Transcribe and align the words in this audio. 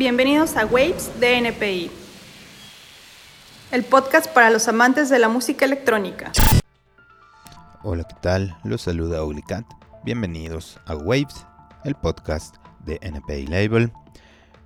Bienvenidos 0.00 0.56
a 0.56 0.64
Waves 0.64 1.20
de 1.20 1.36
NPI, 1.36 1.90
el 3.70 3.84
podcast 3.84 4.32
para 4.32 4.48
los 4.48 4.66
amantes 4.66 5.10
de 5.10 5.18
la 5.18 5.28
música 5.28 5.66
electrónica. 5.66 6.32
Hola, 7.82 8.04
¿qué 8.04 8.16
tal? 8.22 8.56
Los 8.64 8.80
saluda 8.80 9.22
Ulicat. 9.22 9.66
Bienvenidos 10.02 10.80
a 10.86 10.96
Waves, 10.96 11.44
el 11.84 11.96
podcast 11.96 12.56
de 12.86 12.98
NPI 13.02 13.48
Label. 13.48 13.92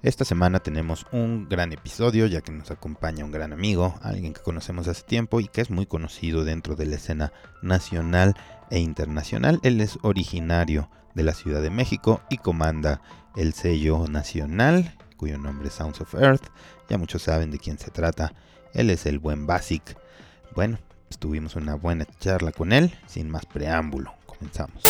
Esta 0.05 0.25
semana 0.25 0.61
tenemos 0.61 1.05
un 1.11 1.49
gran 1.49 1.73
episodio 1.73 2.27
ya 2.27 2.41
que 2.41 2.53
nos 2.53 2.71
acompaña 2.71 3.25
un 3.25 3.33
gran 3.33 3.53
amigo, 3.53 3.99
alguien 4.03 4.35
que 4.35 4.41
conocemos 4.41 4.87
hace 4.87 5.03
tiempo 5.03 5.41
y 5.41 5.49
que 5.49 5.63
es 5.63 5.69
muy 5.69 5.87
conocido 5.87 6.45
dentro 6.45 6.77
de 6.77 6.87
la 6.87 6.95
escena 6.95 7.33
nacional 7.61 8.37
e 8.71 8.79
internacional. 8.79 9.59
Él 9.65 9.81
es 9.81 9.99
originario 10.03 10.89
de 11.15 11.25
la 11.25 11.35
Ciudad 11.35 11.61
de 11.61 11.71
México 11.71 12.21
y 12.31 12.37
comanda 12.37 13.03
el 13.35 13.53
sello 13.53 14.07
nacional 14.07 14.97
cuyo 15.17 15.39
nombre 15.39 15.69
es 15.69 15.75
Sounds 15.75 16.01
of 16.01 16.15
Earth. 16.15 16.47
Ya 16.89 16.99
muchos 16.99 17.23
saben 17.23 17.51
de 17.51 17.59
quién 17.59 17.79
se 17.79 17.91
trata. 17.91 18.33
Él 18.73 18.91
es 18.91 19.07
el 19.07 19.19
buen 19.19 19.47
Basic. 19.47 19.97
Bueno, 20.55 20.79
pues 21.09 21.19
tuvimos 21.19 21.57
una 21.57 21.75
buena 21.75 22.07
charla 22.19 22.53
con 22.53 22.73
él. 22.73 22.95
Sin 23.07 23.31
más 23.31 23.47
preámbulo, 23.47 24.13
comenzamos. 24.27 24.85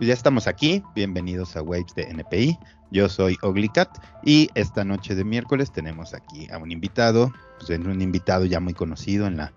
Ya 0.00 0.14
estamos 0.14 0.46
aquí, 0.46 0.82
bienvenidos 0.94 1.56
a 1.56 1.62
Waves 1.62 1.92
de 1.96 2.04
NPI. 2.04 2.56
Yo 2.92 3.08
soy 3.08 3.36
Oglicat 3.42 3.88
y 4.24 4.48
esta 4.54 4.84
noche 4.84 5.16
de 5.16 5.24
miércoles 5.24 5.72
tenemos 5.72 6.14
aquí 6.14 6.48
a 6.52 6.58
un 6.58 6.70
invitado, 6.70 7.32
pues 7.58 7.76
un 7.78 8.00
invitado 8.00 8.44
ya 8.44 8.60
muy 8.60 8.74
conocido 8.74 9.26
en 9.26 9.36
la 9.36 9.52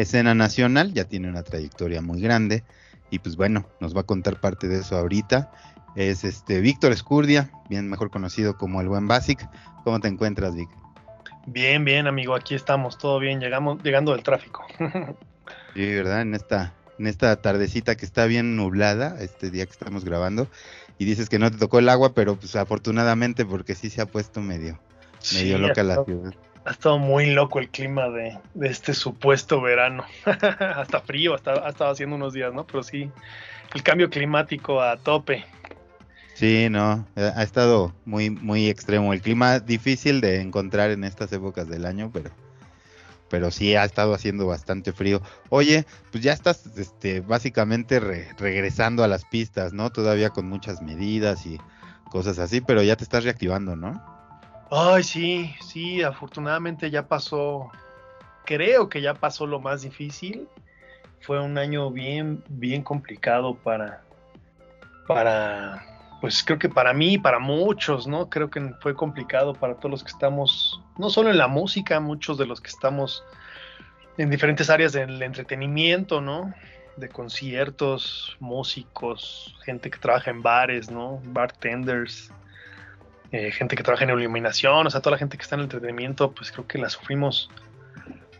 escena 0.00 0.34
nacional, 0.34 0.92
ya 0.92 1.04
tiene 1.04 1.28
una 1.28 1.42
trayectoria 1.42 2.02
muy 2.02 2.20
grande 2.20 2.64
y 3.10 3.18
pues 3.18 3.36
bueno, 3.36 3.66
nos 3.80 3.96
va 3.96 4.02
a 4.02 4.06
contar 4.06 4.40
parte 4.40 4.68
de 4.68 4.80
eso 4.80 4.96
ahorita. 4.96 5.50
Es 5.96 6.24
este 6.24 6.60
Víctor 6.60 6.92
Escurdia, 6.92 7.50
bien 7.68 7.88
mejor 7.88 8.10
conocido 8.10 8.56
como 8.56 8.80
el 8.80 8.88
buen 8.88 9.08
Basic. 9.08 9.48
¿Cómo 9.82 9.98
te 9.98 10.08
encuentras, 10.08 10.54
Vic? 10.54 10.68
Bien, 11.46 11.84
bien, 11.84 12.06
amigo, 12.06 12.34
aquí 12.34 12.54
estamos, 12.54 12.98
todo 12.98 13.18
bien, 13.18 13.40
llegamos 13.40 13.82
llegando 13.82 14.12
del 14.12 14.22
tráfico. 14.22 14.64
sí, 15.74 15.94
¿verdad? 15.94 16.22
En 16.22 16.34
esta 16.34 16.74
en 16.98 17.06
esta 17.06 17.34
tardecita 17.36 17.96
que 17.96 18.04
está 18.04 18.26
bien 18.26 18.56
nublada, 18.56 19.16
este 19.20 19.50
día 19.50 19.64
que 19.64 19.72
estamos 19.72 20.04
grabando, 20.04 20.48
y 20.98 21.06
dices 21.06 21.30
que 21.30 21.38
no 21.38 21.50
te 21.50 21.56
tocó 21.56 21.78
el 21.78 21.88
agua, 21.88 22.12
pero 22.12 22.36
pues 22.36 22.54
afortunadamente 22.56 23.46
porque 23.46 23.74
sí 23.74 23.88
se 23.88 24.02
ha 24.02 24.06
puesto 24.06 24.42
medio, 24.42 24.78
medio 25.32 25.56
loca 25.56 25.82
la 25.82 26.04
ciudad 26.04 26.34
ha 26.64 26.70
estado 26.70 26.98
muy 26.98 27.26
loco 27.26 27.58
el 27.58 27.68
clima 27.68 28.08
de, 28.08 28.38
este 28.60 28.94
supuesto 28.94 29.60
verano. 29.60 30.04
hasta 30.24 31.00
frío, 31.00 31.34
ha 31.34 31.68
estado 31.68 31.90
haciendo 31.90 32.16
unos 32.16 32.32
días, 32.32 32.52
¿no? 32.52 32.66
Pero 32.66 32.82
sí, 32.82 33.10
el 33.74 33.82
cambio 33.82 34.10
climático 34.10 34.80
a 34.80 34.96
tope. 34.96 35.44
Sí, 36.34 36.68
no, 36.70 37.06
ha 37.16 37.42
estado 37.42 37.94
muy, 38.04 38.30
muy 38.30 38.68
extremo. 38.68 39.12
El 39.12 39.20
clima 39.20 39.60
difícil 39.60 40.20
de 40.20 40.40
encontrar 40.40 40.90
en 40.90 41.04
estas 41.04 41.32
épocas 41.32 41.68
del 41.68 41.84
año, 41.84 42.10
pero, 42.12 42.30
pero 43.28 43.50
sí 43.50 43.74
ha 43.74 43.84
estado 43.84 44.14
haciendo 44.14 44.46
bastante 44.46 44.92
frío. 44.92 45.20
Oye, 45.50 45.84
pues 46.10 46.24
ya 46.24 46.32
estás, 46.32 46.66
este, 46.78 47.20
básicamente 47.20 48.00
regresando 48.38 49.04
a 49.04 49.08
las 49.08 49.24
pistas, 49.26 49.72
¿no? 49.72 49.90
Todavía 49.90 50.30
con 50.30 50.48
muchas 50.48 50.80
medidas 50.80 51.44
y 51.44 51.58
cosas 52.10 52.38
así, 52.38 52.60
pero 52.60 52.82
ya 52.82 52.96
te 52.96 53.04
estás 53.04 53.24
reactivando, 53.24 53.76
¿no? 53.76 54.19
Ay, 54.72 55.02
sí, 55.02 55.52
sí, 55.60 56.00
afortunadamente 56.00 56.90
ya 56.90 57.08
pasó, 57.08 57.72
creo 58.44 58.88
que 58.88 59.02
ya 59.02 59.14
pasó 59.14 59.44
lo 59.44 59.58
más 59.58 59.82
difícil. 59.82 60.48
Fue 61.22 61.40
un 61.40 61.58
año 61.58 61.90
bien, 61.90 62.44
bien 62.48 62.82
complicado 62.82 63.56
para, 63.56 64.02
para, 65.08 65.84
pues 66.20 66.44
creo 66.44 66.60
que 66.60 66.68
para 66.68 66.92
mí, 66.92 67.18
para 67.18 67.40
muchos, 67.40 68.06
¿no? 68.06 68.30
Creo 68.30 68.48
que 68.48 68.72
fue 68.80 68.94
complicado 68.94 69.54
para 69.54 69.74
todos 69.74 69.90
los 69.90 70.04
que 70.04 70.12
estamos, 70.12 70.80
no 70.96 71.10
solo 71.10 71.30
en 71.30 71.38
la 71.38 71.48
música, 71.48 71.98
muchos 71.98 72.38
de 72.38 72.46
los 72.46 72.60
que 72.60 72.68
estamos 72.68 73.24
en 74.18 74.30
diferentes 74.30 74.70
áreas 74.70 74.92
del 74.92 75.20
entretenimiento, 75.20 76.20
¿no? 76.20 76.54
De 76.96 77.08
conciertos, 77.08 78.36
músicos, 78.38 79.56
gente 79.64 79.90
que 79.90 79.98
trabaja 79.98 80.30
en 80.30 80.42
bares, 80.42 80.92
¿no? 80.92 81.20
Bartenders, 81.24 82.32
eh, 83.32 83.52
gente 83.52 83.76
que 83.76 83.82
trabaja 83.82 84.04
en 84.04 84.10
iluminación, 84.10 84.86
o 84.86 84.90
sea, 84.90 85.00
toda 85.00 85.12
la 85.12 85.18
gente 85.18 85.36
que 85.36 85.42
está 85.42 85.54
en 85.54 85.60
el 85.60 85.64
entretenimiento, 85.64 86.32
pues 86.32 86.50
creo 86.50 86.66
que 86.66 86.78
la 86.78 86.90
sufrimos 86.90 87.50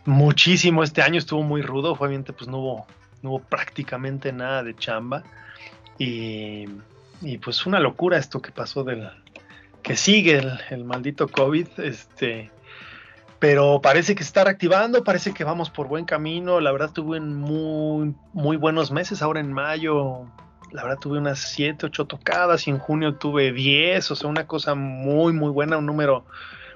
muchísimo. 0.05 0.83
Este 0.83 1.01
año 1.01 1.17
estuvo 1.17 1.43
muy 1.43 1.61
rudo, 1.61 1.93
obviamente 1.93 2.33
pues 2.33 2.49
no 2.49 2.57
hubo, 2.57 2.87
no 3.21 3.29
hubo 3.29 3.39
prácticamente 3.39 4.33
nada 4.33 4.63
de 4.63 4.75
chamba. 4.75 5.23
Y, 5.97 6.65
y 7.21 7.37
pues 7.37 7.65
una 7.65 7.79
locura 7.79 8.17
esto 8.17 8.41
que 8.41 8.51
pasó 8.51 8.83
del 8.83 9.09
que 9.81 9.95
sigue 9.95 10.41
el, 10.69 10.83
maldito 10.83 11.27
COVID, 11.27 11.67
este, 11.77 12.51
pero 13.39 13.81
parece 13.81 14.13
que 14.15 14.23
se 14.23 14.27
está 14.27 14.43
reactivando, 14.43 15.03
parece 15.03 15.33
que 15.33 15.43
vamos 15.43 15.69
por 15.69 15.87
buen 15.87 16.05
camino. 16.05 16.59
La 16.59 16.71
verdad 16.71 16.91
tuve 16.91 17.19
muy, 17.19 18.13
muy 18.33 18.57
buenos 18.57 18.91
meses 18.91 19.21
ahora 19.21 19.39
en 19.39 19.51
mayo 19.51 20.27
la 20.71 20.83
verdad 20.83 20.99
tuve 20.99 21.17
unas 21.17 21.39
7, 21.39 21.85
8 21.87 22.05
tocadas 22.05 22.67
y 22.67 22.69
en 22.69 22.79
junio 22.79 23.15
tuve 23.15 23.51
10, 23.51 24.11
o 24.11 24.15
sea, 24.15 24.29
una 24.29 24.47
cosa 24.47 24.75
muy, 24.75 25.33
muy 25.33 25.49
buena, 25.49 25.77
un 25.77 25.85
número, 25.85 26.25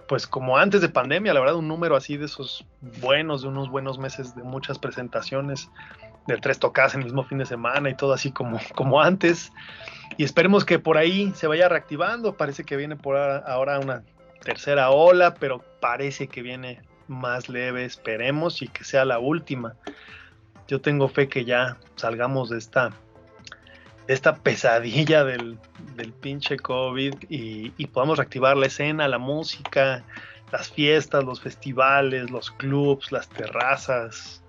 pues 0.08 0.28
como 0.28 0.58
antes 0.58 0.82
de 0.82 0.90
pandemia, 0.90 1.34
la 1.34 1.40
verdad, 1.40 1.56
un 1.56 1.68
número 1.68 1.96
así 1.96 2.18
de 2.18 2.26
esos 2.26 2.66
buenos, 3.02 3.42
de 3.42 3.48
unos 3.48 3.70
buenos 3.70 3.98
meses 3.98 4.36
de 4.36 4.44
muchas 4.44 4.80
presentaciones, 4.80 5.70
de 6.28 6.38
tres 6.38 6.60
tocadas 6.60 6.96
en 6.96 7.02
el 7.02 7.06
mismo 7.06 7.24
fin 7.24 7.38
de 7.38 7.46
semana 7.46 7.90
y 7.90 7.96
todo 7.96 8.14
así 8.14 8.32
como, 8.32 8.60
como 8.76 9.02
antes. 9.02 9.52
Y 10.18 10.24
esperemos 10.24 10.66
que 10.66 10.80
por 10.80 10.98
ahí 10.98 11.32
se 11.36 11.48
vaya 11.48 11.70
reactivando, 11.70 12.36
parece 12.36 12.64
que 12.64 12.76
viene 12.76 12.96
por 12.96 13.18
ahora 13.18 13.80
una 13.80 14.04
tercera 14.42 14.90
ola, 14.90 15.36
pero 15.36 15.64
parece 15.80 16.28
que 16.28 16.42
viene 16.42 16.82
más 17.08 17.50
leve, 17.50 17.86
esperemos, 17.86 18.62
y 18.62 18.68
que 18.68 18.84
sea 18.84 19.06
la 19.06 19.20
última. 19.20 19.76
Yo 20.68 20.82
tengo 20.82 21.08
fe 21.08 21.28
que 21.28 21.46
ya 21.46 21.78
salgamos 21.96 22.50
de 22.50 22.58
esta 22.58 22.92
esta 24.08 24.36
pesadilla 24.36 25.24
del, 25.24 25.58
pinche 26.22 26.58
COVID 26.58 27.16
y, 27.30 27.70
podamos 27.88 28.18
reactivar 28.18 28.58
la 28.58 28.68
escena, 28.68 29.08
la 29.08 29.18
música, 29.18 30.04
las 30.52 30.70
fiestas, 30.70 31.24
los 31.24 31.42
festivales, 31.42 32.30
los 32.30 32.52
clubs, 32.52 33.12
las 33.12 33.28
terrazas, 33.30 34.44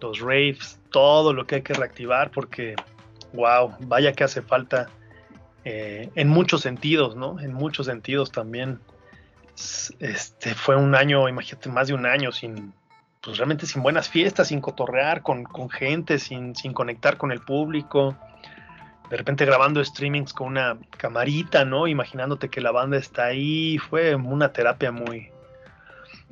los 0.00 0.20
raves, 0.20 0.78
todo 0.90 1.32
lo 1.32 1.46
que 1.46 1.56
hay 1.56 1.62
que 1.62 1.74
reactivar 1.74 2.30
porque, 2.30 2.74
wow, 3.32 3.74
vaya 3.80 4.12
que 4.12 4.24
hace 4.24 4.42
falta 4.42 4.88
eh, 5.64 6.10
en 6.14 6.28
muchos 6.28 6.62
sentidos, 6.62 7.16
¿no? 7.16 7.38
En 7.40 7.52
muchos 7.52 7.86
sentidos 7.86 8.32
también. 8.32 8.80
Este 9.98 10.54
fue 10.54 10.76
un 10.76 10.94
año, 10.94 11.28
imagínate, 11.28 11.68
más 11.68 11.88
de 11.88 11.94
un 11.94 12.06
año 12.06 12.32
sin, 12.32 12.72
pues 13.20 13.36
realmente 13.36 13.66
sin 13.66 13.82
buenas 13.82 14.08
fiestas, 14.08 14.48
sin 14.48 14.60
cotorrear 14.60 15.22
con, 15.22 15.44
con 15.44 15.68
gente, 15.68 16.18
sin, 16.18 16.56
sin 16.56 16.72
conectar 16.72 17.18
con 17.18 17.30
el 17.30 17.40
público 17.40 18.16
de 19.10 19.16
repente 19.16 19.44
grabando 19.44 19.84
streamings 19.84 20.32
con 20.32 20.48
una 20.48 20.78
camarita, 20.96 21.64
¿no? 21.64 21.88
Imaginándote 21.88 22.48
que 22.48 22.60
la 22.60 22.70
banda 22.70 22.96
está 22.96 23.24
ahí, 23.24 23.76
fue 23.78 24.14
una 24.14 24.52
terapia 24.52 24.92
muy, 24.92 25.30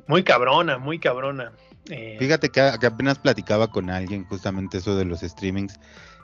muy 0.07 0.23
cabrona, 0.23 0.77
muy 0.77 0.97
cabrona. 0.97 1.51
Eh, 1.89 2.15
Fíjate 2.19 2.49
que, 2.49 2.61
apenas 2.61 3.19
platicaba 3.19 3.69
con 3.69 3.89
alguien 3.89 4.23
justamente 4.23 4.77
eso 4.77 4.95
de 4.95 5.03
los 5.03 5.19
streamings 5.19 5.77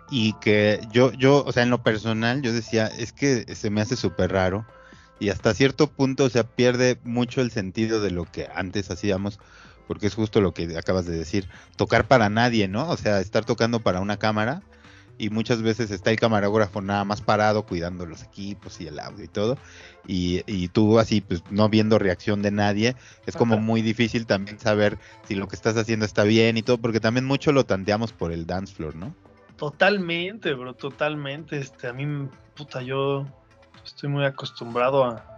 y 0.10 0.34
que 0.40 0.80
yo, 0.92 1.12
yo, 1.12 1.44
o 1.44 1.52
sea, 1.52 1.64
en 1.64 1.72
lo 1.72 1.84
personal, 1.84 2.42
yo 2.42 2.54
decía, 2.54 2.88
es 2.88 3.12
que 3.12 3.54
se 3.54 3.70
me 3.70 3.82
hace 3.82 3.98
súper 3.98 4.32
raro 4.32 4.66
y 5.20 5.30
hasta 5.30 5.54
cierto 5.54 5.88
punto, 5.88 6.24
o 6.24 6.30
sea, 6.30 6.44
pierde 6.44 7.00
mucho 7.04 7.42
el 7.42 7.52
sentido 7.52 8.00
de 8.00 8.12
lo 8.12 8.24
que 8.24 8.48
antes 8.56 8.90
hacíamos, 8.92 9.40
porque 9.88 10.08
es 10.08 10.16
justo 10.16 10.40
lo 10.40 10.54
que 10.54 10.78
acabas 10.78 11.06
de 11.06 11.18
decir, 11.18 11.50
tocar 11.76 12.08
para 12.08 12.30
nadie, 12.30 12.70
¿no? 12.70 12.88
O 12.88 12.96
sea, 12.96 13.20
estar 13.20 13.44
tocando 13.44 13.82
para 13.82 14.00
una 14.00 14.18
cámara 14.18 14.62
y 15.18 15.30
muchas 15.30 15.62
veces 15.62 15.92
está 15.92 16.12
el 16.12 16.20
camarógrafo 16.20 16.82
nada 16.82 17.04
más 17.04 17.22
parado 17.22 17.64
cuidando 17.64 18.06
los 18.06 18.24
equipos 18.24 18.80
y 18.82 18.88
el 18.88 19.00
audio 19.00 19.24
y 19.24 19.28
todo 19.28 19.58
y, 20.08 20.44
y 20.46 20.68
tú 20.68 21.00
así 21.00 21.22
pues 21.22 21.44
no 21.50 21.70
viendo 21.70 22.00
reacción 22.00 22.42
de 22.42 22.52
nadie 22.52 22.96
es 23.26 23.36
como 23.36 23.58
muy 23.58 23.82
difícil 23.82 24.26
también 24.26 24.60
saber 24.60 24.98
si 25.28 25.36
lo 25.36 25.48
que 25.48 25.56
estás 25.56 25.78
haciendo 25.78 26.06
está 26.06 26.24
bien 26.24 26.58
y 26.58 26.64
todo 26.64 26.78
porque 26.78 27.00
también 27.00 27.26
mucho 27.26 27.52
lo 27.52 27.66
tanteamos 27.66 28.12
por 28.14 28.32
el 28.32 28.46
dance 28.46 28.74
floor 28.74 28.96
no 28.96 29.16
totalmente 29.58 30.54
bro 30.54 30.74
totalmente 30.74 31.58
este 31.58 31.88
a 31.88 31.94
mí 31.94 32.28
puta 32.56 32.82
yo 32.82 33.26
estoy 33.84 34.10
muy 34.10 34.26
acostumbrado 34.26 35.06
a 35.06 35.35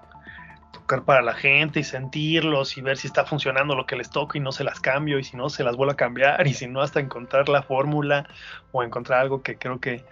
para 0.88 1.22
la 1.22 1.34
gente 1.34 1.82
y 1.82 1.84
sentirlos 1.84 2.78
y 2.78 2.82
ver 2.82 2.98
si 2.98 3.08
está 3.08 3.26
funcionando 3.26 3.76
lo 3.76 3.86
que 3.86 3.96
les 3.96 4.10
toca 4.10 4.38
y 4.38 4.42
no 4.42 4.52
se 4.52 4.64
las 4.64 4.80
cambio 4.80 5.20
y 5.20 5.24
si 5.24 5.36
no 5.36 5.50
se 5.50 5.64
las 5.64 5.76
vuelvo 5.76 5.92
a 5.92 5.98
cambiar 5.98 6.48
y 6.48 6.54
si 6.54 6.68
no 6.68 6.82
hasta 6.82 7.00
encontrar 7.00 7.50
la 7.50 7.62
fórmula 7.62 8.28
o 8.72 8.84
encontrar 8.84 9.20
algo 9.20 9.42
que 9.42 9.58
creo 9.58 9.80
que, 9.80 10.04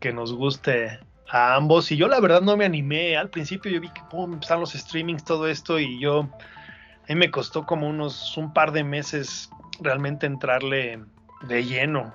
que 0.00 0.12
nos 0.12 0.34
guste 0.34 1.00
a 1.30 1.54
ambos 1.54 1.90
y 1.90 1.96
yo 1.96 2.08
la 2.08 2.20
verdad 2.20 2.42
no 2.42 2.56
me 2.56 2.64
animé 2.64 3.16
al 3.16 3.30
principio 3.30 3.70
yo 3.70 3.80
vi 3.80 3.88
que 3.90 4.02
pum, 4.10 4.38
los 4.48 4.72
streamings 4.72 5.24
todo 5.24 5.48
esto 5.48 5.78
y 5.78 5.98
yo 6.00 6.20
a 6.20 7.08
mí 7.08 7.14
me 7.14 7.30
costó 7.30 7.64
como 7.64 7.88
unos 7.88 8.36
un 8.36 8.52
par 8.52 8.72
de 8.72 8.84
meses 8.84 9.50
realmente 9.80 10.26
entrarle 10.26 11.00
de 11.42 11.64
lleno, 11.64 12.14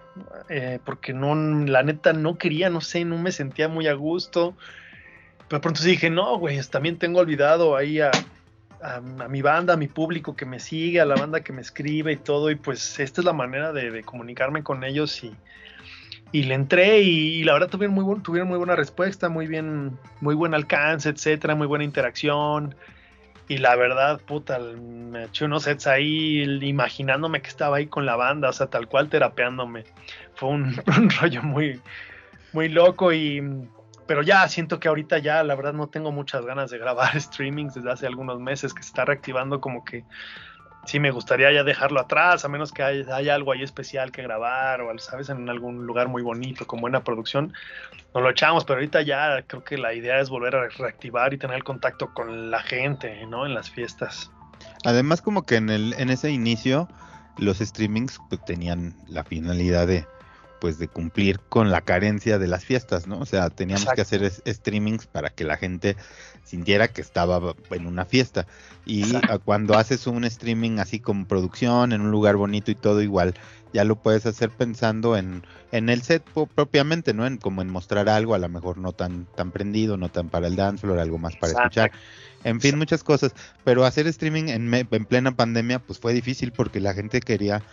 eh, 0.49 0.79
porque 0.83 1.13
no, 1.13 1.35
la 1.35 1.83
neta 1.83 2.13
no 2.13 2.37
quería, 2.37 2.69
no 2.69 2.81
sé, 2.81 3.05
no 3.05 3.17
me 3.17 3.31
sentía 3.31 3.67
muy 3.67 3.87
a 3.87 3.93
gusto. 3.93 4.55
Pero 5.53 5.61
pronto 5.61 5.81
sí 5.83 5.89
dije, 5.91 6.09
no, 6.09 6.39
güey, 6.39 6.59
también 6.63 6.97
tengo 6.97 7.19
olvidado 7.19 7.75
ahí 7.75 7.99
a, 7.99 8.09
a, 8.81 8.99
mi 9.29 9.43
banda, 9.43 9.75
a 9.75 9.77
mi 9.77 9.87
público 9.87 10.35
que 10.35 10.47
me 10.47 10.59
sigue, 10.59 10.99
a 10.99 11.05
la 11.05 11.13
banda 11.13 11.41
que 11.41 11.53
me 11.53 11.61
escribe 11.61 12.11
y 12.11 12.15
todo, 12.15 12.49
y 12.49 12.55
pues 12.55 12.99
esta 12.99 13.21
es 13.21 13.25
la 13.25 13.33
manera 13.33 13.71
de, 13.71 14.01
comunicarme 14.01 14.63
con 14.63 14.83
ellos 14.83 15.23
y, 15.23 15.31
y 16.31 16.45
le 16.45 16.55
entré 16.55 17.01
y, 17.01 17.43
la 17.43 17.53
verdad 17.53 17.69
tuvieron 17.69 17.93
muy, 17.93 18.19
tuvieron 18.21 18.49
muy 18.49 18.57
buena 18.57 18.75
respuesta, 18.75 19.29
muy 19.29 19.45
bien, 19.45 19.95
muy 20.21 20.33
buen 20.33 20.55
alcance, 20.55 21.09
etcétera, 21.09 21.53
muy 21.53 21.67
buena 21.67 21.83
interacción. 21.83 22.73
Y 23.47 23.57
la 23.57 23.75
verdad, 23.75 24.19
puta, 24.25 24.57
me 24.57 25.25
eché 25.25 25.45
unos 25.45 25.65
sets 25.65 25.85
ahí 25.85 26.41
imaginándome 26.63 27.43
que 27.43 27.49
estaba 27.49 27.77
ahí 27.77 27.85
con 27.85 28.07
la 28.07 28.15
banda, 28.15 28.49
o 28.49 28.53
sea, 28.53 28.71
tal 28.71 28.87
cual 28.87 29.07
terapeándome. 29.07 29.83
Fue 30.33 30.49
un, 30.49 30.81
un 30.97 31.11
rollo 31.11 31.43
muy, 31.43 31.79
muy 32.53 32.69
loco 32.69 33.13
y 33.13 33.39
pero 34.07 34.21
ya 34.21 34.47
siento 34.47 34.79
que 34.79 34.87
ahorita 34.87 35.19
ya 35.19 35.43
la 35.43 35.55
verdad 35.55 35.73
no 35.73 35.87
tengo 35.87 36.11
muchas 36.11 36.45
ganas 36.45 36.71
de 36.71 36.77
grabar 36.77 37.19
streamings 37.19 37.73
desde 37.73 37.91
hace 37.91 38.07
algunos 38.07 38.39
meses 38.39 38.73
que 38.73 38.83
se 38.83 38.89
está 38.89 39.05
reactivando 39.05 39.61
como 39.61 39.83
que 39.83 40.03
sí 40.85 40.99
me 40.99 41.11
gustaría 41.11 41.51
ya 41.51 41.63
dejarlo 41.63 41.99
atrás, 41.99 42.43
a 42.43 42.49
menos 42.49 42.71
que 42.71 42.83
haya, 42.83 43.35
algo 43.35 43.51
ahí 43.51 43.63
especial 43.63 44.11
que 44.11 44.21
grabar 44.21 44.81
o, 44.81 44.97
sabes, 44.99 45.29
en 45.29 45.49
algún 45.49 45.85
lugar 45.85 46.07
muy 46.07 46.21
bonito 46.21 46.67
con 46.67 46.81
buena 46.81 47.03
producción, 47.03 47.53
nos 48.13 48.23
lo 48.23 48.29
echamos, 48.29 48.65
pero 48.65 48.77
ahorita 48.79 49.01
ya 49.01 49.43
creo 49.47 49.63
que 49.63 49.77
la 49.77 49.93
idea 49.93 50.19
es 50.19 50.29
volver 50.29 50.55
a 50.55 50.67
reactivar 50.67 51.33
y 51.33 51.37
tener 51.37 51.55
el 51.55 51.63
contacto 51.63 52.13
con 52.13 52.51
la 52.51 52.61
gente, 52.61 53.25
¿no? 53.27 53.45
En 53.45 53.53
las 53.53 53.69
fiestas. 53.69 54.31
Además 54.85 55.21
como 55.21 55.45
que 55.45 55.55
en, 55.55 55.69
el, 55.69 55.93
en 55.97 56.09
ese 56.09 56.31
inicio 56.31 56.87
los 57.37 57.59
streamings 57.59 58.19
pues, 58.29 58.43
tenían 58.45 58.95
la 59.07 59.23
finalidad 59.23 59.87
de 59.87 60.05
pues 60.63 60.79
de 60.79 60.87
cumplir 60.87 61.41
con 61.49 61.71
la 61.71 61.81
carencia 61.81 62.39
de 62.39 62.47
las 62.47 62.63
fiestas, 62.63 63.05
¿no? 63.05 63.19
O 63.19 63.25
sea, 63.25 63.49
teníamos 63.49 63.85
que 63.93 63.99
hacer 63.99 64.31
streamings 64.47 65.07
para 65.07 65.29
que 65.29 65.43
la 65.43 65.57
gente 65.57 65.97
sintiera 66.45 66.87
que 66.87 67.01
estaba 67.01 67.53
en 67.69 67.85
una 67.85 68.05
fiesta. 68.05 68.47
Y 68.85 69.11
cuando 69.43 69.77
haces 69.77 70.07
un 70.07 70.23
streaming 70.23 70.79
así 70.79 71.01
con 71.01 71.25
producción, 71.25 71.91
en 71.91 71.99
un 71.99 72.11
lugar 72.11 72.37
bonito 72.37 72.71
y 72.71 72.75
todo 72.75 73.01
igual, 73.01 73.33
ya 73.73 73.83
lo 73.83 73.97
puedes 73.97 74.25
hacer 74.25 74.51
pensando 74.51 75.17
en, 75.17 75.43
en 75.73 75.89
el 75.89 76.01
set 76.01 76.23
propiamente, 76.55 77.13
¿no? 77.13 77.27
En 77.27 77.35
como 77.35 77.61
en 77.61 77.69
mostrar 77.69 78.07
algo, 78.07 78.33
a 78.33 78.37
lo 78.37 78.47
mejor 78.47 78.77
no 78.77 78.93
tan, 78.93 79.25
tan 79.35 79.51
prendido, 79.51 79.97
no 79.97 80.07
tan 80.07 80.29
para 80.29 80.47
el 80.47 80.55
dance 80.55 80.87
floor, 80.87 80.99
algo 80.99 81.17
más 81.17 81.35
para 81.35 81.51
escuchar. 81.51 81.91
En 82.45 82.61
fin, 82.61 82.77
muchas 82.77 83.03
cosas. 83.03 83.33
Pero 83.65 83.83
hacer 83.83 84.07
streaming 84.07 84.47
en, 84.47 84.73
en 84.73 85.05
plena 85.05 85.35
pandemia, 85.35 85.79
pues 85.79 85.99
fue 85.99 86.13
difícil 86.13 86.53
porque 86.53 86.79
la 86.79 86.93
gente 86.93 87.19
quería, 87.19 87.63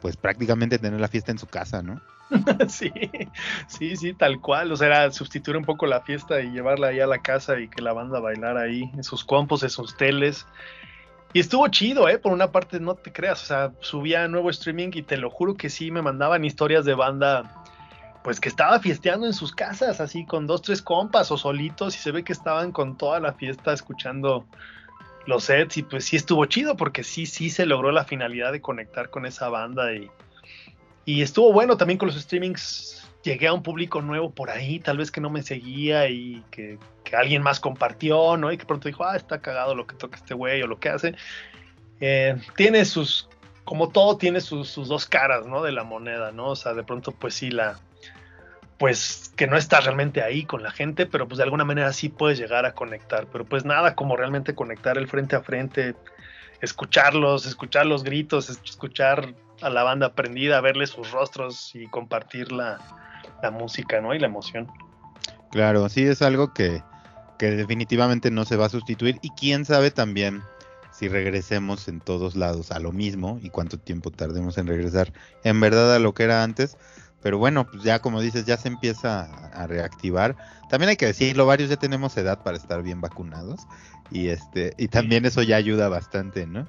pues 0.00 0.16
prácticamente 0.16 0.78
tener 0.78 1.00
la 1.00 1.08
fiesta 1.08 1.32
en 1.32 1.38
su 1.38 1.46
casa, 1.46 1.82
¿no? 1.82 2.00
sí, 2.68 2.92
sí, 3.66 3.96
sí, 3.96 4.12
tal 4.14 4.40
cual. 4.40 4.72
O 4.72 4.76
sea, 4.76 4.86
era 4.86 5.12
sustituir 5.12 5.56
un 5.56 5.64
poco 5.64 5.86
la 5.86 6.00
fiesta 6.00 6.40
y 6.40 6.50
llevarla 6.50 6.88
ahí 6.88 7.00
a 7.00 7.06
la 7.06 7.18
casa 7.18 7.58
y 7.58 7.68
que 7.68 7.82
la 7.82 7.92
banda 7.92 8.20
bailara 8.20 8.62
ahí 8.62 8.90
en 8.94 9.04
sus 9.04 9.24
compos, 9.24 9.62
en 9.62 9.70
sus 9.70 9.96
teles. 9.96 10.46
Y 11.32 11.40
estuvo 11.40 11.66
chido, 11.68 12.08
¿eh? 12.08 12.18
Por 12.18 12.32
una 12.32 12.50
parte, 12.50 12.80
no 12.80 12.94
te 12.94 13.12
creas. 13.12 13.42
O 13.42 13.46
sea, 13.46 13.72
subía 13.80 14.26
nuevo 14.28 14.50
streaming 14.50 14.90
y 14.94 15.02
te 15.02 15.16
lo 15.16 15.30
juro 15.30 15.56
que 15.56 15.70
sí 15.70 15.90
me 15.90 16.02
mandaban 16.02 16.44
historias 16.44 16.84
de 16.84 16.94
banda, 16.94 17.62
pues 18.24 18.40
que 18.40 18.48
estaba 18.48 18.80
fiesteando 18.80 19.26
en 19.26 19.32
sus 19.32 19.52
casas, 19.52 20.00
así 20.00 20.24
con 20.24 20.46
dos, 20.46 20.62
tres 20.62 20.82
compas 20.82 21.30
o 21.30 21.38
solitos. 21.38 21.94
Y 21.96 21.98
se 21.98 22.10
ve 22.10 22.24
que 22.24 22.32
estaban 22.32 22.72
con 22.72 22.96
toda 22.96 23.20
la 23.20 23.32
fiesta 23.32 23.72
escuchando 23.72 24.46
los 25.26 25.44
sets. 25.44 25.76
Y 25.76 25.82
pues 25.82 26.04
sí 26.04 26.16
estuvo 26.16 26.44
chido 26.46 26.76
porque 26.76 27.04
sí, 27.04 27.26
sí 27.26 27.50
se 27.50 27.66
logró 27.66 27.92
la 27.92 28.04
finalidad 28.04 28.52
de 28.52 28.60
conectar 28.60 29.10
con 29.10 29.26
esa 29.26 29.48
banda 29.48 29.92
y 29.94 30.10
y 31.10 31.22
estuvo 31.22 31.52
bueno 31.52 31.76
también 31.76 31.98
con 31.98 32.06
los 32.08 32.20
streamings. 32.20 33.08
Llegué 33.22 33.48
a 33.48 33.52
un 33.52 33.62
público 33.62 34.00
nuevo 34.00 34.30
por 34.30 34.48
ahí, 34.48 34.78
tal 34.78 34.96
vez 34.98 35.10
que 35.10 35.20
no 35.20 35.28
me 35.28 35.42
seguía 35.42 36.08
y 36.08 36.42
que, 36.50 36.78
alguien 37.12 37.42
más 37.42 37.58
compartió, 37.58 38.36
¿no? 38.36 38.52
Y 38.52 38.56
que 38.56 38.64
pronto 38.64 38.86
dijo, 38.86 39.04
ah, 39.04 39.16
está 39.16 39.40
cagado 39.40 39.74
lo 39.74 39.88
que 39.88 39.96
toca 39.96 40.16
este 40.16 40.32
güey 40.32 40.62
o 40.62 40.68
lo 40.68 40.78
que 40.78 40.88
hace. 40.88 41.16
Eh, 42.00 42.40
tiene 42.56 42.84
sus, 42.84 43.28
como 43.64 43.88
todo, 43.88 44.16
tiene 44.16 44.40
sus, 44.40 44.76
dos 44.76 45.06
caras, 45.06 45.46
¿no? 45.46 45.64
De 45.64 45.72
la 45.72 45.82
moneda, 45.82 46.30
¿no? 46.30 46.50
O 46.50 46.56
sea, 46.56 46.72
de 46.72 46.84
pronto, 46.84 47.10
pues 47.10 47.34
sí, 47.34 47.50
la, 47.50 47.80
pues 48.80 49.30
que 49.36 49.46
no 49.46 49.58
estás 49.58 49.84
realmente 49.84 50.22
ahí 50.22 50.46
con 50.46 50.62
la 50.62 50.70
gente, 50.70 51.04
pero 51.04 51.28
pues 51.28 51.36
de 51.36 51.44
alguna 51.44 51.66
manera 51.66 51.92
sí 51.92 52.08
puedes 52.08 52.38
llegar 52.38 52.64
a 52.64 52.72
conectar, 52.72 53.26
pero 53.30 53.44
pues 53.44 53.66
nada 53.66 53.94
como 53.94 54.16
realmente 54.16 54.54
conectar 54.54 54.96
el 54.96 55.06
frente 55.06 55.36
a 55.36 55.42
frente, 55.42 55.94
escucharlos, 56.62 57.44
escuchar 57.44 57.84
los 57.84 58.04
gritos, 58.04 58.48
escuchar 58.48 59.34
a 59.60 59.68
la 59.68 59.82
banda 59.82 60.14
prendida, 60.14 60.62
verle 60.62 60.86
sus 60.86 61.10
rostros 61.10 61.72
y 61.74 61.88
compartir 61.88 62.52
la, 62.52 62.78
música, 63.52 64.00
¿no? 64.00 64.14
Y 64.14 64.18
la 64.18 64.28
emoción. 64.28 64.66
Claro, 65.50 65.86
sí 65.90 66.04
es 66.04 66.22
algo 66.22 66.54
que, 66.54 66.82
que 67.38 67.50
definitivamente 67.50 68.30
no 68.30 68.46
se 68.46 68.56
va 68.56 68.64
a 68.64 68.70
sustituir 68.70 69.18
y 69.20 69.28
quién 69.30 69.66
sabe 69.66 69.90
también 69.90 70.42
si 70.90 71.08
regresemos 71.08 71.86
en 71.86 72.00
todos 72.00 72.34
lados 72.34 72.72
a 72.72 72.78
lo 72.78 72.92
mismo 72.92 73.38
y 73.42 73.50
cuánto 73.50 73.78
tiempo 73.78 74.10
tardemos 74.10 74.56
en 74.56 74.66
regresar 74.66 75.12
en 75.44 75.60
verdad 75.60 75.94
a 75.94 75.98
lo 75.98 76.14
que 76.14 76.22
era 76.22 76.42
antes. 76.42 76.78
Pero 77.22 77.38
bueno, 77.38 77.66
pues 77.66 77.82
ya 77.82 78.00
como 78.00 78.20
dices, 78.20 78.46
ya 78.46 78.56
se 78.56 78.68
empieza 78.68 79.24
a, 79.52 79.66
reactivar. 79.66 80.36
También 80.68 80.90
hay 80.90 80.96
que 80.96 81.06
decirlo, 81.06 81.46
varios 81.46 81.68
ya 81.68 81.76
tenemos 81.76 82.16
edad 82.16 82.42
para 82.42 82.56
estar 82.56 82.82
bien 82.82 83.00
vacunados 83.00 83.60
y 84.10 84.28
este 84.28 84.72
y 84.78 84.88
también 84.88 85.26
eso 85.26 85.42
ya 85.42 85.56
ayuda 85.56 85.88
bastante, 85.88 86.46
¿no? 86.46 86.66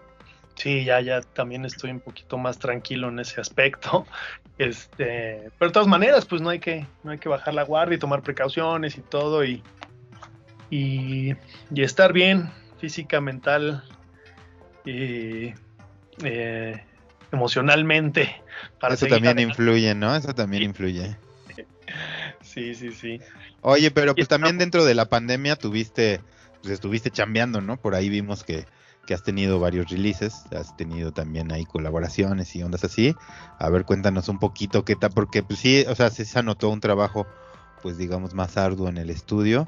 Sí, 0.56 0.84
ya, 0.84 1.00
ya 1.02 1.22
también 1.22 1.66
estoy 1.66 1.92
un 1.92 2.02
poquito 2.02 2.38
más 2.38 2.60
tranquilo 2.60 3.10
en 3.10 3.20
ese 3.20 3.42
aspecto. 3.42 4.06
Este, 4.58 5.50
pero 5.58 5.70
de 5.70 5.74
todas 5.74 5.88
maneras, 5.88 6.26
pues 6.28 6.40
no 6.40 6.50
hay 6.50 6.60
que, 6.60 6.86
no 7.04 7.10
hay 7.10 7.18
que 7.18 7.30
bajar 7.30 7.56
la 7.56 7.64
guardia 7.64 7.96
y 7.96 8.00
tomar 8.00 8.22
precauciones 8.22 8.96
y 8.96 9.02
todo 9.02 9.44
y, 9.44 9.64
y, 10.70 11.36
estar 11.76 12.14
bien 12.14 12.52
física, 12.78 13.20
mental 13.22 13.84
y 14.86 15.54
eh, 16.24 16.86
emocionalmente. 17.32 18.42
Para 18.80 18.96
Eso 18.96 19.08
también 19.08 19.40
influye, 19.40 19.96
¿no? 19.96 20.16
Eso 20.16 20.34
también 20.34 20.64
influye. 20.64 21.16
Sí, 22.42 22.76
sí, 22.76 22.92
sí. 22.92 23.20
Oye, 23.62 23.92
pero 23.92 24.16
pues 24.16 24.28
también 24.28 24.58
dentro 24.58 24.86
de 24.86 24.96
la 24.96 25.06
pandemia 25.06 25.56
tuviste, 25.56 26.22
pues 26.62 26.74
estuviste 26.74 27.12
chambeando, 27.12 27.62
¿no? 27.62 27.78
Por 27.78 27.96
ahí 27.96 28.10
vimos 28.10 28.44
que, 28.44 28.66
que 29.06 29.14
has 29.14 29.24
tenido 29.24 29.60
varios 29.60 29.90
releases, 29.90 30.44
has 30.52 30.76
tenido 30.78 31.12
también 31.12 31.52
ahí 31.52 31.66
colaboraciones 31.66 32.56
y 32.56 32.64
ondas 32.64 32.84
así. 32.84 33.16
A 33.60 33.70
ver, 33.70 33.86
cuéntanos 33.86 34.28
un 34.30 34.40
poquito 34.40 34.84
qué 34.84 34.96
tal, 34.96 35.12
porque 35.12 35.44
pues 35.44 35.60
sí, 35.60 35.86
o 35.88 35.96
sea, 35.96 36.10
sí 36.10 36.26
se 36.26 36.40
anotó 36.40 36.70
un 36.70 36.80
trabajo, 36.80 37.28
pues 37.82 37.98
digamos, 37.98 38.34
más 38.34 38.58
arduo 38.58 38.90
en 38.90 38.98
el 38.98 39.10
estudio. 39.10 39.68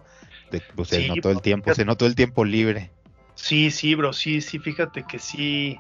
pues 0.76 0.90
se 0.90 1.08
notó 1.08 1.30
el 1.32 1.42
tiempo, 1.42 1.74
se 1.74 1.86
notó 1.86 2.06
el 2.06 2.16
tiempo 2.16 2.46
libre. 2.46 2.92
Sí, 3.36 3.72
sí, 3.72 3.96
bro, 3.96 4.14
sí, 4.14 4.42
sí, 4.42 4.60
fíjate 4.60 5.04
que 5.04 5.20
sí. 5.20 5.80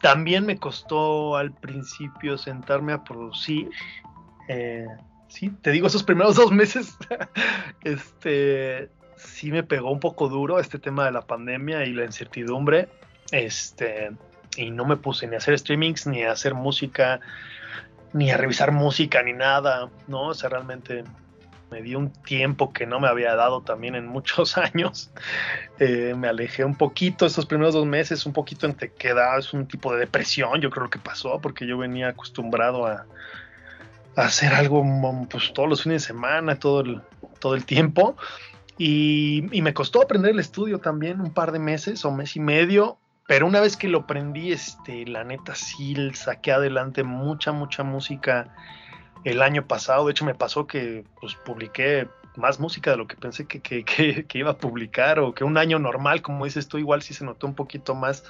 También 0.00 0.46
me 0.46 0.58
costó 0.58 1.36
al 1.36 1.52
principio 1.52 2.36
sentarme 2.38 2.92
a 2.92 3.02
producir. 3.02 3.70
Eh, 4.48 4.86
sí, 5.28 5.50
te 5.62 5.70
digo, 5.70 5.86
esos 5.86 6.02
primeros 6.02 6.36
dos 6.36 6.52
meses, 6.52 6.96
este, 7.84 8.90
sí 9.16 9.50
me 9.50 9.62
pegó 9.62 9.90
un 9.90 10.00
poco 10.00 10.28
duro 10.28 10.58
este 10.58 10.78
tema 10.78 11.06
de 11.06 11.12
la 11.12 11.22
pandemia 11.22 11.84
y 11.84 11.92
la 11.92 12.04
incertidumbre. 12.04 12.88
Este, 13.32 14.10
y 14.56 14.70
no 14.70 14.84
me 14.84 14.96
puse 14.96 15.26
ni 15.26 15.34
a 15.34 15.38
hacer 15.38 15.58
streamings, 15.58 16.06
ni 16.06 16.22
a 16.22 16.32
hacer 16.32 16.54
música, 16.54 17.20
ni 18.12 18.30
a 18.30 18.36
revisar 18.36 18.72
música, 18.72 19.22
ni 19.22 19.32
nada, 19.32 19.88
¿no? 20.08 20.28
O 20.28 20.34
sea, 20.34 20.50
realmente 20.50 21.04
me 21.70 21.82
di 21.82 21.94
un 21.94 22.10
tiempo 22.10 22.72
que 22.72 22.86
no 22.86 23.00
me 23.00 23.08
había 23.08 23.34
dado 23.34 23.62
también 23.62 23.94
en 23.94 24.06
muchos 24.06 24.56
años. 24.58 25.10
Eh, 25.78 26.14
me 26.16 26.28
alejé 26.28 26.64
un 26.64 26.76
poquito 26.76 27.26
estos 27.26 27.46
primeros 27.46 27.74
dos 27.74 27.86
meses, 27.86 28.26
un 28.26 28.32
poquito 28.32 28.66
entre 28.66 28.92
es 29.38 29.52
un 29.52 29.66
tipo 29.66 29.92
de 29.92 30.00
depresión, 30.00 30.60
yo 30.60 30.70
creo 30.70 30.88
que 30.88 30.98
pasó, 30.98 31.40
porque 31.40 31.66
yo 31.66 31.78
venía 31.78 32.08
acostumbrado 32.08 32.86
a, 32.86 33.06
hacer 34.16 34.54
algo 34.54 34.82
pues, 35.30 35.52
todos 35.52 35.68
los 35.68 35.82
fines 35.82 36.02
de 36.02 36.06
semana, 36.06 36.58
todo 36.58 36.80
el, 36.80 37.02
todo 37.38 37.54
el 37.54 37.64
tiempo. 37.64 38.16
Y, 38.78 39.48
me 39.62 39.74
costó 39.74 40.02
aprender 40.02 40.32
el 40.32 40.40
estudio 40.40 40.78
también 40.78 41.20
un 41.20 41.32
par 41.32 41.52
de 41.52 41.58
meses 41.58 42.04
o 42.04 42.10
mes 42.10 42.36
y 42.36 42.40
medio, 42.40 42.98
pero 43.26 43.46
una 43.46 43.60
vez 43.60 43.76
que 43.76 43.88
lo 43.88 44.00
aprendí, 44.00 44.52
este, 44.52 45.06
la 45.06 45.24
neta 45.24 45.54
sí 45.54 45.96
saqué 46.14 46.52
adelante 46.52 47.02
mucha, 47.02 47.52
mucha 47.52 47.82
música 47.82 48.54
el 49.26 49.42
año 49.42 49.66
pasado. 49.66 50.06
De 50.06 50.12
hecho, 50.12 50.24
me 50.24 50.34
pasó 50.34 50.66
que 50.66 51.04
pues, 51.20 51.34
publiqué 51.34 52.08
más 52.36 52.60
música 52.60 52.92
de 52.92 52.96
lo 52.96 53.08
que 53.08 53.16
pensé 53.16 53.46
que, 53.46 53.60
que, 53.60 53.84
que, 53.84 54.38
iba 54.38 54.52
a 54.52 54.58
publicar 54.58 55.18
o 55.18 55.34
que 55.34 55.42
un 55.42 55.58
año 55.58 55.78
normal, 55.78 56.22
como 56.22 56.44
dices 56.44 56.68
tú, 56.68 56.78
igual 56.78 57.02
sí 57.02 57.12
se 57.12 57.24
notó 57.24 57.46
un 57.46 57.54
poquito 57.54 57.94
más 57.94 58.24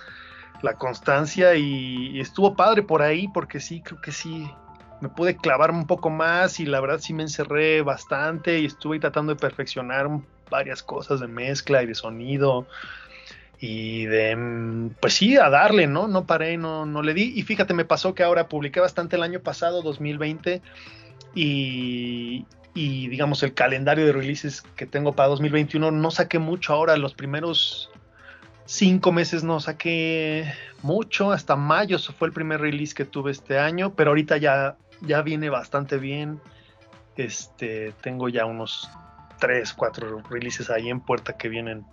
la 0.63 0.75
constancia 0.75 1.55
y, 1.55 2.19
estuvo 2.19 2.57
padre 2.57 2.83
por 2.83 3.03
ahí 3.03 3.29
porque 3.29 3.61
sí, 3.61 3.83
creo 3.83 4.01
que 4.01 4.11
sí, 4.11 4.51
me 5.03 5.11
pude 5.11 5.37
clavar 5.37 5.71
un 5.71 5.87
poco 5.87 6.09
más 6.09 6.61
y 6.61 6.67
la 6.67 6.81
verdad 6.81 6.99
sí 6.99 7.13
me 7.13 7.25
encerré 7.25 7.83
bastante 7.83 8.59
y 8.61 8.65
estuve 8.65 8.99
tratando 8.99 9.35
de 9.35 9.41
perfeccionar 9.41 10.09
varias 10.51 10.83
cosas 10.83 11.21
de 11.21 11.27
mezcla 11.27 11.83
y 11.83 11.87
de 11.87 11.95
sonido. 11.95 12.67
Y 13.61 14.05
de, 14.07 14.37
mm, 14.37 14.91
pues 15.01 15.15
sí, 15.15 15.37
a 15.37 15.49
darle, 15.49 15.87
¿no? 15.87 16.09
No 16.09 16.27
paré, 16.27 16.57
no, 16.57 16.87
no 16.87 17.03
le 17.03 17.15
di. 17.15 17.33
Y 17.35 17.43
fíjate, 17.43 17.75
me 17.75 17.85
pasó 17.85 18.15
que 18.15 18.23
ahora 18.23 18.49
publiqué 18.49 18.81
bastante 18.81 19.17
el 19.17 19.23
año 19.23 19.41
pasado, 19.41 19.83
2020, 19.83 20.63
y, 21.35 22.47
y 22.75 23.09
digamos 23.09 23.43
el 23.43 23.55
calendario 23.55 24.07
de 24.07 24.13
releases 24.13 24.63
que 24.63 24.87
tengo 24.87 25.15
para 25.15 25.31
2021, 25.31 25.91
no 25.91 26.11
saqué 26.11 26.39
mucho 26.39 26.73
ahora, 26.75 26.97
los 26.97 27.15
primeros 27.15 27.91
cinco 28.67 29.13
meses 29.13 29.45
no 29.45 29.61
saqué 29.61 30.53
mucho, 30.83 31.33
hasta 31.33 31.57
mayo 31.57 31.99
fue 31.99 32.29
el 32.29 32.35
primer 32.35 32.61
release 32.61 32.95
que 32.95 33.05
tuve 33.05 33.31
este 33.31 33.59
año, 33.59 33.95
pero 33.95 34.11
ahorita 34.11 34.37
ya, 34.37 34.77
ya 35.01 35.23
viene 35.23 35.49
bastante 35.49 35.97
bien. 35.97 36.41
Este, 37.17 37.95
tengo 38.03 38.29
ya 38.29 38.45
unos 38.45 38.91
tres, 39.39 39.73
cuatro 39.73 40.23
releases 40.29 40.69
ahí 40.69 40.91
en 40.91 41.01
puerta 41.01 41.37
que 41.39 41.49
vienen 41.49 41.87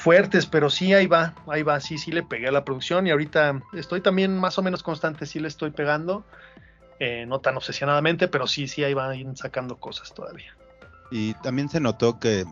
fuertes, 0.00 0.46
pero 0.46 0.70
sí, 0.70 0.94
ahí 0.94 1.06
va, 1.06 1.34
ahí 1.46 1.62
va, 1.62 1.78
sí, 1.80 1.98
sí 1.98 2.10
le 2.10 2.22
pegué 2.22 2.48
a 2.48 2.52
la 2.52 2.64
producción 2.64 3.06
y 3.06 3.10
ahorita 3.10 3.60
estoy 3.74 4.00
también 4.00 4.38
más 4.38 4.58
o 4.58 4.62
menos 4.62 4.82
constante, 4.82 5.26
sí 5.26 5.38
le 5.38 5.48
estoy 5.48 5.70
pegando, 5.70 6.24
eh, 6.98 7.26
no 7.26 7.40
tan 7.40 7.56
obsesionadamente, 7.56 8.26
pero 8.26 8.46
sí, 8.46 8.66
sí, 8.66 8.82
ahí 8.82 8.94
van 8.94 9.36
sacando 9.36 9.76
cosas 9.76 10.14
todavía. 10.14 10.56
Y 11.10 11.34
también 11.34 11.68
se 11.68 11.80
notó 11.80 12.18
que 12.18 12.46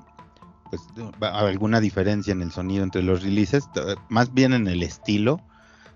pues 0.69 0.83
alguna 1.23 1.81
diferencia 1.81 2.33
en 2.33 2.43
el 2.43 2.53
sonido 2.53 2.85
entre 2.85 3.03
los 3.03 3.23
releases, 3.23 3.65
más 4.11 4.35
bien 4.35 4.53
en 4.53 4.69
el 4.69 4.83
estilo, 4.83 5.41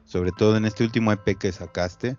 sobre 0.06 0.32
todo 0.32 0.56
en 0.56 0.64
este 0.64 0.84
último 0.84 1.12
EP 1.12 1.36
que 1.36 1.52
sacaste, 1.52 2.16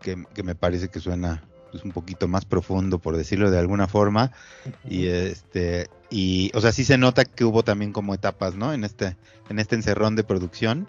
que, 0.00 0.24
que 0.34 0.42
me 0.42 0.54
parece 0.54 0.88
que 0.88 1.00
suena 1.00 1.42
pues, 1.70 1.84
un 1.84 1.92
poquito 1.92 2.28
más 2.28 2.46
profundo, 2.46 2.98
por 2.98 3.18
decirlo 3.18 3.50
de 3.50 3.58
alguna 3.58 3.86
forma. 3.86 4.32
Y 4.88 5.08
este, 5.08 5.88
y, 6.10 6.50
o 6.54 6.60
sea, 6.60 6.72
sí 6.72 6.84
se 6.84 6.98
nota 6.98 7.24
que 7.24 7.44
hubo 7.44 7.62
también 7.62 7.92
como 7.92 8.14
etapas, 8.14 8.54
¿no? 8.54 8.72
En 8.72 8.84
este, 8.84 9.16
en 9.48 9.58
este 9.58 9.76
encerrón 9.76 10.16
de 10.16 10.24
producción. 10.24 10.86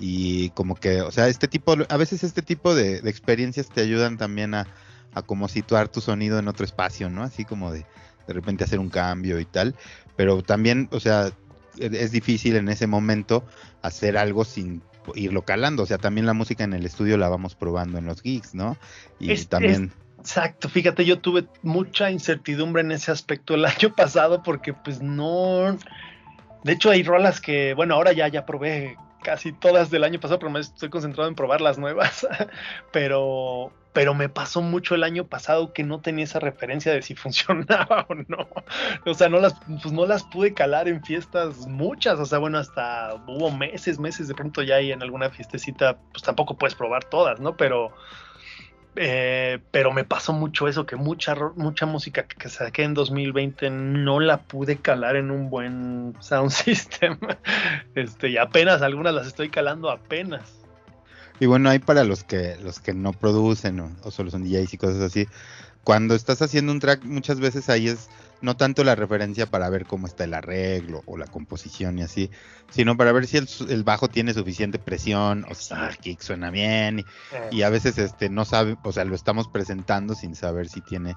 Y 0.00 0.50
como 0.50 0.76
que, 0.76 1.00
o 1.00 1.10
sea, 1.10 1.26
este 1.26 1.48
tipo, 1.48 1.74
a 1.88 1.96
veces 1.96 2.22
este 2.22 2.42
tipo 2.42 2.74
de, 2.74 2.98
experiencias 2.98 3.68
te 3.68 3.80
ayudan 3.80 4.16
también 4.16 4.54
a, 4.54 4.68
a, 5.12 5.22
como 5.22 5.48
situar 5.48 5.88
tu 5.88 6.00
sonido 6.00 6.38
en 6.38 6.46
otro 6.46 6.64
espacio, 6.64 7.10
¿no? 7.10 7.22
Así 7.24 7.44
como 7.44 7.72
de 7.72 7.84
de 8.28 8.34
repente 8.34 8.62
hacer 8.62 8.78
un 8.78 8.90
cambio 8.90 9.40
y 9.40 9.44
tal. 9.44 9.74
Pero 10.14 10.42
también, 10.42 10.88
o 10.92 11.00
sea, 11.00 11.32
e, 11.78 11.90
es 11.92 12.12
difícil 12.12 12.54
en 12.54 12.68
ese 12.68 12.86
momento 12.86 13.44
hacer 13.82 14.16
algo 14.16 14.44
sin 14.44 14.82
irlo 15.14 15.42
calando. 15.42 15.82
O 15.82 15.86
sea, 15.86 15.98
también 15.98 16.26
la 16.26 16.34
música 16.34 16.62
en 16.62 16.74
el 16.74 16.86
estudio 16.86 17.16
la 17.16 17.28
vamos 17.28 17.56
probando 17.56 17.98
en 17.98 18.04
los 18.04 18.20
gigs, 18.20 18.54
¿no? 18.54 18.76
Y 19.18 19.34
también. 19.46 19.92
Exacto, 20.18 20.68
fíjate, 20.68 21.04
yo 21.04 21.20
tuve 21.20 21.46
mucha 21.62 22.10
incertidumbre 22.10 22.82
en 22.82 22.92
ese 22.92 23.10
aspecto 23.10 23.54
el 23.54 23.64
año 23.64 23.92
pasado 23.96 24.42
porque 24.42 24.72
pues 24.74 25.00
no... 25.00 25.78
De 26.64 26.72
hecho 26.72 26.90
hay 26.90 27.02
rolas 27.02 27.40
que, 27.40 27.74
bueno, 27.74 27.94
ahora 27.94 28.12
ya, 28.12 28.26
ya 28.28 28.44
probé 28.44 28.96
casi 29.22 29.52
todas 29.52 29.90
del 29.90 30.04
año 30.04 30.20
pasado, 30.20 30.38
pero 30.38 30.50
me 30.50 30.60
estoy 30.60 30.90
concentrado 30.90 31.28
en 31.28 31.34
probar 31.34 31.60
las 31.60 31.78
nuevas. 31.78 32.26
pero, 32.92 33.72
pero 33.92 34.12
me 34.14 34.28
pasó 34.28 34.60
mucho 34.60 34.94
el 34.94 35.04
año 35.04 35.24
pasado 35.24 35.72
que 35.72 35.84
no 35.84 36.00
tenía 36.00 36.24
esa 36.24 36.40
referencia 36.40 36.92
de 36.92 37.02
si 37.02 37.14
funcionaba 37.14 38.06
o 38.08 38.14
no. 38.14 38.48
O 39.06 39.14
sea, 39.14 39.28
no 39.28 39.38
las, 39.38 39.54
pues 39.82 39.92
no 39.92 40.04
las 40.04 40.24
pude 40.24 40.52
calar 40.52 40.88
en 40.88 41.02
fiestas 41.02 41.66
muchas. 41.68 42.18
O 42.18 42.26
sea, 42.26 42.38
bueno, 42.38 42.58
hasta 42.58 43.14
hubo 43.26 43.50
meses, 43.50 43.98
meses 43.98 44.28
de 44.28 44.34
pronto 44.34 44.62
ya 44.62 44.80
y 44.80 44.90
en 44.90 45.02
alguna 45.02 45.30
fiestecita, 45.30 45.96
pues 46.12 46.22
tampoco 46.22 46.58
puedes 46.58 46.74
probar 46.74 47.04
todas, 47.04 47.38
¿no? 47.40 47.56
Pero 47.56 47.92
eh, 49.00 49.60
pero 49.70 49.92
me 49.92 50.02
pasó 50.02 50.32
mucho 50.32 50.66
eso, 50.66 50.84
que 50.84 50.96
mucha, 50.96 51.36
mucha 51.54 51.86
música 51.86 52.24
que 52.24 52.48
saqué 52.48 52.82
en 52.82 52.94
2020 52.94 53.70
no 53.70 54.18
la 54.18 54.38
pude 54.38 54.78
calar 54.78 55.14
en 55.14 55.30
un 55.30 55.50
buen 55.50 56.16
sound 56.18 56.50
system. 56.50 57.16
Este, 57.94 58.30
y 58.30 58.36
apenas 58.36 58.82
algunas 58.82 59.14
las 59.14 59.28
estoy 59.28 59.50
calando 59.50 59.88
apenas. 59.88 60.42
Y 61.38 61.46
bueno, 61.46 61.70
hay 61.70 61.78
para 61.78 62.02
los 62.02 62.24
que, 62.24 62.56
los 62.60 62.80
que 62.80 62.92
no 62.92 63.12
producen 63.12 63.78
o, 63.78 63.96
o 64.02 64.10
solo 64.10 64.32
son 64.32 64.42
DJs 64.42 64.74
y 64.74 64.78
cosas 64.78 65.00
así. 65.00 65.28
Cuando 65.84 66.16
estás 66.16 66.42
haciendo 66.42 66.72
un 66.72 66.80
track, 66.80 67.04
muchas 67.04 67.38
veces 67.38 67.68
ahí 67.68 67.86
es 67.86 68.08
no 68.40 68.56
tanto 68.56 68.84
la 68.84 68.94
referencia 68.94 69.46
para 69.46 69.68
ver 69.68 69.86
cómo 69.86 70.06
está 70.06 70.24
el 70.24 70.34
arreglo 70.34 71.02
o 71.06 71.16
la 71.16 71.26
composición 71.26 71.98
y 71.98 72.02
así, 72.02 72.30
sino 72.70 72.96
para 72.96 73.12
ver 73.12 73.26
si 73.26 73.38
el, 73.38 73.84
bajo 73.84 74.08
tiene 74.08 74.34
suficiente 74.34 74.78
presión 74.78 75.44
o 75.50 75.54
si 75.54 75.74
el 75.74 75.96
kick 75.98 76.20
suena 76.20 76.50
bien 76.50 77.04
y, 77.50 77.62
a 77.62 77.70
veces 77.70 77.98
este 77.98 78.28
no 78.30 78.44
sabe, 78.44 78.76
o 78.82 78.92
sea, 78.92 79.04
lo 79.04 79.14
estamos 79.14 79.48
presentando 79.48 80.14
sin 80.14 80.34
saber 80.34 80.68
si 80.68 80.80
tiene 80.80 81.16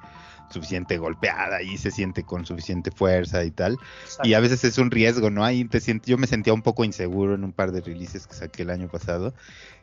suficiente 0.49 0.97
golpeada 0.97 1.61
y 1.61 1.77
se 1.77 1.91
siente 1.91 2.23
con 2.23 2.45
suficiente 2.45 2.91
fuerza 2.91 3.43
y 3.45 3.51
tal. 3.51 3.77
Y 4.23 4.33
a 4.33 4.39
veces 4.41 4.63
es 4.65 4.77
un 4.77 4.91
riesgo, 4.91 5.29
¿no? 5.29 5.45
Ahí 5.45 5.63
te 5.65 5.79
yo 6.05 6.17
me 6.17 6.27
sentía 6.27 6.53
un 6.53 6.61
poco 6.61 6.83
inseguro 6.83 7.35
en 7.35 7.43
un 7.43 7.53
par 7.53 7.71
de 7.71 7.81
releases 7.81 8.27
que 8.27 8.33
saqué 8.33 8.63
el 8.63 8.69
año 8.69 8.89
pasado 8.89 9.33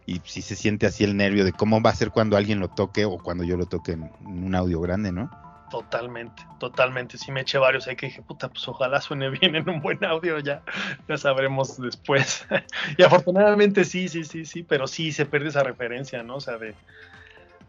y 0.05 0.21
si 0.25 0.43
se 0.43 0.57
siente 0.57 0.87
así 0.87 1.05
el 1.05 1.17
nervio 1.17 1.45
de 1.45 1.53
cómo 1.53 1.81
va 1.81 1.91
a 1.91 1.95
ser 1.95 2.11
cuando 2.11 2.37
alguien 2.37 2.61
lo 2.61 2.69
toque 2.69 3.05
o 3.05 3.19
cuando 3.19 3.45
yo 3.45 3.57
lo 3.57 3.67
toque 3.67 3.93
en 3.93 4.11
un 4.25 4.55
audio 4.55 4.81
grande, 4.81 5.13
¿no? 5.13 5.31
Totalmente, 5.71 6.43
totalmente. 6.59 7.19
Sí 7.19 7.31
me 7.31 7.43
eché 7.43 7.59
varios 7.59 7.87
ahí 7.87 7.97
que 7.97 8.07
dije, 8.07 8.23
puta, 8.23 8.49
pues 8.49 8.67
ojalá 8.69 9.01
suene 9.01 9.29
bien 9.41 9.55
en 9.55 9.69
un 9.69 9.81
buen 9.81 10.03
audio, 10.05 10.39
ya, 10.39 10.63
ya 11.09 11.17
sabremos 11.17 11.81
después. 11.81 12.47
y 12.97 13.03
afortunadamente 13.03 13.85
sí, 13.85 14.09
sí, 14.09 14.25
sí, 14.25 14.45
sí, 14.45 14.63
pero 14.63 14.87
sí 14.87 15.13
se 15.13 15.27
pierde 15.27 15.49
esa 15.49 15.63
referencia, 15.63 16.23
¿no? 16.23 16.37
O 16.37 16.41
sea, 16.41 16.57
de, 16.57 16.75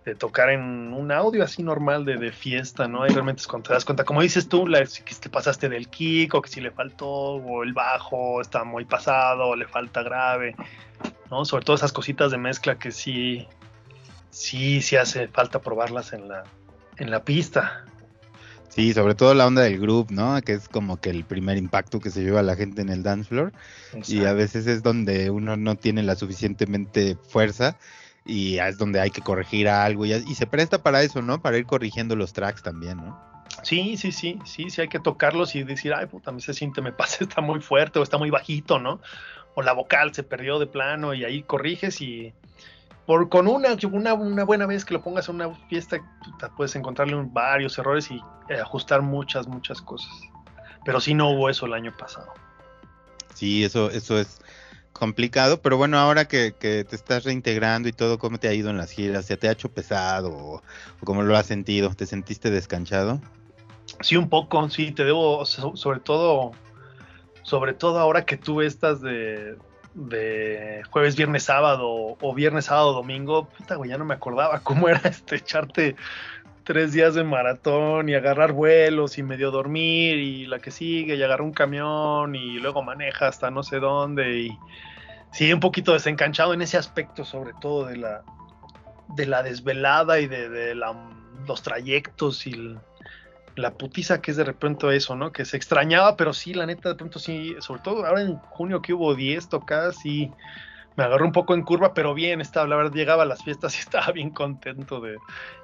de 0.06 0.16
tocar 0.16 0.50
en 0.50 0.94
un 0.94 1.12
audio 1.12 1.44
así 1.44 1.62
normal 1.62 2.06
de, 2.06 2.18
de, 2.18 2.32
fiesta, 2.32 2.88
¿no? 2.88 3.04
Ahí 3.04 3.10
realmente 3.10 3.42
es 3.42 3.48
cuando 3.48 3.68
te 3.68 3.74
das 3.74 3.84
cuenta, 3.84 4.06
como 4.06 4.22
dices 4.22 4.48
tú, 4.48 4.66
que 4.66 5.16
te 5.16 5.30
pasaste 5.30 5.68
del 5.68 5.90
kick 5.90 6.34
o 6.34 6.42
que 6.42 6.50
si 6.50 6.62
le 6.62 6.72
faltó, 6.72 7.08
o 7.08 7.64
el 7.64 7.74
bajo 7.74 8.40
está 8.40 8.64
muy 8.64 8.86
pasado, 8.86 9.50
o 9.50 9.56
le 9.56 9.68
falta 9.68 10.04
grave, 10.04 10.56
¿no? 11.30 11.44
Sobre 11.44 11.66
todo 11.66 11.76
esas 11.76 11.92
cositas 11.92 12.32
de 12.32 12.38
mezcla 12.38 12.80
que 12.80 12.92
sí, 12.92 13.46
sí, 14.30 14.82
sí 14.82 14.96
hace 14.96 15.28
falta 15.28 15.60
probarlas 15.60 16.14
en 16.14 16.30
la, 16.30 16.44
en 16.98 17.12
la 17.12 17.24
pista. 17.24 17.86
Sí, 18.70 18.94
sobre 18.94 19.16
todo 19.16 19.34
la 19.34 19.48
onda 19.48 19.64
del 19.64 19.80
group, 19.80 20.12
¿no? 20.12 20.40
Que 20.42 20.54
es 20.54 20.70
como 20.70 21.02
que 21.02 21.10
el 21.10 21.26
primer 21.26 21.58
impacto 21.58 22.00
que 22.00 22.12
se 22.12 22.22
lleva 22.22 22.40
a 22.40 22.44
la 22.44 22.56
gente 22.56 22.82
en 22.82 22.90
el 22.90 23.04
dance 23.04 23.30
floor. 23.30 23.52
Y 24.08 24.26
a 24.26 24.34
veces 24.34 24.68
es 24.68 24.84
donde 24.84 25.30
uno 25.32 25.58
no 25.58 25.76
tiene 25.76 26.04
la 26.04 26.16
suficientemente 26.16 27.18
fuerza 27.28 27.78
y 28.26 28.60
es 28.60 28.78
donde 28.78 29.00
hay 29.02 29.10
que 29.10 29.22
corregir 29.22 29.68
algo. 29.68 30.06
Y, 30.06 30.14
y 30.14 30.36
se 30.36 30.46
presta 30.46 30.84
para 30.84 31.02
eso, 31.02 31.22
¿no? 31.22 31.42
Para 31.42 31.58
ir 31.58 31.66
corrigiendo 31.66 32.16
los 32.16 32.32
tracks 32.32 32.62
también, 32.62 32.98
¿no? 32.98 33.30
Sí, 33.64 33.98
sí, 33.98 34.12
sí, 34.12 34.40
sí, 34.46 34.70
sí 34.70 34.82
hay 34.82 34.88
que 34.88 35.00
tocarlos 35.00 35.56
y 35.56 35.64
decir, 35.64 35.94
ay, 35.94 36.06
puta, 36.06 36.32
me 36.32 36.40
se 36.40 36.54
siente, 36.54 36.82
me 36.82 36.92
pasa, 36.92 37.18
está 37.24 37.42
muy 37.42 37.60
fuerte 37.62 38.00
o 38.00 38.04
está 38.04 38.18
muy 38.18 38.30
bajito, 38.30 38.80
¿no? 38.80 39.02
O 39.56 39.62
la 39.62 39.74
vocal 39.74 40.14
se 40.14 40.24
perdió 40.24 40.60
de 40.60 40.68
plano 40.68 41.14
y 41.14 41.26
ahí 41.26 41.44
corriges 41.44 42.02
y, 42.02 42.34
por, 43.10 43.28
con 43.28 43.48
una, 43.48 43.76
una, 43.82 44.44
buena 44.44 44.68
vez 44.68 44.86
que 44.86 44.94
lo 44.94 45.02
pongas 45.02 45.30
en 45.30 45.36
una 45.38 45.56
fiesta, 45.68 45.98
puedes 46.56 46.76
encontrarle 46.76 47.16
varios 47.32 47.76
errores 47.80 48.12
y 48.12 48.22
eh, 48.50 48.60
ajustar 48.62 49.02
muchas, 49.02 49.48
muchas 49.48 49.82
cosas. 49.82 50.12
Pero 50.86 51.00
sí 51.00 51.16
no 51.16 51.32
hubo 51.32 51.50
eso 51.50 51.66
el 51.66 51.74
año 51.74 51.92
pasado. 51.98 52.32
Sí, 53.34 53.64
eso, 53.64 53.90
eso 53.90 54.20
es 54.20 54.40
complicado, 54.94 55.60
pero 55.60 55.76
bueno, 55.76 55.98
ahora 55.98 56.26
que, 56.26 56.52
te 56.52 56.96
estás 56.96 57.24
reintegrando 57.24 57.90
y 57.90 57.94
todo, 57.94 58.20
¿cómo 58.20 58.38
te 58.38 58.48
ha 58.48 58.54
ido 58.54 58.70
en 58.70 58.78
las 58.78 58.92
giras? 58.92 59.26
¿Se 59.26 59.38
te 59.38 59.50
ha 59.50 59.54
hecho 59.54 59.72
pesado 59.72 60.30
o, 60.32 60.62
cómo 61.04 61.24
lo 61.24 61.36
has 61.36 61.48
sentido? 61.48 61.92
¿Te 61.96 62.06
sentiste 62.06 62.52
descanchado? 62.52 63.20
Sí, 64.02 64.18
un 64.18 64.30
poco, 64.30 64.70
sí, 64.70 64.92
te 64.92 65.04
debo, 65.04 65.48
sobre 65.48 66.00
todo, 66.00 66.52
sobre 67.42 67.74
todo 67.74 67.98
ahora 67.98 68.24
que 68.26 68.38
tuve 68.38 68.68
estas 68.68 69.02
de, 69.02 69.58
de 69.94 70.84
jueves, 70.92 71.16
viernes, 71.16 71.44
sábado 71.44 72.18
o 72.20 72.34
viernes, 72.34 72.66
sábado, 72.66 72.94
domingo, 72.94 73.48
puta, 73.50 73.76
güey, 73.76 73.90
ya 73.90 73.98
no 73.98 74.06
me 74.06 74.14
acordaba 74.14 74.60
cómo 74.60 74.90
era 74.90 75.02
este 75.04 75.38
echarte 75.38 75.96
tres 76.64 76.94
días 76.94 77.16
de 77.16 77.24
maratón 77.24 78.10
y 78.10 78.14
agarrar 78.14 78.52
vuelos 78.52 79.18
y 79.18 79.24
medio 79.24 79.50
dormir 79.50 80.18
y 80.20 80.46
la 80.46 80.60
que 80.60 80.70
sigue 80.70 81.16
y 81.16 81.24
agarrar 81.24 81.42
un 81.42 81.54
camión 81.54 82.36
y 82.36 82.60
luego 82.60 82.84
maneja 82.84 83.28
hasta 83.28 83.50
no 83.50 83.64
sé 83.64 83.80
dónde 83.80 84.38
y 84.38 84.58
sí, 85.32 85.52
un 85.52 85.60
poquito 85.60 85.94
desencanchado 85.94 86.54
en 86.54 86.62
ese 86.62 86.78
aspecto, 86.78 87.26
sobre 87.26 87.54
todo 87.60 87.86
de 87.86 87.98
la, 87.98 88.24
de 89.10 89.26
la 89.26 89.44
desvelada 89.44 90.20
y 90.20 90.28
de, 90.28 90.50
de 90.50 90.76
los 90.76 91.64
trayectos 91.64 92.46
y 92.46 92.78
la 93.56 93.74
putiza 93.74 94.22
que 94.22 94.32
es 94.32 94.38
de 94.38 94.44
repente 94.44 94.96
eso, 94.96 95.16
¿no? 95.16 95.32
Que 95.32 95.46
se 95.46 95.58
extrañaba, 95.58 96.16
pero 96.16 96.34
sí, 96.34 96.54
la 96.54 96.66
neta, 96.66 96.90
de 96.90 96.96
pronto 96.96 97.20
sí, 97.20 97.56
sobre 97.60 97.82
todo 97.82 98.06
ahora 98.06 98.22
en 98.22 98.38
junio 98.38 98.82
que 98.82 98.94
hubo 98.94 99.16
10 99.16 99.50
tocadas, 99.50 100.06
y 100.06 100.32
me 100.96 101.04
agarró 101.04 101.26
un 101.26 101.32
poco 101.32 101.54
en 101.54 101.64
curva, 101.64 101.94
pero 101.94 102.14
bien, 102.14 102.42
estaba, 102.42 102.68
la 102.68 102.76
verdad, 102.76 102.94
llegaba 102.94 103.24
a 103.24 103.26
las 103.26 103.44
fiestas 103.44 103.76
y 103.78 103.80
estaba 103.80 104.12
bien 104.12 104.32
contento 104.32 105.00
de, 105.00 105.18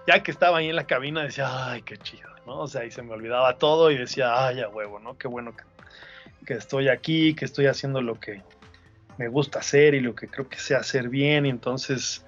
ya 0.08 0.24
que 0.24 0.32
estaba 0.32 0.58
ahí 0.60 0.70
en 0.70 0.76
la 0.76 0.88
cabina, 0.88 1.24
decía, 1.24 1.72
ay, 1.72 1.82
qué 1.82 1.98
chido, 1.98 2.30
¿no? 2.46 2.62
O 2.62 2.68
sea, 2.68 2.82
ahí 2.82 2.92
se 2.92 3.02
me 3.02 3.14
olvidaba 3.14 3.58
todo 3.58 3.92
y 3.92 3.98
decía, 3.98 4.46
ay, 4.46 4.62
a 4.62 4.70
huevo, 4.70 5.00
¿no? 5.00 5.18
Qué 5.18 5.28
bueno 5.28 5.56
que, 5.56 5.64
que 6.46 6.54
estoy 6.54 6.90
aquí, 6.90 7.34
que 7.34 7.46
estoy 7.46 7.68
haciendo 7.68 8.02
lo 8.02 8.20
que 8.20 8.42
me 9.18 9.28
gusta 9.28 9.60
hacer 9.60 9.94
y 9.94 10.02
lo 10.02 10.16
que 10.16 10.28
creo 10.28 10.50
que 10.50 10.58
sé 10.58 10.76
hacer 10.76 11.10
bien, 11.10 11.46
y 11.46 11.50
entonces 11.50 12.26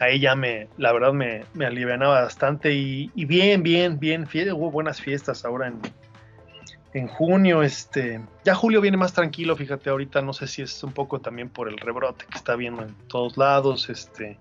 ahí 0.00 0.20
ya 0.20 0.34
me, 0.34 0.68
la 0.76 0.92
verdad 0.92 1.12
me, 1.12 1.44
alivianaba 1.64 2.22
bastante 2.22 2.72
y, 2.72 3.10
bien, 3.14 3.62
bien, 3.62 3.98
bien, 3.98 4.26
hubo 4.52 4.70
buenas 4.70 5.00
fiestas 5.00 5.44
ahora 5.44 5.68
en, 5.68 5.80
en 6.94 7.08
junio, 7.08 7.62
este, 7.62 8.20
ya 8.44 8.54
julio 8.54 8.80
viene 8.80 8.96
más 8.96 9.12
tranquilo, 9.12 9.56
fíjate, 9.56 9.90
ahorita 9.90 10.22
no 10.22 10.32
sé 10.32 10.46
si 10.46 10.62
es 10.62 10.82
un 10.82 10.92
poco 10.92 11.20
también 11.20 11.48
por 11.48 11.68
el 11.68 11.78
rebrote 11.78 12.26
que 12.30 12.38
está 12.38 12.56
viendo 12.56 12.82
en 12.82 12.94
todos 13.08 13.36
lados, 13.36 13.90
este, 13.90 14.38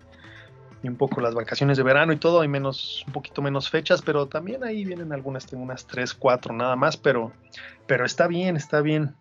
y 0.84 0.88
un 0.88 0.96
poco 0.96 1.22
las 1.22 1.34
vacaciones 1.34 1.78
de 1.78 1.84
verano 1.84 2.14
y 2.14 2.18
todo, 2.18 2.42
hay 2.42 2.48
menos, 2.48 3.04
un 3.08 3.14
poquito 3.14 3.42
menos 3.42 3.70
fechas, 3.70 4.02
pero 4.02 4.28
también 4.28 4.64
ahí 4.64 4.86
vienen 4.86 5.12
algunas, 5.12 5.48
tengo 5.48 5.64
unas 5.64 5.88
3, 5.88 6.14
4 6.14 6.54
nada 6.54 6.76
más, 6.76 6.98
pero, 6.98 7.32
pero 7.88 8.06
está 8.06 8.28
bien, 8.28 8.56
está 8.56 8.82
bien. 8.82 9.16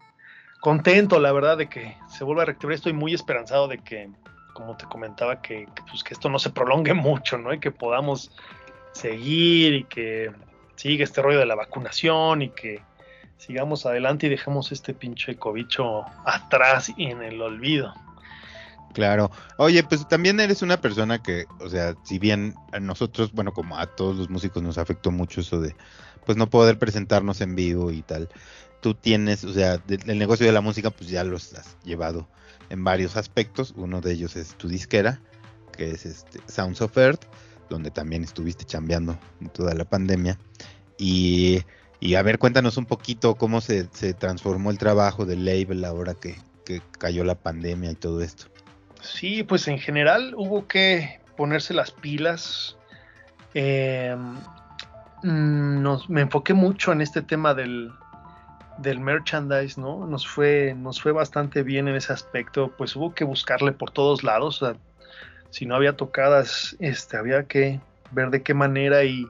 Contento, 0.61 1.21
la 1.21 1.33
verdad, 1.33 1.57
de 1.57 1.69
que 1.69 1.97
se 2.09 2.25
vuelva 2.25 2.43
a 2.43 2.47
reactivar. 2.47 2.75
Estoy 2.75 2.93
muy 2.93 3.14
esperanzado 3.14 3.69
de 3.69 3.78
que, 3.78 4.11
como 4.56 4.75
te 4.76 4.86
comentaba, 4.86 5.42
que, 5.42 5.68
pues, 5.90 6.02
que 6.02 6.14
esto 6.14 6.30
no 6.30 6.38
se 6.38 6.50
prolongue 6.50 6.94
mucho, 6.94 7.36
¿no? 7.36 7.52
Y 7.52 7.60
que 7.60 7.70
podamos 7.70 8.30
seguir 8.92 9.75
y 9.75 9.84
que 9.84 10.32
siga 10.76 11.04
este 11.04 11.20
rollo 11.20 11.38
de 11.38 11.46
la 11.46 11.54
vacunación 11.54 12.40
y 12.42 12.48
que 12.48 12.80
sigamos 13.36 13.84
adelante 13.84 14.26
y 14.26 14.30
dejemos 14.30 14.72
este 14.72 14.94
pinche 14.94 15.36
cobicho 15.36 16.04
atrás 16.25 16.90
y 16.96 17.10
en 17.10 17.22
el 17.22 17.40
olvido. 17.42 17.92
Claro. 18.94 19.30
Oye, 19.58 19.84
pues 19.84 20.08
también 20.08 20.40
eres 20.40 20.62
una 20.62 20.80
persona 20.80 21.22
que, 21.22 21.44
o 21.60 21.68
sea, 21.68 21.94
si 22.02 22.18
bien 22.18 22.54
a 22.72 22.80
nosotros, 22.80 23.32
bueno, 23.32 23.52
como 23.52 23.76
a 23.76 23.84
todos 23.86 24.16
los 24.16 24.30
músicos 24.30 24.62
nos 24.62 24.78
afectó 24.78 25.10
mucho 25.10 25.42
eso 25.42 25.60
de, 25.60 25.76
pues 26.25 26.38
no 26.38 26.48
poder 26.48 26.78
presentarnos 26.78 27.42
en 27.42 27.54
vivo 27.54 27.90
y 27.90 28.00
tal. 28.00 28.30
Tú 28.80 28.94
tienes, 28.94 29.44
o 29.44 29.52
sea, 29.52 29.82
el 29.86 30.18
negocio 30.18 30.46
de 30.46 30.52
la 30.52 30.62
música, 30.62 30.88
pues 30.88 31.10
ya 31.10 31.25
lo 31.25 31.36
has 31.36 31.76
llevado 31.84 32.26
en 32.70 32.85
varios 32.85 33.16
aspectos. 33.16 33.73
Uno 33.76 34.00
de 34.00 34.12
ellos 34.12 34.37
es 34.37 34.54
tu 34.54 34.68
disquera, 34.68 35.20
que 35.76 35.90
es 35.90 36.06
este 36.06 36.40
Sounds 36.46 36.80
of 36.80 36.96
Earth, 36.96 37.25
donde 37.68 37.90
también 37.90 38.25
estuviste 38.25 38.64
chambeando 38.64 39.18
en 39.40 39.49
toda 39.49 39.75
la 39.75 39.85
pandemia. 39.85 40.38
Y, 40.99 41.62
y 42.00 42.14
a 42.14 42.23
ver, 42.23 42.38
cuéntanos 42.38 42.76
un 42.76 42.87
poquito 42.87 43.35
cómo 43.35 43.61
se, 43.61 43.88
se 43.92 44.14
transformó 44.14 44.70
el 44.70 44.78
trabajo 44.78 45.26
del 45.26 45.44
label 45.44 45.85
ahora 45.85 46.14
que, 46.14 46.37
que 46.64 46.82
cayó 46.99 47.25
la 47.25 47.35
pandemia 47.35 47.92
y 47.92 47.94
todo 47.94 48.20
esto. 48.23 48.46
Sí, 49.00 49.42
pues 49.42 49.68
en 49.68 49.78
general 49.78 50.35
hubo 50.37 50.66
que 50.66 51.20
ponerse 51.37 51.75
las 51.75 51.92
pilas. 51.92 52.76
Em, 53.54 54.35
mm, 55.23 55.82
nos, 55.82 56.11
me 56.11 56.23
enfoqué 56.23 56.54
mucho 56.54 56.92
en 56.92 57.00
este 57.00 57.23
tema 57.23 57.54
del, 57.54 57.92
del 58.78 59.00
merchandise, 59.00 59.80
¿no? 59.80 60.06
Nos 60.06 60.26
fue, 60.26 60.75
nos 60.76 61.00
fue 61.00 61.12
bastante 61.12 61.62
bien 61.62 61.88
en 61.88 61.97
ese 61.97 62.12
aspecto. 62.12 62.73
Pues 62.76 62.97
hubo 62.97 63.14
que 63.14 63.25
buscarle 63.25 63.73
por 63.73 63.90
todos 63.90 64.23
lados. 64.23 64.64
si 65.50 65.66
no 65.66 65.76
había 65.76 65.97
tocadas, 65.97 66.76
este, 66.80 67.16
había 67.16 67.45
que 67.45 67.80
ver 68.11 68.30
de 68.30 68.42
qué 68.42 68.54
manera 68.54 69.04
y, 69.04 69.26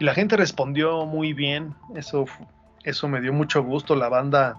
y 0.00 0.04
la 0.04 0.14
gente 0.14 0.36
respondió 0.36 1.06
muy 1.06 1.32
bien. 1.32 1.74
Eso, 1.94 2.24
eso 2.84 3.08
me 3.08 3.20
dio 3.20 3.32
mucho 3.32 3.62
gusto. 3.62 3.94
La 3.94 4.08
banda 4.08 4.56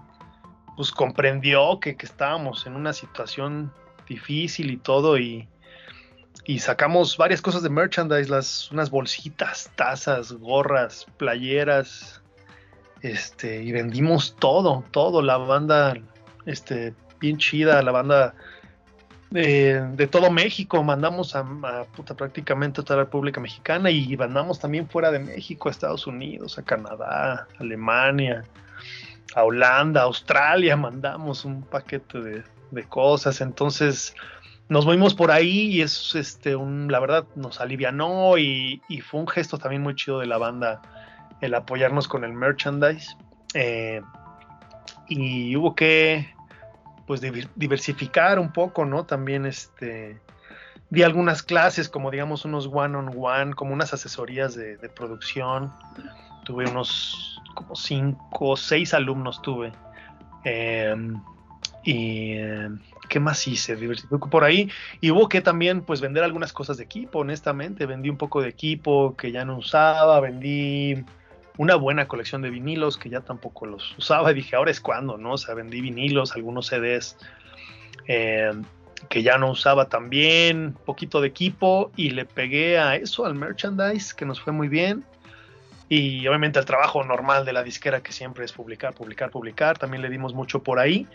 pues 0.76 0.92
comprendió 0.92 1.80
que, 1.80 1.96
que 1.96 2.06
estábamos 2.06 2.66
en 2.66 2.74
una 2.74 2.92
situación 2.92 3.72
difícil 4.08 4.70
y 4.70 4.76
todo 4.76 5.18
y, 5.18 5.48
y 6.44 6.58
sacamos 6.58 7.16
varias 7.16 7.40
cosas 7.40 7.62
de 7.62 7.70
merchandise, 7.70 8.30
las, 8.30 8.70
unas 8.72 8.90
bolsitas, 8.90 9.70
tazas, 9.76 10.32
gorras, 10.32 11.06
playeras, 11.16 12.19
este, 13.02 13.62
y 13.62 13.72
vendimos 13.72 14.36
todo, 14.38 14.84
todo, 14.90 15.22
la 15.22 15.38
banda, 15.38 15.94
este, 16.46 16.94
bien 17.20 17.38
chida, 17.38 17.82
la 17.82 17.92
banda 17.92 18.34
de, 19.30 20.08
todo 20.10 20.30
México, 20.30 20.82
mandamos 20.82 21.34
a, 21.36 21.44
puta, 21.96 22.14
prácticamente 22.14 22.80
a 22.80 22.84
toda 22.84 22.98
la 22.98 23.04
República 23.04 23.40
Mexicana 23.40 23.90
y 23.90 24.16
mandamos 24.16 24.58
también 24.58 24.88
fuera 24.88 25.10
de 25.10 25.20
México, 25.20 25.68
a 25.68 25.72
Estados 25.72 26.06
Unidos, 26.06 26.58
a 26.58 26.62
Canadá, 26.62 27.46
Alemania, 27.58 28.44
a 29.34 29.44
Holanda, 29.44 30.02
Australia, 30.02 30.76
mandamos 30.76 31.44
un 31.44 31.62
paquete 31.62 32.20
de, 32.20 32.44
cosas. 32.88 33.40
Entonces 33.40 34.14
nos 34.68 34.86
movimos 34.86 35.14
por 35.14 35.30
ahí 35.30 35.72
y 35.72 35.82
es 35.82 36.14
este 36.14 36.54
un, 36.54 36.90
la 36.90 37.00
verdad 37.00 37.24
nos 37.34 37.60
alivianó 37.60 38.38
y 38.38 38.80
fue 39.04 39.20
un 39.20 39.26
gesto 39.26 39.58
también 39.58 39.82
muy 39.82 39.94
chido 39.94 40.20
de 40.20 40.26
la 40.26 40.38
banda 40.38 40.80
el 41.40 41.54
apoyarnos 41.54 42.08
con 42.08 42.24
el 42.24 42.32
merchandise. 42.32 43.16
Eh, 43.54 44.00
y 45.08 45.56
hubo 45.56 45.74
que 45.74 46.32
pues 47.06 47.20
diversificar 47.56 48.38
un 48.38 48.52
poco, 48.52 48.84
¿no? 48.84 49.04
También 49.04 49.44
este 49.44 50.20
di 50.90 51.02
algunas 51.02 51.42
clases, 51.42 51.88
como 51.88 52.10
digamos 52.10 52.44
unos 52.44 52.68
one 52.72 52.96
on 52.96 53.12
one, 53.16 53.54
como 53.54 53.72
unas 53.72 53.92
asesorías 53.94 54.54
de, 54.54 54.76
producción. 54.94 55.72
Tuve 56.44 56.68
unos 56.68 57.40
como 57.54 57.74
cinco 57.74 58.50
o 58.50 58.56
seis 58.56 58.94
alumnos 58.94 59.42
tuve. 59.42 59.72
Em, 60.44 61.20
y 61.84 62.36
qué 63.08 63.20
más 63.20 63.46
hice, 63.46 63.76
diversifico 63.76 64.30
por 64.30 64.44
ahí. 64.44 64.70
Y 65.00 65.10
hubo 65.10 65.28
que 65.28 65.40
también 65.40 65.82
pues 65.82 66.00
vender 66.00 66.22
algunas 66.22 66.52
cosas 66.52 66.76
de 66.76 66.84
equipo, 66.84 67.20
honestamente. 67.20 67.86
Vendí 67.86 68.08
un 68.08 68.16
poco 68.16 68.40
de 68.42 68.48
equipo 68.48 69.16
que 69.16 69.32
ya 69.32 69.44
no 69.44 69.58
usaba, 69.58 70.20
vendí 70.20 71.04
una 71.56 71.76
buena 71.76 72.08
colección 72.08 72.42
de 72.42 72.50
vinilos 72.50 72.96
que 72.96 73.10
ya 73.10 73.20
tampoco 73.20 73.66
los 73.66 73.96
usaba. 73.98 74.30
Y 74.32 74.34
dije, 74.34 74.56
ahora 74.56 74.70
es 74.70 74.80
cuando, 74.80 75.18
¿no? 75.18 75.32
O 75.32 75.38
sea, 75.38 75.54
vendí 75.54 75.80
vinilos, 75.80 76.34
algunos 76.34 76.66
CDs 76.68 77.16
eh, 78.06 78.52
que 79.08 79.22
ya 79.22 79.38
no 79.38 79.50
usaba 79.50 79.88
también, 79.88 80.76
poquito 80.84 81.20
de 81.20 81.28
equipo 81.28 81.90
y 81.96 82.10
le 82.10 82.24
pegué 82.24 82.78
a 82.78 82.96
eso, 82.96 83.24
al 83.24 83.34
merchandise, 83.34 84.14
que 84.14 84.24
nos 84.24 84.40
fue 84.40 84.52
muy 84.52 84.68
bien. 84.68 85.04
Y 85.88 86.26
obviamente 86.28 86.58
el 86.58 86.64
trabajo 86.64 87.02
normal 87.02 87.44
de 87.44 87.52
la 87.52 87.62
disquera 87.62 88.00
que 88.00 88.12
siempre 88.12 88.44
es 88.44 88.52
publicar, 88.52 88.94
publicar, 88.94 89.30
publicar, 89.30 89.76
también 89.76 90.02
le 90.02 90.08
dimos 90.08 90.34
mucho 90.34 90.62
por 90.62 90.78
ahí 90.78 91.08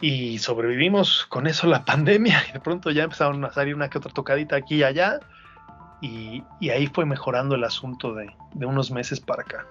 y 0.00 0.38
sobrevivimos 0.38 1.24
con 1.26 1.46
eso 1.46 1.66
la 1.66 1.84
pandemia 1.86 2.42
y 2.50 2.52
de 2.52 2.60
pronto 2.60 2.90
ya 2.90 3.04
empezaron 3.04 3.44
a 3.44 3.52
salir 3.52 3.74
una 3.74 3.88
que 3.88 3.98
otra 3.98 4.12
tocadita 4.12 4.56
aquí 4.56 4.76
y 4.76 4.82
allá 4.82 5.20
y, 6.00 6.42
ahí 6.70 6.86
fue 6.86 7.06
mejorando 7.06 7.54
el 7.54 7.64
asunto 7.64 8.14
de, 8.14 8.28
unos 8.54 8.90
meses 8.90 9.20
para 9.20 9.42
acá. 9.42 9.66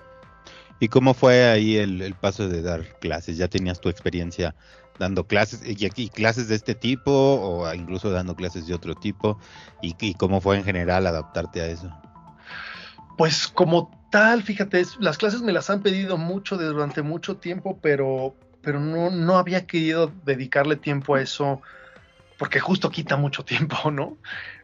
¿Y 0.80 0.88
cómo 0.88 1.14
fue 1.14 1.46
ahí 1.46 1.78
el, 1.78 2.16
paso 2.16 2.50
de 2.50 2.62
dar 2.62 2.82
clases? 3.00 3.38
¿Ya 3.38 3.48
tenías 3.48 3.80
tu 3.80 3.90
experiencia 3.90 4.56
dando 5.00 5.26
clases 5.26 5.62
y, 5.66 5.86
aquí 5.86 6.10
clases 6.10 6.48
de 6.48 6.56
este 6.56 6.76
tipo 6.76 7.12
o 7.12 7.74
incluso 7.74 8.10
dando 8.12 8.36
clases 8.36 8.68
de 8.68 8.74
otro 8.74 8.96
tipo? 8.96 9.40
¿Y, 9.82 9.96
y 10.00 10.14
cómo 10.16 10.42
fue 10.42 10.58
en 10.58 10.64
general 10.64 11.08
adaptarte 11.08 11.62
a 11.62 11.68
eso? 11.68 11.92
Pues 13.18 13.48
como 13.48 13.92
tal, 14.12 14.44
fíjate, 14.44 14.84
las 15.00 15.18
clases 15.18 15.42
me 15.42 15.52
las 15.52 15.70
han 15.70 15.82
pedido 15.82 16.18
mucho 16.18 16.58
durante 16.58 17.02
mucho 17.04 17.38
tiempo, 17.38 17.80
pero 17.82 18.36
pero 18.64 18.80
no, 18.80 19.12
no 19.12 19.38
había 19.38 19.68
querido 19.68 20.12
dedicarle 20.24 20.78
tiempo 20.78 21.16
a 21.16 21.22
eso 21.22 21.62
porque 22.40 22.60
justo 22.60 22.90
quita 22.90 23.18
mucho 23.18 23.46
tiempo, 23.46 23.92
¿no? 23.92 24.18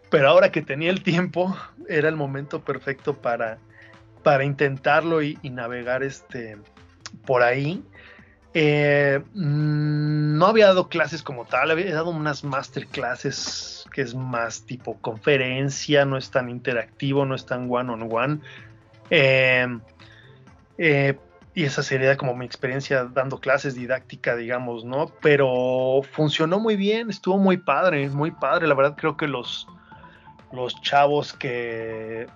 Pero 0.09 0.29
ahora 0.29 0.51
que 0.51 0.61
tenía 0.61 0.89
el 0.89 1.03
tiempo, 1.03 1.55
era 1.87 2.09
el 2.09 2.15
momento 2.15 2.61
perfecto 2.63 3.15
para, 3.15 3.59
para 4.23 4.43
intentarlo 4.43 5.21
y, 5.21 5.37
navegar 5.43 6.03
este, 6.03 6.57
por 7.25 7.43
ahí. 7.43 7.83
Eh, 8.55 9.21
mm, 9.33 10.37
no 10.37 10.45
había 10.47 10.67
dado 10.67 10.89
clases 10.89 11.21
como 11.21 11.45
tal, 11.45 11.69
había 11.69 11.93
dado 11.93 12.09
unas 12.09 12.43
masterclasses 12.43 13.85
que 13.93 14.01
es 14.01 14.15
más 14.15 14.63
tipo 14.63 14.97
conferencia, 15.01 16.05
no 16.05 16.17
es 16.17 16.31
tan 16.31 16.49
interactivo, 16.49 17.25
no 17.25 17.35
es 17.35 17.45
tan 17.45 17.67
one 17.69 17.91
on 17.91 18.09
one. 18.11 18.39
Eh, 19.11 19.67
eh, 20.79 21.17
y 21.53 21.63
esa 21.63 21.83
sería 21.83 22.15
como 22.15 22.35
mi 22.35 22.45
experiencia 22.45 23.05
dando 23.05 23.39
clases 23.39 23.75
didáctica, 23.75 24.35
digamos, 24.35 24.85
¿no? 24.85 25.11
Pero 25.21 26.01
funcionó 26.11 26.59
muy 26.59 26.75
bien, 26.75 27.09
estuvo 27.09 27.37
muy 27.37 27.57
padre, 27.57 28.09
muy 28.09 28.31
padre. 28.31 28.67
La 28.67 28.75
verdad 28.75 28.95
creo 28.97 29.17
que 29.17 29.27
los, 29.27 29.67
los 30.51 30.81
chavos 30.81 31.33
que, 31.33 32.27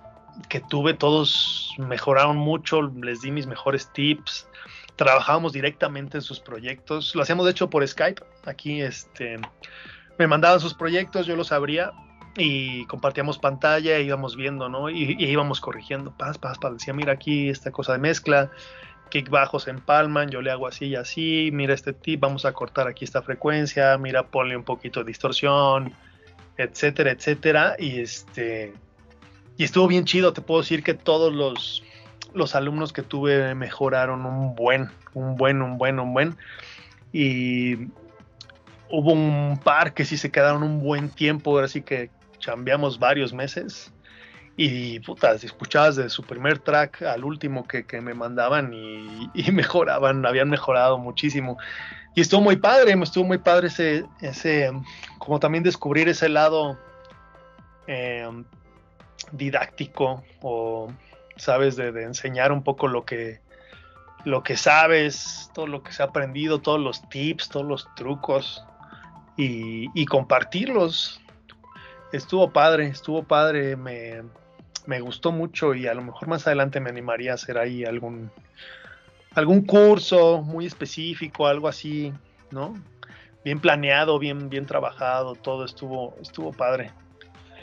que 0.48 0.60
tuve, 0.60 0.94
todos 0.94 1.70
mejoraron 1.78 2.36
mucho, 2.36 2.82
les 2.82 3.20
di 3.20 3.30
mis 3.30 3.46
mejores 3.46 3.92
tips, 3.92 4.48
trabajábamos 4.96 5.52
directamente 5.52 6.18
en 6.18 6.22
sus 6.22 6.40
proyectos, 6.40 7.14
lo 7.14 7.22
hacíamos 7.22 7.44
de 7.46 7.52
hecho 7.52 7.70
por 7.70 7.86
Skype, 7.86 8.22
aquí 8.46 8.80
este, 8.80 9.38
me 10.18 10.26
mandaban 10.26 10.60
sus 10.60 10.74
proyectos, 10.74 11.26
yo 11.26 11.36
los 11.36 11.52
abría 11.52 11.92
y 12.36 12.84
compartíamos 12.86 13.38
pantalla, 13.38 13.98
íbamos 13.98 14.36
viendo, 14.36 14.68
¿no? 14.68 14.90
Y, 14.90 15.16
y 15.18 15.26
íbamos 15.26 15.60
corrigiendo, 15.60 16.12
paz, 16.16 16.38
paz, 16.38 16.58
paz, 16.58 16.72
decía, 16.74 16.94
mira 16.94 17.12
aquí 17.12 17.48
esta 17.48 17.70
cosa 17.70 17.92
de 17.92 17.98
mezcla, 17.98 18.50
kick 19.10 19.30
bajos 19.30 19.68
en 19.68 19.80
palman, 19.80 20.30
yo 20.30 20.42
le 20.42 20.50
hago 20.50 20.66
así 20.66 20.86
y 20.86 20.96
así, 20.96 21.50
mira 21.52 21.74
este 21.74 21.92
tip, 21.92 22.20
vamos 22.20 22.44
a 22.44 22.52
cortar 22.52 22.88
aquí 22.88 23.04
esta 23.04 23.22
frecuencia, 23.22 23.96
mira, 23.98 24.26
ponle 24.26 24.56
un 24.56 24.64
poquito 24.64 25.00
de 25.00 25.06
distorsión, 25.06 25.94
etcétera, 26.56 27.12
etcétera, 27.12 27.76
y 27.78 28.00
este, 28.00 28.72
y 29.56 29.64
estuvo 29.64 29.86
bien 29.86 30.04
chido, 30.04 30.32
te 30.32 30.40
puedo 30.40 30.60
decir 30.60 30.82
que 30.82 30.94
todos 30.94 31.32
los, 31.32 31.82
los 32.34 32.54
alumnos 32.54 32.92
que 32.92 33.02
tuve 33.02 33.54
mejoraron 33.54 34.26
un 34.26 34.54
buen, 34.54 34.90
un 35.14 35.36
buen, 35.36 35.62
un 35.62 35.78
buen, 35.78 35.98
un 35.98 36.12
buen, 36.12 36.36
y 37.12 37.76
hubo 38.90 39.12
un 39.12 39.58
par 39.62 39.94
que 39.94 40.04
sí 40.04 40.16
se 40.16 40.30
quedaron 40.30 40.62
un 40.62 40.80
buen 40.80 41.08
tiempo, 41.08 41.58
así 41.58 41.82
que 41.82 42.10
chambeamos 42.38 42.98
varios 42.98 43.32
meses, 43.32 43.92
Y 44.56 45.00
puta, 45.00 45.36
si 45.36 45.46
escuchabas 45.46 45.96
de 45.96 46.08
su 46.08 46.22
primer 46.22 46.60
track 46.60 47.02
al 47.02 47.24
último 47.24 47.66
que, 47.66 47.84
me 48.00 48.14
mandaban 48.14 48.72
y, 48.72 49.30
mejoraban, 49.52 50.24
habían 50.26 50.48
mejorado 50.48 50.98
muchísimo. 50.98 51.58
Y 52.14 52.20
estuvo 52.20 52.40
muy 52.40 52.56
padre, 52.56 52.94
me 52.94 53.04
estuvo 53.04 53.24
muy 53.24 53.38
padre 53.38 53.66
ese, 53.66 54.04
ese 54.20 54.70
como 55.18 55.40
también 55.40 55.64
descubrir 55.64 56.08
ese 56.08 56.28
lado 56.28 56.78
em, 57.88 58.44
didáctico 59.32 60.22
o, 60.40 60.92
sabes, 61.36 61.74
de, 61.74 61.90
de, 61.90 62.04
enseñar 62.04 62.52
un 62.52 62.62
poco 62.62 62.86
lo 62.86 63.04
que, 63.04 63.40
lo 64.24 64.44
que 64.44 64.56
sabes, 64.56 65.50
todo 65.52 65.66
lo 65.66 65.82
que 65.82 65.90
se 65.90 66.04
ha 66.04 66.06
aprendido, 66.06 66.60
todos 66.60 66.80
los 66.80 67.08
tips, 67.08 67.48
todos 67.48 67.66
los 67.66 67.92
trucos 67.96 68.64
y, 69.36 69.88
y 70.00 70.06
compartirlos. 70.06 71.20
Estuvo 72.12 72.52
padre, 72.52 72.86
estuvo 72.86 73.24
padre, 73.24 73.74
me, 73.74 74.22
me 74.86 75.00
gustó 75.00 75.32
mucho 75.32 75.74
y 75.74 75.86
a 75.86 75.94
lo 75.94 76.02
mejor 76.02 76.28
más 76.28 76.46
adelante 76.46 76.80
me 76.80 76.90
animaría 76.90 77.32
a 77.32 77.34
hacer 77.34 77.58
ahí 77.58 77.84
algún, 77.84 78.30
algún 79.34 79.62
curso 79.62 80.42
muy 80.42 80.66
específico, 80.66 81.46
algo 81.46 81.68
así, 81.68 82.12
¿no? 82.50 82.74
Bien 83.44 83.60
planeado, 83.60 84.18
bien, 84.18 84.48
bien 84.48 84.66
trabajado, 84.66 85.34
todo 85.34 85.64
estuvo, 85.64 86.16
estuvo 86.20 86.52
padre. 86.52 86.90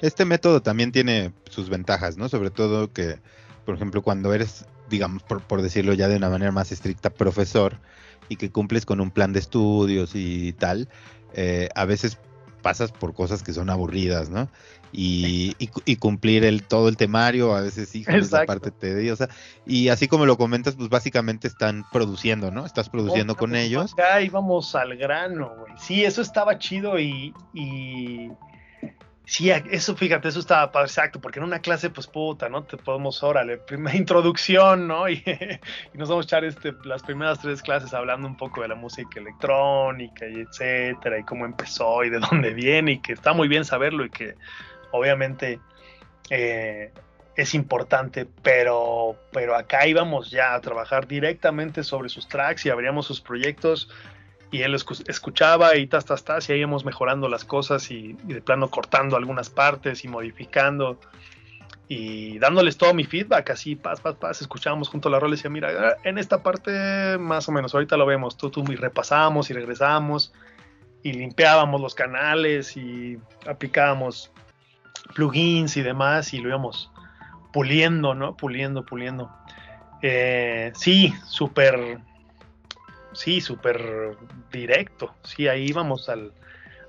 Este 0.02 0.26
método 0.26 0.62
también 0.62 0.92
tiene 0.92 1.32
sus 1.50 1.70
ventajas, 1.70 2.18
¿no? 2.18 2.28
Sobre 2.30 2.50
todo 2.50 2.92
que, 2.92 3.20
por 3.66 3.76
ejemplo, 3.76 4.02
cuando 4.02 4.34
eres, 4.34 4.66
digamos, 4.90 5.24
por, 5.24 5.42
por 5.42 5.62
decirlo 5.62 5.94
ya 5.94 6.08
de 6.08 6.18
una 6.18 6.30
manera 6.30 6.52
más 6.52 6.72
estricta, 6.72 7.10
profesor 7.10 7.78
y 8.30 8.36
que 8.36 8.52
cumples 8.52 8.86
con 8.86 9.02
un 9.02 9.12
plan 9.12 9.34
de 9.34 9.40
estudios 9.40 10.12
y 10.16 10.54
tal, 10.54 10.88
eh, 11.34 11.70
a 11.76 11.86
veces 11.86 12.18
pasas 12.62 12.92
por 12.92 13.14
cosas 13.14 13.44
que 13.44 13.54
son 13.54 13.70
aburridas, 13.70 14.30
¿no? 14.30 14.50
Y, 14.94 15.56
y, 15.58 15.96
cumplir 15.96 16.44
el, 16.44 16.64
todo 16.64 16.90
el 16.90 16.98
temario, 16.98 17.56
a 17.56 17.62
veces 17.62 17.90
sí, 17.90 18.04
esa 18.08 18.46
parte 18.46 18.72
tediosa. 18.72 19.30
Y 19.66 19.88
así 19.88 20.08
como 20.08 20.26
lo 20.26 20.38
comentas, 20.38 20.76
pues 20.76 20.90
básicamente 20.90 21.48
están 21.48 21.86
produciendo, 21.92 22.52
¿no? 22.52 22.66
Estás 22.66 22.90
produciendo 22.90 23.36
con 23.36 23.56
ellos. 23.56 23.94
Acá 23.94 24.22
íbamos 24.22 24.76
al 24.76 24.98
grano, 24.98 25.54
güey. 25.58 25.74
Sí, 25.78 26.04
eso 26.04 26.22
estaba 26.22 26.58
chido 26.58 27.00
y, 27.00 27.34
y 27.54 28.32
Sí, 29.32 29.50
eso 29.50 29.96
fíjate, 29.96 30.28
eso 30.28 30.42
estaba 30.42 30.70
exacto, 30.82 31.22
porque 31.22 31.40
en 31.40 31.46
una 31.46 31.60
clase, 31.60 31.90
pues 31.90 32.06
puta, 32.06 32.50
¿no? 32.50 32.64
Te 32.64 32.76
podemos, 32.76 33.24
órale, 33.24 33.60
primera 33.60 33.96
introducción, 33.98 34.88
¿no? 34.90 35.08
Y, 35.10 35.24
nos 35.94 36.10
vamos 36.10 36.26
a 36.26 36.28
echar 36.28 36.44
este, 36.44 36.74
las 36.84 37.02
primeras 37.02 37.40
tres 37.40 37.62
clases 37.62 37.94
hablando 37.94 38.28
un 38.28 38.36
poco 38.36 38.62
de 38.62 38.68
la 38.68 38.76
música 38.76 39.22
electrónica 39.22 40.28
y 40.28 40.42
etcétera, 40.42 41.20
y 41.20 41.24
cómo 41.24 41.46
empezó 41.46 42.04
y 42.04 42.10
de 42.10 42.20
dónde 42.32 42.54
viene, 42.54 42.92
y 42.92 43.00
que 43.00 43.14
está 43.14 43.32
muy 43.32 43.48
bien 43.48 43.64
saberlo 43.64 44.04
y 44.04 44.10
que 44.10 44.36
obviamente 44.92 45.60
eh, 46.30 46.92
es 47.36 47.54
importante, 47.56 48.28
pero, 48.44 49.16
pero 49.32 49.56
acá 49.56 49.88
íbamos 49.88 50.32
ya 50.32 50.54
a 50.54 50.62
trabajar 50.62 51.08
directamente 51.08 51.84
sobre 51.84 52.10
sus 52.10 52.28
tracks 52.28 52.66
y 52.66 52.70
abríamos 52.70 53.06
sus 53.06 53.22
proyectos 53.22 53.90
y 54.52 54.64
él 54.64 54.76
escuchaba 54.76 55.78
y 55.78 55.88
tas, 55.88 56.06
tas, 56.06 56.26
tas, 56.26 56.50
y 56.50 56.54
íbamos 56.54 56.84
mejorando 56.84 57.30
las 57.30 57.46
cosas 57.46 57.90
y, 57.90 58.14
de 58.24 58.42
plano 58.42 58.70
cortando 58.70 59.16
algunas 59.16 59.50
partes 59.50 60.04
y 60.04 60.10
modificando 60.10 61.00
y 61.88 62.38
dándoles 62.40 62.78
todo 62.78 62.94
mi 62.94 63.06
feedback, 63.06 63.50
así, 63.50 63.76
paz, 63.76 64.02
paz, 64.02 64.16
paz, 64.16 64.42
escuchábamos 64.42 64.90
junto 64.90 65.08
a 65.08 65.12
la 65.12 65.20
rola 65.20 65.34
y 65.34 65.38
decía, 65.38 65.50
mira, 65.50 65.98
en 66.04 66.18
esta 66.18 66.44
parte 66.44 67.18
más 67.18 67.48
o 67.50 67.52
menos, 67.52 67.74
ahorita 67.74 67.98
lo 67.98 68.06
vemos, 68.06 68.38
tú, 68.38 68.50
tú, 68.50 68.64
y 68.72 68.76
repasamos 68.76 69.50
y 69.50 69.54
regresamos 69.54 70.34
y 71.04 71.14
limpiábamos 71.14 71.82
los 71.82 71.96
canales 71.96 72.78
y 72.78 73.18
aplicábamos 73.48 74.32
plugins 75.16 75.78
y 75.78 75.82
demás 75.82 76.34
y 76.34 76.40
lo 76.40 76.50
íbamos 76.50 76.92
puliendo, 77.52 78.16
¿no? 78.16 78.36
Puliendo, 78.38 78.86
puliendo. 78.86 79.32
Eh, 80.02 80.72
sí, 80.76 81.14
súper 81.26 82.00
sí, 83.14 83.42
súper 83.42 84.18
directo. 84.52 85.14
Sí, 85.24 85.48
ahí 85.48 85.68
íbamos 85.68 86.10
al, 86.10 86.34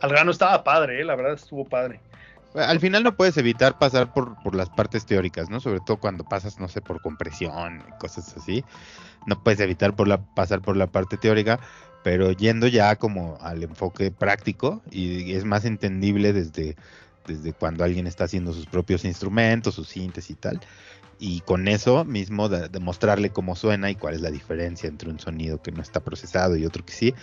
al 0.01 0.11
grano. 0.11 0.31
Estaba 0.31 0.65
padre, 0.65 1.01
¿eh? 1.01 1.05
la 1.05 1.17
verdad 1.17 1.35
estuvo 1.35 1.65
padre. 1.65 2.01
Al 2.55 2.81
final 2.81 3.03
no 3.03 3.17
puedes 3.17 3.37
evitar 3.39 3.79
pasar 3.79 4.13
por, 4.13 4.41
por, 4.43 4.55
las 4.55 4.69
partes 4.69 5.07
teóricas, 5.07 5.49
¿no? 5.49 5.59
Sobre 5.59 5.81
todo 5.81 5.97
cuando 5.97 6.25
pasas, 6.25 6.61
no 6.61 6.69
sé, 6.69 6.83
por 6.83 7.01
compresión 7.01 7.83
y 7.89 7.99
cosas 7.99 8.37
así. 8.37 8.63
No 9.27 9.43
puedes 9.43 9.61
evitar 9.61 9.95
por 9.97 10.07
la, 10.07 10.19
pasar 10.19 10.61
por 10.61 10.77
la 10.77 10.87
parte 10.87 11.17
teórica, 11.17 11.61
pero 12.03 12.33
yendo 12.33 12.67
ya 12.67 12.97
como 12.97 13.39
al 13.41 13.63
enfoque 13.63 14.11
práctico 14.11 14.83
y 14.91 15.33
es 15.33 15.47
más 15.47 15.65
entendible 15.65 16.35
desde, 16.35 16.77
desde 17.27 17.53
cuando 17.53 17.85
alguien 17.85 18.07
está 18.07 18.25
haciendo 18.25 18.53
sus 18.53 18.67
propios 18.67 19.05
instrumentos, 19.05 19.75
sus 19.75 19.89
síntesis 19.89 20.31
y 20.31 20.35
tal 20.35 20.61
y 21.25 21.41
con 21.43 21.69
eso 21.69 22.05
mismo 22.05 22.49
demostrarle 22.49 23.31
cómo 23.31 23.55
suena 23.55 23.89
y 23.93 23.95
cuál 23.95 24.15
es 24.15 24.23
la 24.23 24.33
diferencia 24.33 24.89
entre 24.89 25.09
un 25.09 25.21
sonido 25.21 25.63
que 25.63 25.71
no 25.71 25.81
está 25.81 26.01
procesado 26.01 26.57
y 26.57 26.67
otro 26.67 26.85
que 26.85 26.93
sí. 26.93 27.15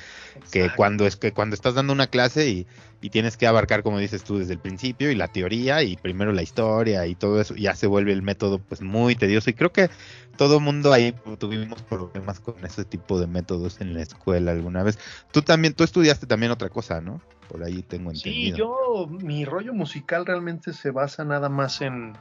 Que 0.54 0.70
cuando 0.74 1.06
es 1.06 1.18
que 1.18 1.34
cuando 1.34 1.54
estás 1.54 1.74
dando 1.74 1.92
una 1.92 2.08
clase 2.08 2.48
y, 2.48 2.68
tienes 3.10 3.36
que 3.36 3.46
abarcar, 3.46 3.84
como 3.84 4.00
dices 4.00 4.24
tú, 4.24 4.38
desde 4.38 4.54
el 4.54 4.60
principio 4.60 5.12
y 5.12 5.16
la 5.16 5.28
teoría 5.28 5.84
y 5.84 5.98
primero 5.98 6.32
la 6.32 6.44
historia 6.44 7.06
y 7.08 7.16
todo 7.16 7.42
eso, 7.42 7.56
ya 7.56 7.76
se 7.76 7.88
vuelve 7.88 8.14
el 8.14 8.22
método 8.22 8.60
pues 8.60 8.82
muy 8.82 9.18
tedioso. 9.18 9.50
Y 9.50 9.54
creo 9.54 9.74
que 9.74 9.90
todo 10.38 10.62
mundo 10.62 10.94
ahí 10.94 11.14
tuvimos 11.38 11.82
problemas 11.82 12.40
con 12.40 12.56
ese 12.66 12.86
tipo 12.86 13.20
de 13.20 13.28
métodos 13.28 13.82
en 13.82 13.94
la 13.96 14.02
escuela 14.02 14.54
alguna 14.54 14.82
vez. 14.82 14.98
Tú 15.34 15.42
también, 15.42 15.74
tú 15.74 15.84
estudiaste 15.84 16.26
también 16.26 16.54
otra 16.54 16.70
cosa, 16.70 17.02
¿no? 17.02 17.20
Por 17.50 17.66
ahí 17.66 17.84
tengo 17.84 18.12
entendido. 18.12 18.56
Sí, 18.56 18.60
yo, 18.62 19.08
mi 19.08 19.44
rollo 19.44 19.74
musical 19.74 20.26
realmente 20.26 20.72
se 20.72 20.92
basa 20.92 21.26
nada 21.26 21.50
más 21.50 21.82
en 21.82 22.14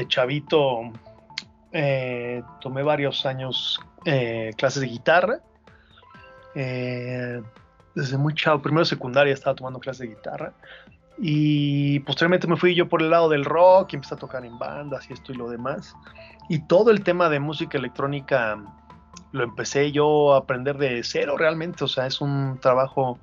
de 0.00 0.08
chavito 0.08 0.92
eh, 1.72 2.42
tomé 2.60 2.82
varios 2.82 3.26
años 3.26 3.78
eh, 4.04 4.52
clases 4.56 4.80
de 4.80 4.88
guitarra. 4.88 5.40
Eh, 6.54 7.40
desde 7.94 8.16
muy 8.16 8.34
chavo, 8.34 8.62
primero 8.62 8.84
secundaria 8.84 9.34
estaba 9.34 9.54
tomando 9.54 9.78
clases 9.78 10.08
de 10.08 10.14
guitarra. 10.14 10.52
Y 11.18 12.00
posteriormente 12.00 12.46
me 12.46 12.56
fui 12.56 12.74
yo 12.74 12.88
por 12.88 13.02
el 13.02 13.10
lado 13.10 13.28
del 13.28 13.44
rock 13.44 13.92
y 13.92 13.96
empecé 13.96 14.14
a 14.14 14.18
tocar 14.18 14.44
en 14.44 14.58
bandas 14.58 15.08
y 15.10 15.12
esto 15.12 15.32
y 15.32 15.36
lo 15.36 15.50
demás. 15.50 15.94
Y 16.48 16.60
todo 16.66 16.90
el 16.90 17.04
tema 17.04 17.28
de 17.28 17.40
música 17.40 17.76
electrónica 17.76 18.58
lo 19.32 19.44
empecé 19.44 19.92
yo 19.92 20.32
a 20.32 20.38
aprender 20.38 20.78
de 20.78 21.02
cero 21.04 21.36
realmente. 21.36 21.84
O 21.84 21.88
sea, 21.88 22.06
es 22.06 22.22
un 22.22 22.58
trabajo, 22.58 23.18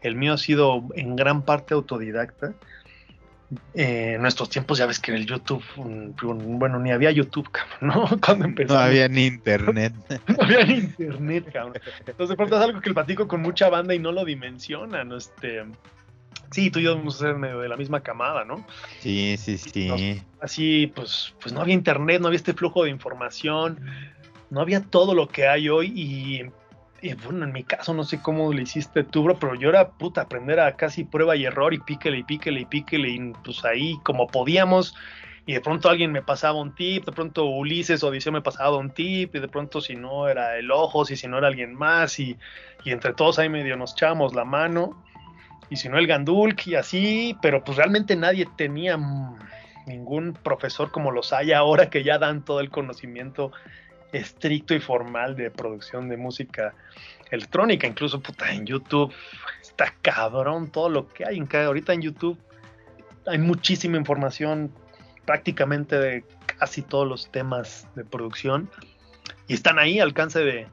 el 0.00 0.16
mío 0.16 0.32
ha 0.32 0.38
sido 0.38 0.82
en 0.94 1.14
gran 1.14 1.42
parte 1.42 1.74
autodidacta 1.74 2.54
eh, 3.74 4.14
en 4.14 4.22
nuestros 4.22 4.50
tiempos 4.50 4.78
ya 4.78 4.86
ves 4.86 4.98
que 4.98 5.12
en 5.12 5.18
el 5.18 5.26
YouTube, 5.26 5.62
bueno, 5.76 6.80
ni 6.80 6.90
había 6.90 7.10
YouTube, 7.12 7.48
¿no? 7.80 8.08
Cuando 8.24 8.46
empezó. 8.46 8.74
No 8.74 8.80
había 8.80 9.08
ni 9.08 9.26
internet. 9.26 9.92
no 10.26 10.36
había 10.40 10.64
ni 10.64 10.74
internet, 10.74 11.50
cabrón. 11.52 11.80
Entonces, 12.00 12.30
de 12.30 12.36
pronto 12.36 12.56
es 12.56 12.62
algo 12.62 12.80
que 12.80 12.88
el 12.88 12.94
platico 12.94 13.28
con 13.28 13.42
mucha 13.42 13.68
banda 13.68 13.94
y 13.94 13.98
no 13.98 14.12
lo 14.12 14.24
dimensionan, 14.24 15.12
este... 15.12 15.64
Sí, 16.52 16.70
tú 16.70 16.78
y 16.78 16.84
yo 16.84 16.96
vamos 16.96 17.16
a 17.16 17.26
ser 17.26 17.36
medio 17.36 17.58
de 17.58 17.68
la 17.68 17.76
misma 17.76 18.00
camada, 18.00 18.44
¿no? 18.44 18.64
Sí, 19.00 19.36
sí, 19.36 19.58
sí. 19.58 20.22
así, 20.40 20.92
pues, 20.94 21.34
pues 21.40 21.52
no 21.52 21.60
había 21.60 21.74
internet, 21.74 22.20
no 22.20 22.28
había 22.28 22.36
este 22.36 22.54
flujo 22.54 22.84
de 22.84 22.90
información, 22.90 23.80
no 24.50 24.60
había 24.60 24.80
todo 24.80 25.14
lo 25.14 25.28
que 25.28 25.48
hay 25.48 25.68
hoy 25.68 25.92
y 25.94 26.42
y 27.02 27.14
bueno, 27.14 27.44
en 27.44 27.52
mi 27.52 27.62
caso 27.62 27.92
no 27.92 28.04
sé 28.04 28.20
cómo 28.20 28.52
le 28.52 28.62
hiciste 28.62 29.04
tú, 29.04 29.24
bro, 29.24 29.38
pero 29.38 29.54
yo 29.54 29.68
era 29.68 29.90
puta 29.90 30.22
aprender 30.22 30.58
a 30.60 30.76
casi 30.76 31.04
prueba 31.04 31.36
y 31.36 31.44
error 31.44 31.74
y 31.74 31.78
píquele 31.78 32.18
y 32.18 32.22
píquele 32.22 32.60
y 32.60 32.64
píquele 32.64 33.08
y 33.10 33.32
pues 33.44 33.64
ahí 33.64 33.98
como 34.02 34.26
podíamos. 34.26 34.94
Y 35.48 35.52
de 35.52 35.60
pronto 35.60 35.88
alguien 35.88 36.10
me 36.10 36.22
pasaba 36.22 36.58
un 36.58 36.74
tip, 36.74 37.04
de 37.04 37.12
pronto 37.12 37.44
Ulises 37.44 38.02
o 38.02 38.08
Odiseo 38.08 38.32
me 38.32 38.42
pasaba 38.42 38.76
un 38.78 38.90
tip 38.90 39.36
y 39.36 39.38
de 39.38 39.46
pronto 39.46 39.80
si 39.80 39.94
no 39.94 40.28
era 40.28 40.58
el 40.58 40.72
Ojos 40.72 41.10
y 41.10 41.16
si 41.16 41.28
no 41.28 41.38
era 41.38 41.46
alguien 41.46 41.74
más 41.74 42.18
y, 42.18 42.36
y 42.84 42.90
entre 42.90 43.12
todos 43.14 43.38
ahí 43.38 43.48
medio 43.48 43.76
nos 43.76 43.92
echamos 43.92 44.34
la 44.34 44.44
mano. 44.44 45.00
Y 45.70 45.76
si 45.76 45.88
no 45.88 45.98
el 45.98 46.06
Gandulk 46.06 46.66
y 46.66 46.74
así, 46.74 47.36
pero 47.42 47.62
pues 47.62 47.76
realmente 47.76 48.16
nadie 48.16 48.48
tenía 48.56 48.98
ningún 49.86 50.32
profesor 50.32 50.90
como 50.90 51.12
los 51.12 51.32
hay 51.32 51.52
ahora 51.52 51.90
que 51.90 52.02
ya 52.02 52.18
dan 52.18 52.44
todo 52.44 52.60
el 52.60 52.70
conocimiento 52.70 53.52
estricto 54.12 54.74
y 54.74 54.80
formal 54.80 55.36
de 55.36 55.50
producción 55.50 56.08
de 56.08 56.16
música 56.16 56.74
electrónica. 57.30 57.86
Incluso, 57.86 58.20
puta, 58.20 58.52
en 58.52 58.66
YouTube 58.66 59.12
está 59.60 59.94
cabrón 60.02 60.70
todo 60.70 60.88
lo 60.88 61.08
que 61.08 61.24
hay. 61.24 61.42
Ahorita 61.52 61.92
en 61.92 62.02
YouTube 62.02 62.38
hay 63.26 63.38
muchísima 63.38 63.96
información 63.96 64.72
prácticamente 65.24 65.98
de 65.98 66.24
casi 66.58 66.82
todos 66.82 67.06
los 67.06 67.30
temas 67.30 67.88
de 67.96 68.04
producción 68.04 68.70
y 69.48 69.54
están 69.54 69.78
ahí 69.78 69.98
al 69.98 70.08
alcance 70.08 70.38
de, 70.38 70.68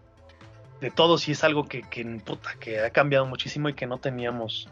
de 0.80 0.92
todos 0.92 1.28
y 1.28 1.32
es 1.32 1.44
algo 1.44 1.68
que, 1.68 1.82
que, 1.82 2.06
puta, 2.24 2.52
que 2.60 2.80
ha 2.80 2.90
cambiado 2.92 3.26
muchísimo 3.26 3.70
y 3.70 3.74
que 3.74 3.88
no 3.88 3.98
teníamos 3.98 4.70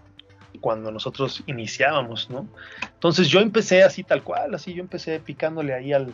cuando 0.60 0.92
nosotros 0.92 1.44
iniciábamos, 1.48 2.30
¿no? 2.30 2.48
Entonces 2.82 3.30
yo 3.30 3.40
empecé 3.40 3.84
así 3.84 4.04
tal 4.04 4.24
cual, 4.24 4.54
así 4.54 4.74
yo 4.74 4.82
empecé 4.82 5.20
picándole 5.20 5.74
ahí 5.74 5.94
al, 5.94 6.14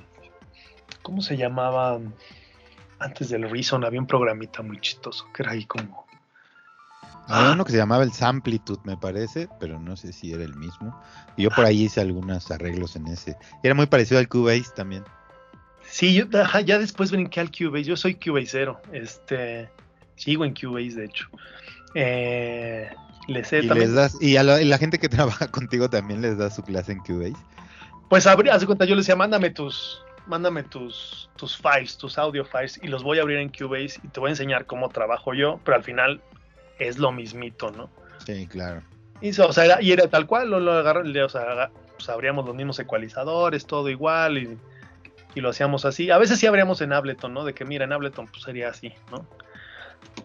¿cómo 1.02 1.22
se 1.22 1.38
llamaba? 1.38 2.00
Antes 3.00 3.30
del 3.30 3.50
Reason 3.50 3.84
había 3.84 4.00
un 4.00 4.08
programita 4.08 4.62
muy 4.62 4.80
chistoso 4.80 5.28
que 5.34 5.44
era 5.44 5.52
ahí 5.52 5.66
como 5.66 6.06
Había 7.28 7.52
uno 7.52 7.66
que 7.66 7.72
se 7.72 7.78
llamaba 7.78 8.04
el 8.04 8.12
Samplitude, 8.12 8.80
me 8.84 8.98
parece, 8.98 9.48
pero 9.60 9.80
no 9.80 9.96
sé 9.96 10.14
si 10.14 10.34
era 10.34 10.44
el 10.44 10.56
mismo. 10.56 11.00
Y 11.36 11.44
yo 11.44 11.50
por 11.52 11.66
ahí 11.66 11.84
hice 11.84 12.02
algunos 12.02 12.50
arreglos 12.52 12.96
en 12.96 13.08
ese. 13.08 13.38
Era 13.64 13.76
muy 13.76 13.86
parecido 13.86 14.20
al 14.20 14.28
Cubase 14.28 14.72
también. 14.76 15.04
Sí, 15.90 16.14
yo, 16.14 16.26
ya 16.66 16.80
después 16.80 17.12
brinqué 17.12 17.40
al 17.40 17.52
Cubase. 17.52 17.84
Yo 17.84 17.96
soy 17.96 18.16
Cubasero. 18.16 18.82
Este, 18.92 19.70
sigo 20.16 20.46
en 20.46 20.54
Cubase, 20.54 20.96
de 20.96 21.06
hecho. 21.06 21.28
Eh, 21.96 22.90
les 23.28 23.52
¿Y, 23.52 23.62
les 23.62 23.94
das, 23.94 24.18
y 24.22 24.38
a 24.38 24.44
la, 24.44 24.78
gente 24.78 25.00
que 25.00 25.10
trabaja 25.10 25.50
contigo 25.50 25.90
también 25.90 26.22
les 26.22 26.38
das 26.38 26.56
su 26.56 26.64
clase 26.64 26.94
en 26.94 27.00
Cubase. 27.00 27.36
Pues 28.10 28.26
hace 28.26 28.66
cuenta, 28.66 28.86
yo 28.86 28.96
les 28.96 29.06
decía, 29.06 29.18
mándame 29.18 29.50
tus, 29.50 30.02
mándame 30.28 30.64
tus, 30.64 31.30
tus 31.36 31.58
files, 31.58 31.98
tus 31.98 32.18
audio 32.18 32.46
files, 32.46 32.80
y 32.84 32.88
los 32.88 33.04
voy 33.04 33.20
a 33.20 33.22
abrir 33.22 33.38
en 33.38 33.50
Cubase 33.50 34.00
y 34.04 34.08
te 34.10 34.20
voy 34.20 34.30
a 34.30 34.32
enseñar 34.32 34.66
cómo 34.66 34.90
trabajo 34.90 35.34
yo, 35.34 35.60
pero 35.64 35.78
al 35.78 35.84
final 35.84 36.22
es 36.80 36.98
lo 36.98 37.12
mismito, 37.12 37.72
¿no? 37.72 37.90
Sí, 38.26 38.46
claro. 38.48 38.82
Y, 39.22 39.30
o 39.40 39.54
sea, 39.54 39.82
y 39.82 39.92
era 39.92 40.08
tal 40.08 40.28
cual, 40.28 40.50
lo, 40.50 40.60
lo 40.60 41.26
o 41.26 41.30
sea, 41.30 41.72
pues 41.96 42.10
abríamos 42.10 42.46
los 42.46 42.56
mismos 42.56 42.78
ecualizadores, 42.80 43.66
todo 43.66 43.90
igual, 43.90 44.38
y, 44.38 44.58
lo 45.36 45.50
hacíamos 45.50 45.86
así. 45.86 46.10
A 46.10 46.18
veces 46.18 46.40
sí 46.40 46.48
abríamos 46.48 46.82
en 46.82 46.94
Ableton, 46.94 47.32
¿no? 47.32 47.46
De 47.46 47.54
que, 47.54 47.64
mira, 47.64 47.86
en 47.86 47.94
Ableton 47.94 48.26
pues 48.26 48.42
sería 48.42 48.70
así, 48.70 48.92
¿no? 49.12 49.24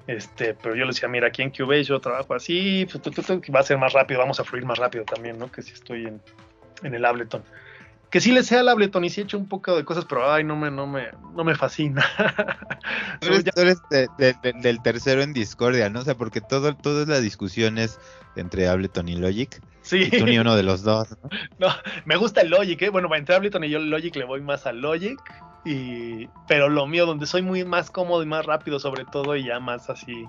Este, 0.07 0.55
pero 0.55 0.75
yo 0.75 0.85
le 0.85 0.93
decía, 0.93 1.07
mira, 1.07 1.27
aquí 1.27 1.43
en 1.43 1.51
Cubase 1.51 1.85
yo 1.85 2.01
trabajo 2.01 2.33
así, 2.33 2.87
pues, 2.91 3.29
va 3.55 3.61
a 3.61 3.63
ser 3.63 3.77
más 3.77 3.93
rápido, 3.93 4.21
vamos 4.21 4.41
a 4.41 4.45
fluir 4.45 4.65
más 4.65 4.79
rápido 4.79 5.05
también, 5.05 5.39
¿no? 5.39 5.53
Que 5.53 5.61
si 5.61 5.75
estoy 5.75 6.07
en, 6.07 6.23
en 6.83 6.95
el 6.95 7.05
Ableton 7.05 7.43
que 8.13 8.21
sí 8.21 8.31
le 8.31 8.45
sea 8.45 8.61
al 8.61 8.69
Ableton 8.69 9.03
y 9.07 9.09
sí 9.11 9.23
he 9.23 9.25
hecho 9.25 9.39
un 9.39 9.49
poco 9.49 9.75
de 9.75 9.87
cosas, 9.87 10.05
pero 10.05 10.31
ay, 10.31 10.45
no 10.45 10.55
me, 10.55 10.71
no 10.71 10.87
me, 10.87 11.09
no 11.35 11.45
me 11.45 11.55
fascina. 11.55 12.05
Tú 13.21 13.29
eres, 13.57 13.81
del 14.63 14.83
tercero 14.83 15.23
en 15.23 15.33
discordia, 15.33 15.89
¿no? 15.89 16.01
O 16.01 16.05
sea, 16.05 16.15
porque 16.15 16.43
todo, 16.43 16.77
todas 16.77 17.09
las 17.09 17.23
discusiones 17.23 17.99
entre 18.37 18.69
Ableton 18.69 19.09
y 19.09 19.17
Logic. 19.17 19.63
Sí. 19.81 20.11
Y 20.13 20.19
tú 20.19 20.27
ni 20.27 20.39
uno 20.39 20.55
de 20.55 20.63
los 20.63 20.83
dos, 20.83 21.09
¿no? 21.23 21.31
No, 21.59 21.69
me 22.05 22.17
gusta 22.17 22.43
el 22.43 22.51
Logic, 22.51 22.83
¿eh? 22.83 22.91
Bueno, 22.91 23.09
entre 23.15 23.35
Ableton 23.35 23.65
y 23.65 23.71
yo 23.71 23.79
Logic 23.79 24.15
le 24.15 24.25
voy 24.25 24.43
más 24.43 24.67
al 24.67 24.83
Logic. 24.83 25.19
Y, 25.65 26.29
pero 26.47 26.69
lo 26.69 26.87
mío, 26.87 27.07
donde 27.07 27.25
soy 27.25 27.41
muy 27.41 27.65
más 27.65 27.91
cómodo 27.91 28.23
y 28.23 28.27
más 28.27 28.45
rápido, 28.45 28.79
sobre 28.79 29.07
todo, 29.07 29.37
y 29.37 29.45
ya 29.45 29.59
más 29.59 29.89
así 29.89 30.29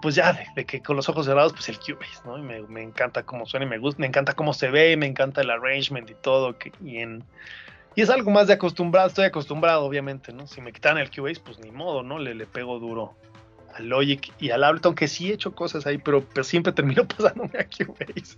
pues 0.00 0.14
ya 0.14 0.38
de, 0.54 0.64
que 0.64 0.82
con 0.82 0.96
los 0.96 1.08
ojos 1.08 1.26
cerrados, 1.26 1.52
pues 1.52 1.68
el 1.68 1.78
Cubase, 1.78 2.20
¿no? 2.24 2.38
Y 2.38 2.42
me, 2.42 2.82
encanta 2.82 3.22
cómo 3.22 3.46
suena 3.46 3.66
y 3.66 3.68
me 3.68 3.78
gusta, 3.78 4.00
me 4.00 4.06
encanta 4.06 4.34
cómo 4.34 4.54
se 4.54 4.70
ve, 4.70 4.96
me 4.96 5.06
encanta 5.06 5.40
el 5.40 5.50
arrangement 5.50 6.08
y 6.10 6.14
todo, 6.14 6.58
que, 6.58 6.72
y, 6.84 6.98
en, 6.98 7.24
y 7.94 8.02
es 8.02 8.10
algo 8.10 8.30
más 8.30 8.46
de 8.46 8.54
acostumbrado, 8.54 9.08
estoy 9.08 9.26
acostumbrado, 9.26 9.84
obviamente, 9.84 10.32
¿no? 10.32 10.46
Si 10.46 10.60
me 10.60 10.72
quitan 10.72 10.98
el 10.98 11.10
Cubase, 11.10 11.40
pues 11.40 11.58
ni 11.58 11.70
modo, 11.70 12.02
¿no? 12.02 12.18
Le, 12.18 12.34
le 12.34 12.46
pego 12.46 12.78
duro 12.78 13.14
al 13.74 13.88
Logic 13.88 14.32
y 14.40 14.50
al 14.50 14.64
Ableton, 14.64 14.94
que 14.94 15.08
sí 15.08 15.30
he 15.30 15.34
hecho 15.34 15.54
cosas 15.54 15.86
ahí, 15.86 15.98
pero, 15.98 16.24
pero 16.24 16.44
siempre 16.44 16.72
termino 16.72 17.06
pasándome 17.08 17.58
a 17.58 17.66
Cubase. 17.66 18.36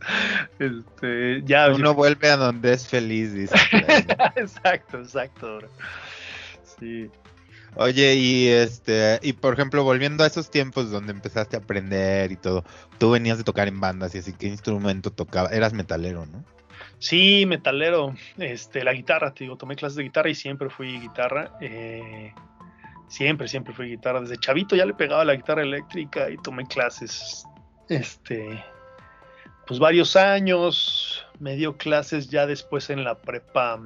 Este, 0.58 1.42
ya, 1.44 1.68
Uno 1.72 1.94
vuelve 1.94 2.30
a 2.30 2.36
donde 2.36 2.72
es 2.72 2.86
feliz, 2.86 3.32
dice. 3.32 3.54
exacto, 4.36 4.98
exacto. 4.98 5.58
Sí. 6.78 7.10
Oye, 7.76 8.14
y 8.16 8.48
este, 8.48 9.18
y 9.22 9.32
por 9.32 9.54
ejemplo, 9.54 9.82
volviendo 9.82 10.24
a 10.24 10.26
esos 10.26 10.50
tiempos 10.50 10.90
donde 10.90 11.12
empezaste 11.12 11.56
a 11.56 11.60
aprender 11.60 12.30
y 12.30 12.36
todo, 12.36 12.64
tú 12.98 13.10
venías 13.10 13.38
de 13.38 13.44
tocar 13.44 13.66
en 13.66 13.80
bandas 13.80 14.14
y 14.14 14.18
así, 14.18 14.34
¿qué 14.34 14.46
instrumento 14.46 15.10
tocaba? 15.10 15.48
Eras 15.48 15.72
metalero, 15.72 16.26
¿no? 16.26 16.44
Sí, 16.98 17.46
metalero, 17.46 18.14
este, 18.38 18.84
la 18.84 18.92
guitarra, 18.92 19.32
te 19.32 19.44
digo, 19.44 19.56
tomé 19.56 19.74
clases 19.74 19.96
de 19.96 20.04
guitarra 20.04 20.28
y 20.30 20.34
siempre 20.34 20.68
fui 20.68 21.00
guitarra, 21.00 21.50
eh, 21.60 22.32
siempre, 23.08 23.48
siempre 23.48 23.74
fui 23.74 23.88
guitarra, 23.88 24.20
desde 24.20 24.36
chavito 24.36 24.76
ya 24.76 24.86
le 24.86 24.94
pegaba 24.94 25.24
la 25.24 25.34
guitarra 25.34 25.62
eléctrica 25.62 26.30
y 26.30 26.36
tomé 26.36 26.64
clases, 26.66 27.44
este, 27.88 28.62
pues 29.66 29.80
varios 29.80 30.14
años, 30.14 31.26
me 31.40 31.56
dio 31.56 31.76
clases 31.76 32.28
ya 32.28 32.46
después 32.46 32.90
en 32.90 33.02
la 33.02 33.18
prepa, 33.18 33.80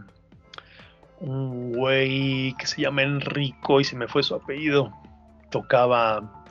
un 1.21 1.73
güey 1.73 2.55
que 2.59 2.67
se 2.67 2.83
llama 2.83 3.03
Enrico 3.03 3.81
y 3.81 3.85
se 3.85 3.97
me 3.97 4.09
fue 4.09 4.23
su 4.23 4.35
apellido. 4.35 4.93
Tocaba 5.51 6.45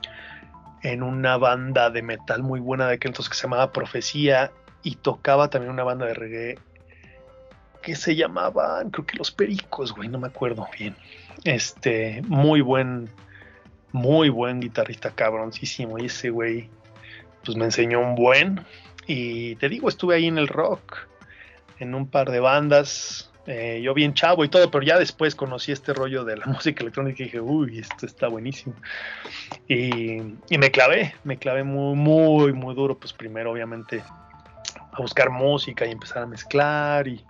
en 0.81 1.03
una 1.03 1.37
banda 1.37 1.89
de 1.89 2.01
metal 2.01 2.43
muy 2.43 2.59
buena 2.59 2.87
de 2.87 2.95
aquel 2.95 3.09
entonces 3.09 3.29
que 3.29 3.37
se 3.37 3.43
llamaba 3.43 3.71
Profecía 3.71 4.51
y 4.83 4.95
tocaba 4.95 5.49
también 5.49 5.71
una 5.73 5.83
banda 5.83 6.05
de 6.05 6.13
reggae 6.13 6.59
que 7.81 7.95
se 7.95 8.15
llamaba, 8.15 8.83
creo 8.91 9.05
que 9.05 9.17
Los 9.17 9.31
Pericos, 9.31 9.93
güey, 9.93 10.09
no 10.09 10.19
me 10.19 10.27
acuerdo 10.27 10.67
bien. 10.77 10.95
Este, 11.43 12.23
muy 12.27 12.61
buen, 12.61 13.09
muy 13.91 14.29
buen 14.29 14.59
guitarrista 14.59 15.11
cabroncísimo 15.11 15.99
y 15.99 16.05
ese 16.05 16.29
güey 16.29 16.69
pues 17.43 17.55
me 17.57 17.65
enseñó 17.65 17.99
un 17.99 18.15
buen 18.15 18.65
y 19.05 19.55
te 19.57 19.69
digo, 19.69 19.87
estuve 19.87 20.15
ahí 20.15 20.25
en 20.25 20.39
el 20.39 20.47
rock 20.47 21.07
en 21.79 21.93
un 21.93 22.07
par 22.07 22.31
de 22.31 22.39
bandas 22.39 23.31
eh, 23.47 23.79
yo 23.83 23.93
bien 23.93 24.13
chavo 24.13 24.43
y 24.43 24.49
todo, 24.49 24.71
pero 24.71 24.83
ya 24.83 24.97
después 24.97 25.35
conocí 25.35 25.71
este 25.71 25.93
rollo 25.93 26.25
de 26.25 26.37
la 26.37 26.45
música 26.47 26.81
electrónica 26.81 27.21
y 27.21 27.25
dije, 27.25 27.39
uy, 27.39 27.79
esto 27.79 28.05
está 28.05 28.27
buenísimo. 28.27 28.75
Y, 29.67 30.21
me 30.57 30.71
clavé, 30.71 31.15
me 31.23 31.37
clavé 31.37 31.63
muy, 31.63 31.95
muy, 31.95 32.53
muy 32.53 32.73
duro, 32.73 32.97
pues 32.97 33.13
primero 33.13 33.51
obviamente 33.51 34.03
a 34.91 35.01
buscar 35.01 35.29
música 35.29 35.85
y 35.85 35.91
empezar 35.91 36.23
a 36.23 36.25
mezclar 36.25 37.07
y, 37.07 37.23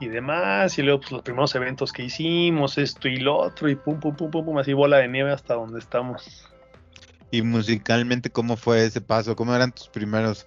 y 0.00 0.08
demás, 0.08 0.78
y 0.78 0.82
luego 0.82 1.00
pues 1.00 1.12
los 1.12 1.22
primeros 1.22 1.54
eventos 1.54 1.92
que 1.92 2.04
hicimos, 2.04 2.78
esto 2.78 3.08
y 3.08 3.16
lo 3.16 3.36
otro, 3.36 3.68
y 3.68 3.74
pum, 3.74 3.98
pum, 3.98 4.14
pum, 4.14 4.30
pum, 4.30 4.44
pum, 4.44 4.58
así 4.58 4.72
bola 4.72 4.98
de 4.98 5.08
nieve 5.08 5.32
hasta 5.32 5.54
donde 5.54 5.78
estamos. 5.78 6.48
Y 7.30 7.42
musicalmente, 7.42 8.30
¿cómo 8.30 8.56
fue 8.56 8.84
ese 8.84 9.00
paso? 9.00 9.34
¿Cómo 9.34 9.54
eran 9.54 9.72
tus 9.72 9.88
primeros 9.88 10.46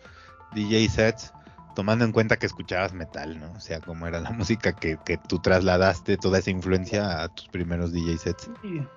DJ 0.53 0.87
sets? 0.87 1.33
Tomando 1.77 2.05
en 2.05 2.11
cuenta 2.11 2.37
que 2.37 2.47
escuchabas 2.47 2.91
metal, 2.93 3.39
¿no? 3.39 3.51
O 3.51 3.59
sea, 3.59 3.79
cómo 3.79 4.07
era 4.07 4.19
la 4.19 4.31
música 4.31 4.73
que, 4.73 4.97
tú 5.27 5.37
trasladaste, 5.37 6.17
toda 6.17 6.39
esa 6.39 6.49
influencia 6.49 7.21
a 7.21 7.27
tus 7.27 7.47
primeros 7.49 7.93
DJ 7.93 8.17
sets. 8.17 8.49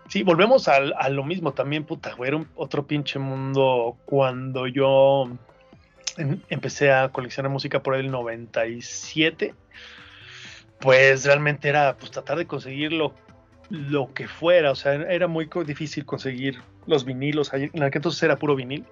Sí, 0.08 0.22
volvemos 0.22 0.66
a, 0.66 0.80
lo 1.10 1.22
mismo 1.22 1.52
también, 1.52 1.84
puta, 1.84 2.14
güey, 2.14 2.30
era 2.30 2.42
otro 2.54 2.86
pinche 2.86 3.18
mundo 3.18 3.98
cuando 4.06 4.66
yo 4.66 5.28
empecé 6.16 6.90
a 6.90 7.10
coleccionar 7.10 7.52
música 7.52 7.82
por 7.82 7.96
el 7.96 8.10
97, 8.10 9.54
pues 10.80 11.26
realmente 11.26 11.68
era 11.68 11.98
pues 11.98 12.10
tratar 12.12 12.38
de 12.38 12.46
conseguir 12.46 12.94
lo, 12.94 13.12
que 14.14 14.26
fuera, 14.26 14.70
o 14.70 14.74
sea, 14.74 14.94
era 14.94 15.28
muy 15.28 15.50
difícil 15.66 16.06
conseguir 16.06 16.62
los 16.86 17.04
vinilos, 17.04 17.52
en 17.52 17.82
aquel 17.82 17.98
entonces 17.98 18.22
era 18.22 18.36
puro 18.36 18.56
vinil. 18.56 18.86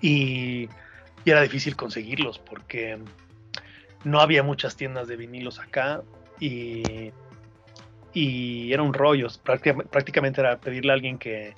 Y 0.00 0.68
y 1.26 1.32
era 1.32 1.42
difícil 1.42 1.74
conseguirlos 1.74 2.38
porque 2.38 2.98
no 4.04 4.20
había 4.20 4.44
muchas 4.44 4.76
tiendas 4.76 5.08
de 5.08 5.16
vinilos 5.16 5.58
acá 5.58 6.02
y, 6.38 7.10
y 8.14 8.72
era 8.72 8.84
un 8.84 8.94
rollo. 8.94 9.26
Prácticamente 9.42 10.40
era 10.40 10.58
pedirle 10.60 10.92
a 10.92 10.94
alguien 10.94 11.18
que 11.18 11.54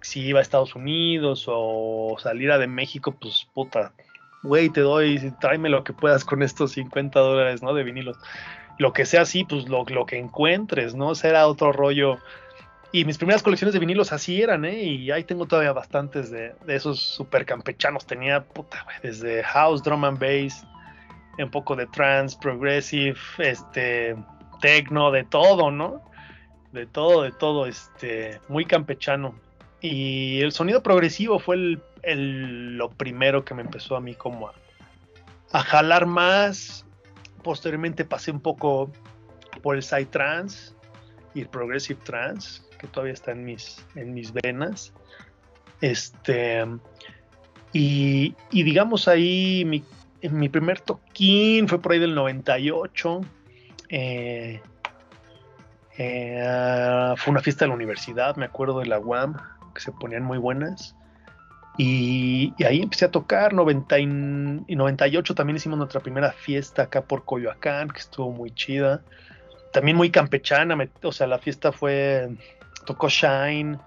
si 0.00 0.22
iba 0.22 0.40
a 0.40 0.42
Estados 0.42 0.74
Unidos 0.74 1.44
o 1.46 2.16
saliera 2.18 2.58
de 2.58 2.66
México, 2.66 3.14
pues 3.18 3.46
puta, 3.54 3.92
güey, 4.42 4.70
te 4.70 4.80
doy, 4.80 5.32
tráeme 5.40 5.68
lo 5.68 5.84
que 5.84 5.92
puedas 5.92 6.24
con 6.24 6.42
estos 6.42 6.72
50 6.72 7.20
dólares, 7.20 7.62
¿no? 7.62 7.74
De 7.74 7.84
vinilos. 7.84 8.18
Lo 8.76 8.92
que 8.92 9.06
sea 9.06 9.20
así, 9.20 9.44
pues 9.44 9.68
lo, 9.68 9.84
lo 9.84 10.04
que 10.04 10.18
encuentres, 10.18 10.96
¿no? 10.96 11.14
Será 11.14 11.46
otro 11.46 11.70
rollo 11.70 12.18
y 12.96 13.04
mis 13.04 13.18
primeras 13.18 13.42
colecciones 13.42 13.74
de 13.74 13.78
vinilos 13.78 14.10
así 14.10 14.40
eran, 14.40 14.64
¿eh? 14.64 14.82
Y 14.82 15.10
ahí 15.10 15.22
tengo 15.22 15.44
todavía 15.44 15.74
bastantes 15.74 16.30
de, 16.30 16.54
esos 16.66 16.98
super 16.98 17.44
campechanos. 17.44 18.06
Tenía, 18.06 18.42
puta, 18.42 18.84
güey, 18.84 18.96
desde 19.02 19.42
house, 19.42 19.82
drum 19.82 20.06
and 20.06 20.18
bass, 20.18 20.66
un 21.38 21.50
poco 21.50 21.76
de 21.76 21.84
trance, 21.88 22.38
progressive, 22.40 23.18
este, 23.36 24.16
techno, 24.62 25.10
de 25.10 25.24
todo, 25.24 25.70
¿no? 25.70 26.00
De 26.72 26.86
todo, 26.86 27.20
de 27.20 27.32
todo, 27.32 27.66
este, 27.66 28.40
muy 28.48 28.64
campechano. 28.64 29.34
Y 29.82 30.40
el 30.40 30.52
sonido 30.52 30.82
progresivo 30.82 31.38
fue 31.38 31.78
el, 32.02 32.78
lo 32.78 32.88
primero 32.88 33.44
que 33.44 33.52
me 33.52 33.60
empezó 33.60 33.96
a 33.96 34.00
mí 34.00 34.14
como 34.14 34.48
a, 34.48 34.54
a 35.52 35.62
jalar 35.62 36.06
más. 36.06 36.86
Posteriormente 37.42 38.06
pasé 38.06 38.30
un 38.30 38.40
poco 38.40 38.90
por 39.62 39.76
el 39.76 39.82
side 39.82 40.06
trance 40.06 40.72
y 41.34 41.42
el 41.42 41.48
progressive 41.50 42.00
trance 42.02 42.65
que 42.78 42.86
todavía 42.86 43.14
está 43.14 43.32
en 43.32 43.44
mis, 43.44 43.84
en 43.94 44.14
mis 44.14 44.32
venas. 44.32 44.92
Este, 45.80 46.64
y, 47.72 48.34
digamos 48.50 49.08
ahí, 49.08 49.64
mi, 49.66 49.84
mi, 50.30 50.48
primer 50.48 50.80
toquín 50.80 51.68
fue 51.68 51.80
por 51.80 51.92
ahí 51.92 51.98
del 51.98 52.14
98. 52.14 53.20
Eh, 53.88 54.60
eh, 55.98 57.14
fue 57.16 57.30
una 57.30 57.40
fiesta 57.40 57.64
de 57.64 57.68
la 57.68 57.74
universidad, 57.74 58.36
me 58.36 58.46
acuerdo 58.46 58.80
de 58.80 58.86
la 58.86 58.98
UAM, 58.98 59.36
que 59.74 59.80
se 59.80 59.92
ponían 59.92 60.22
muy 60.22 60.38
buenas. 60.38 60.94
Y, 61.78 62.54
ahí 62.64 62.80
empecé 62.80 63.04
a 63.04 63.10
tocar, 63.10 63.52
90 63.52 63.98
y, 63.98 64.06
98 64.06 65.34
también 65.34 65.56
hicimos 65.56 65.78
nuestra 65.78 66.00
primera 66.00 66.32
fiesta 66.32 66.82
acá 66.84 67.02
por 67.02 67.24
Coyoacán, 67.24 67.88
que 67.88 67.98
estuvo 67.98 68.30
muy 68.30 68.50
chida. 68.52 69.02
También 69.72 69.96
muy 69.96 70.10
campechana, 70.10 70.76
o 71.02 71.12
sea, 71.12 71.26
la 71.26 71.38
fiesta 71.38 71.72
fue 71.72 72.30
tocó 72.86 73.08
Shine, 73.08 73.78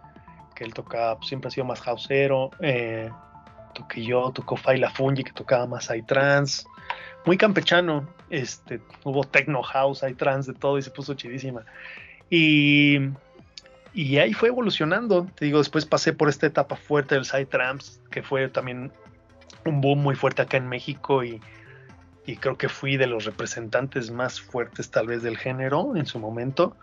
que 0.56 0.64
él 0.64 0.74
tocaba, 0.74 1.18
pues, 1.18 1.30
siempre 1.30 1.48
ha 1.48 1.52
sido 1.52 1.66
más 1.66 1.82
houseero. 1.82 2.52
Eh, 2.60 3.10
toqué 3.74 4.04
yo, 4.04 4.32
tocó 4.32 4.56
Faila 4.56 4.92
Fungi, 4.92 5.24
que 5.24 5.32
tocaba 5.32 5.66
más 5.66 5.90
trans 6.06 6.66
Muy 7.26 7.38
campechano, 7.38 8.08
este, 8.30 8.82
hubo 9.04 9.24
techno 9.24 9.64
house, 9.64 10.04
trans 10.18 10.46
de 10.46 10.54
todo 10.54 10.78
y 10.78 10.82
se 10.82 10.92
puso 10.92 11.14
chidísima. 11.16 11.64
Y, 12.30 13.00
y 13.94 14.18
ahí 14.18 14.34
fue 14.34 14.50
evolucionando. 14.50 15.28
Te 15.36 15.46
digo, 15.46 15.58
después 15.58 15.86
pasé 15.86 16.14
por 16.14 16.30
esta 16.30 16.46
etapa 16.46 16.76
fuerte 16.76 17.16
del 17.16 17.26
trans 17.48 18.02
que 18.12 18.22
fue 18.22 18.48
también 18.50 18.92
un 19.66 19.82
boom 19.82 20.00
muy 20.00 20.16
fuerte 20.16 20.42
acá 20.42 20.58
en 20.58 20.68
México 20.68 21.24
y, 21.24 21.42
y 22.26 22.38
creo 22.38 22.58
que 22.58 22.70
fui 22.70 22.98
de 22.98 23.08
los 23.08 23.26
representantes 23.26 24.12
más 24.12 24.40
fuertes 24.40 24.92
tal 24.92 25.08
vez 25.08 25.24
del 25.24 25.38
género 25.38 25.96
en 25.96 26.06
su 26.06 26.20
momento. 26.20 26.76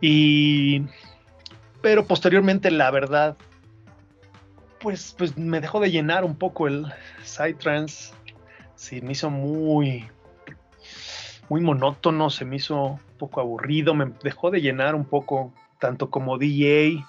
Y 0.00 0.82
pero 1.82 2.06
posteriormente 2.06 2.70
la 2.70 2.90
verdad 2.90 3.36
pues 4.80 5.14
pues 5.16 5.36
me 5.36 5.60
dejó 5.60 5.80
de 5.80 5.90
llenar 5.90 6.24
un 6.24 6.36
poco 6.36 6.66
el 6.66 6.86
psytrance. 7.22 8.12
Sí, 8.74 9.00
me 9.00 9.12
hizo 9.12 9.30
muy 9.30 10.08
muy 11.48 11.60
monótono, 11.60 12.30
se 12.30 12.44
me 12.44 12.56
hizo 12.56 12.82
un 12.84 13.18
poco 13.18 13.40
aburrido, 13.40 13.94
me 13.94 14.12
dejó 14.22 14.50
de 14.50 14.60
llenar 14.60 14.94
un 14.94 15.04
poco 15.04 15.52
tanto 15.78 16.10
como 16.10 16.38
DJ, 16.38 17.04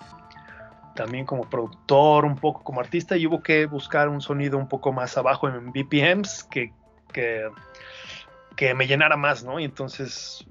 también 0.96 1.26
como 1.26 1.50
productor, 1.50 2.26
un 2.26 2.36
poco 2.36 2.64
como 2.64 2.82
artista 2.82 3.16
y 3.18 3.26
hubo 3.26 3.42
que 3.42 3.66
buscar 3.66 4.10
un 4.10 4.22
sonido 4.22 4.58
un 4.58 4.68
poco 4.68 4.92
más 4.92 5.18
abajo 5.18 5.48
en 5.48 5.72
BPMs 5.72 6.44
que 6.44 6.74
que, 7.14 8.74
me 8.74 8.88
llenara 8.88 9.16
más, 9.16 9.44
¿no? 9.44 9.60
Y 9.60 9.64
entonces, 9.64 10.46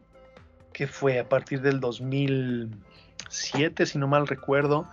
¿qué 0.73 0.87
fue? 0.87 1.19
A 1.19 1.29
partir 1.29 1.61
del 1.61 1.81
2007, 3.33 3.87
si 3.87 3.99
no 3.99 4.07
mal 4.09 4.27
recuerdo, 4.27 4.87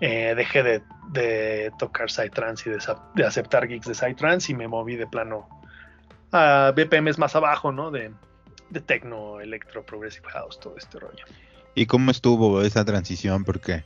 eh, 0.00 0.34
dejé 0.36 0.62
de, 0.62 0.82
de 1.10 1.72
tocar 1.78 2.10
Psytrance 2.10 2.68
y 2.68 2.72
de, 2.72 2.78
de, 3.14 3.24
aceptar 3.24 3.66
gigs 3.66 3.86
de 3.86 3.94
Psytrance 3.94 4.52
y 4.52 4.54
me 4.54 4.68
moví 4.68 4.96
de 4.96 5.06
plano 5.06 5.48
a 6.32 6.72
BPMs 6.74 7.18
más 7.18 7.34
abajo, 7.34 7.72
¿no? 7.72 7.90
De, 7.90 8.12
de 8.70 8.80
techno, 8.80 9.40
electro, 9.40 9.84
progressive 9.84 10.28
house, 10.30 10.58
todo 10.60 10.76
este 10.76 10.98
rollo. 10.98 11.24
¿Y 11.74 11.86
cómo 11.86 12.10
estuvo 12.10 12.62
esa 12.62 12.84
transición? 12.84 13.44
Porque, 13.44 13.84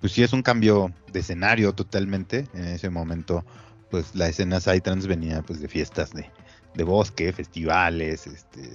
pues 0.00 0.12
sí 0.12 0.22
es 0.22 0.32
un 0.32 0.42
cambio 0.42 0.92
de 1.12 1.20
escenario 1.20 1.74
totalmente. 1.74 2.46
En 2.54 2.66
ese 2.66 2.88
momento, 2.90 3.44
pues 3.90 4.14
la 4.14 4.28
escena 4.28 4.60
Psytrance 4.60 5.06
venía 5.06 5.42
pues 5.42 5.60
de 5.60 5.68
fiestas 5.68 6.12
de 6.12 6.30
de 6.76 6.84
bosque, 6.84 7.32
festivales, 7.32 8.26
este, 8.26 8.70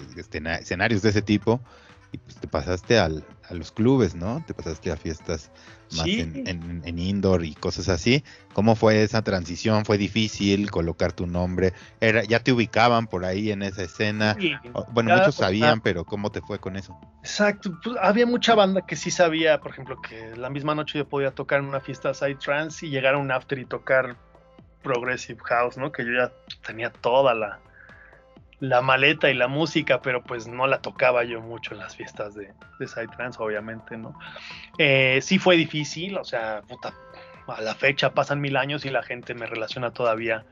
escenarios 0.60 1.02
de 1.02 1.10
ese 1.10 1.22
tipo, 1.22 1.62
y 2.12 2.18
pues 2.18 2.36
te 2.36 2.48
pasaste 2.48 3.00
al, 3.00 3.24
a 3.50 3.54
los 3.54 3.72
clubes, 3.72 4.16
¿no? 4.16 4.44
Te 4.46 4.54
pasaste 4.54 4.92
a 4.92 4.98
fiestas 4.98 5.52
más 5.96 6.08
en, 6.08 7.00
indoor 7.00 7.46
y 7.46 7.54
cosas 7.54 7.90
así. 7.90 8.24
¿Cómo 8.54 8.76
fue 8.76 9.04
esa 9.04 9.22
transición? 9.22 9.86
¿Fue 9.86 9.98
difícil 9.98 10.70
colocar 10.72 11.14
tu 11.14 11.26
nombre? 11.26 11.74
Era, 12.00 12.24
¿Ya 12.24 12.40
te 12.40 12.52
ubicaban 12.52 13.08
por 13.08 13.24
ahí 13.24 13.52
en 13.52 13.64
esa 13.64 13.84
escena? 13.84 14.38
bueno, 14.92 15.16
muchos 15.16 15.36
sabían, 15.36 15.82
pero 15.82 16.06
¿cómo 16.06 16.32
te 16.32 16.42
fue 16.42 16.60
con 16.60 16.76
eso? 16.76 16.98
Exacto, 17.22 17.78
pues, 17.84 17.96
había 18.02 18.26
mucha 18.26 18.56
banda 18.56 18.86
que 18.86 18.96
sí 18.96 19.10
sabía, 19.10 19.60
por 19.60 19.72
ejemplo, 19.72 20.02
que 20.02 20.36
la 20.36 20.50
misma 20.50 20.76
noche 20.76 20.98
yo 20.98 21.08
podía 21.08 21.32
tocar 21.32 21.60
en 21.60 21.66
una 21.66 21.80
fiesta 21.80 22.14
side 22.14 22.36
trance 22.36 22.86
y 22.86 22.90
llegar 22.90 23.16
a 23.16 23.18
un 23.18 23.32
after 23.32 23.58
y 23.58 23.66
tocar 23.66 24.18
progressive 24.84 25.40
house, 25.46 25.78
¿no? 25.78 25.92
Que 25.92 26.06
yo 26.06 26.12
ya 26.12 26.32
tenía 26.66 26.92
toda 26.92 27.34
la, 27.34 27.60
la 28.62 28.82
maleta 28.82 29.30
y 29.30 29.34
la 29.34 29.48
música, 29.48 30.02
pero 30.02 30.24
pues 30.24 30.48
no 30.48 30.68
la 30.68 30.82
tocaba 30.82 31.24
yo 31.24 31.42
mucho 31.42 31.74
en 31.74 31.80
las 31.80 31.96
fiestas 31.96 32.36
de, 32.36 32.54
de 32.80 32.88
Psytrance, 32.88 33.42
obviamente, 33.42 33.98
¿no? 33.98 34.18
Eh, 34.78 35.20
sí 35.24 35.40
fue 35.40 35.58
difícil, 35.58 36.16
o 36.18 36.24
sea, 36.24 36.62
puta, 36.68 36.94
a 37.48 37.62
la 37.62 37.74
fecha 37.74 38.14
pasan 38.14 38.40
mil 38.40 38.56
años 38.56 38.86
y 38.86 38.92
la 38.92 39.02
gente 39.02 39.34
me 39.34 39.48
relaciona 39.48 39.92
todavía 39.92 40.46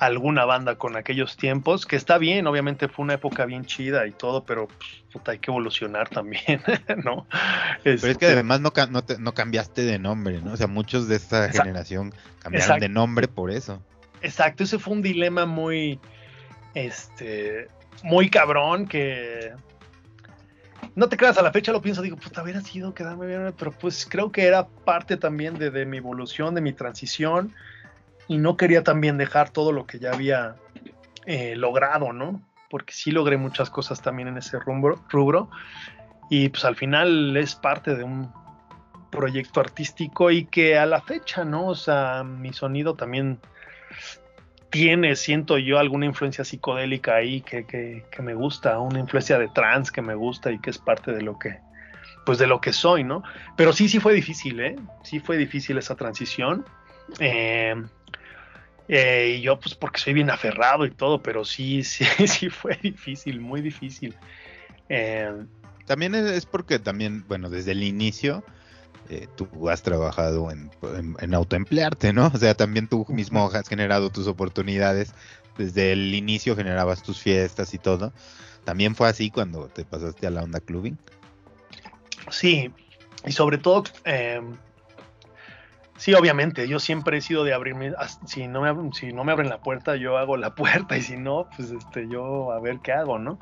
alguna 0.00 0.44
banda 0.44 0.74
con 0.74 0.96
aquellos 0.96 1.36
tiempos, 1.36 1.86
que 1.86 1.94
está 1.94 2.18
bien, 2.18 2.48
obviamente 2.48 2.88
fue 2.88 3.04
una 3.04 3.14
época 3.14 3.46
bien 3.46 3.64
chida 3.64 4.08
y 4.08 4.10
todo, 4.10 4.44
pero 4.44 4.66
pues, 4.66 5.04
puta, 5.12 5.30
hay 5.30 5.38
que 5.38 5.52
evolucionar 5.52 6.08
también, 6.08 6.60
¿no? 7.04 7.28
Pero 7.84 7.94
es 7.94 8.02
que 8.02 8.10
este 8.10 8.26
además 8.26 8.60
no, 8.60 8.72
no, 8.90 9.34
cambiaste 9.34 9.82
de 9.82 10.00
nombre, 10.00 10.40
¿no? 10.42 10.52
O 10.52 10.56
sea, 10.56 10.66
muchos 10.66 11.06
de 11.06 11.14
esta 11.14 11.48
generación 11.50 12.12
cambiaron 12.40 12.80
de 12.80 12.88
nombre 12.88 13.28
por 13.28 13.52
eso. 13.52 13.80
Exacto, 14.20 14.64
ese 14.64 14.80
fue 14.80 14.94
un 14.94 15.02
dilema 15.02 15.46
muy, 15.46 16.00
este, 16.76 17.68
muy 18.02 18.28
cabrón 18.28 18.86
que 18.86 19.54
no 20.94 21.08
te 21.08 21.16
creas, 21.16 21.38
a 21.38 21.42
la 21.42 21.50
fecha 21.50 21.72
lo 21.72 21.80
pienso, 21.80 22.02
digo, 22.02 22.18
puta, 22.18 22.42
hubiera 22.42 22.60
sido 22.60 22.92
quedarme 22.92 23.26
bien, 23.26 23.54
pero 23.58 23.72
pues 23.72 24.06
creo 24.06 24.30
que 24.30 24.44
era 24.44 24.66
parte 24.66 25.16
también 25.16 25.54
de, 25.54 25.86
mi 25.86 25.96
evolución, 25.96 26.54
de 26.54 26.60
mi 26.60 26.74
transición, 26.74 27.54
y 28.28 28.36
no 28.36 28.58
quería 28.58 28.84
también 28.84 29.16
dejar 29.16 29.50
todo 29.50 29.72
lo 29.72 29.86
que 29.86 29.98
ya 29.98 30.12
había 30.12 30.56
eh, 31.24 31.56
logrado, 31.56 32.12
¿no? 32.12 32.42
Porque 32.68 32.92
sí 32.92 33.10
logré 33.10 33.38
muchas 33.38 33.70
cosas 33.70 34.02
también 34.02 34.28
en 34.28 34.36
ese 34.36 34.58
rubro, 34.58 35.02
rubro, 35.08 35.48
y 36.28 36.50
pues 36.50 36.66
al 36.66 36.76
final 36.76 37.36
es 37.38 37.54
parte 37.54 37.94
de 37.94 38.04
un 38.04 38.30
proyecto 39.10 39.60
artístico 39.60 40.30
y 40.30 40.44
que 40.44 40.76
a 40.76 40.84
la 40.84 41.00
fecha, 41.00 41.42
¿no? 41.42 41.68
O 41.68 41.74
sea, 41.74 42.22
mi 42.22 42.52
sonido 42.52 42.94
también 42.94 43.38
tiene, 44.70 45.16
siento 45.16 45.58
yo, 45.58 45.78
alguna 45.78 46.06
influencia 46.06 46.44
psicodélica 46.44 47.14
ahí 47.14 47.40
que, 47.40 48.04
me 48.20 48.34
gusta, 48.34 48.78
una 48.78 48.98
influencia 48.98 49.38
de 49.38 49.48
trans 49.48 49.90
que 49.90 50.02
me 50.02 50.14
gusta 50.14 50.50
y 50.52 50.58
que 50.58 50.70
es 50.70 50.78
parte 50.78 51.12
de 51.12 51.22
lo 51.22 51.38
que, 51.38 51.58
pues 52.24 52.38
de 52.38 52.46
lo 52.46 52.60
que 52.60 52.72
soy, 52.72 53.04
¿no? 53.04 53.22
Pero 53.56 53.72
sí, 53.72 53.88
sí 53.88 54.00
fue 54.00 54.14
difícil, 54.14 54.60
¿eh? 54.60 54.76
Sí 55.02 55.20
fue 55.20 55.36
difícil 55.36 55.78
esa 55.78 55.94
transición. 55.94 56.64
Eh, 57.20 57.74
eh, 58.88 59.36
y 59.38 59.40
yo, 59.42 59.58
pues 59.58 59.74
porque 59.74 60.00
soy 60.00 60.12
bien 60.12 60.30
aferrado 60.30 60.86
y 60.86 60.90
todo, 60.90 61.22
pero 61.22 61.44
sí, 61.44 61.82
sí, 61.84 62.04
sí 62.26 62.50
fue 62.50 62.78
difícil, 62.82 63.40
muy 63.40 63.60
difícil. 63.60 64.14
Eh, 64.88 65.32
también 65.86 66.14
es 66.14 66.46
porque 66.46 66.78
también, 66.78 67.24
bueno, 67.28 67.48
desde 67.48 67.72
el 67.72 67.82
inicio 67.82 68.44
eh, 69.08 69.28
tú 69.36 69.68
has 69.68 69.82
trabajado 69.82 70.50
en, 70.50 71.34
autoemplearte, 71.34 72.12
¿no? 72.12 72.30
O 72.34 72.38
sea, 72.38 72.54
también 72.54 72.88
tú 72.88 73.06
mismo 73.08 73.50
has 73.52 73.68
generado 73.68 74.10
tus 74.10 74.26
oportunidades. 74.26 75.14
Desde 75.56 75.92
el 75.92 76.14
inicio 76.14 76.54
generabas 76.54 77.02
tus 77.02 77.20
fiestas 77.20 77.72
y 77.72 77.78
todo. 77.78 78.12
¿También 78.64 78.94
fue 78.94 79.08
así 79.08 79.30
cuando 79.30 79.68
te 79.68 79.84
pasaste 79.84 80.26
a 80.26 80.30
la 80.30 80.42
onda 80.42 80.60
clubbing? 80.60 80.98
Sí, 82.30 82.70
y 83.24 83.32
sobre 83.32 83.58
todo, 83.58 83.84
em, 84.04 84.56
sí, 85.96 86.12
obviamente, 86.14 86.68
yo 86.68 86.78
siempre 86.78 87.18
he 87.18 87.20
sido 87.20 87.44
de 87.44 87.54
abrirme, 87.54 87.92
si 88.26 88.48
no, 88.48 88.60
me, 88.60 88.92
si 88.92 89.12
no 89.12 89.24
me 89.24 89.32
abren 89.32 89.48
la 89.48 89.60
puerta, 89.60 89.96
yo 89.96 90.18
hago 90.18 90.36
la 90.36 90.54
puerta, 90.56 90.96
y 90.96 91.02
si 91.02 91.16
no, 91.16 91.48
pues 91.56 91.70
este, 91.70 92.08
yo 92.08 92.52
a 92.52 92.60
ver 92.60 92.80
qué 92.82 92.92
hago, 92.92 93.18
¿no? 93.18 93.38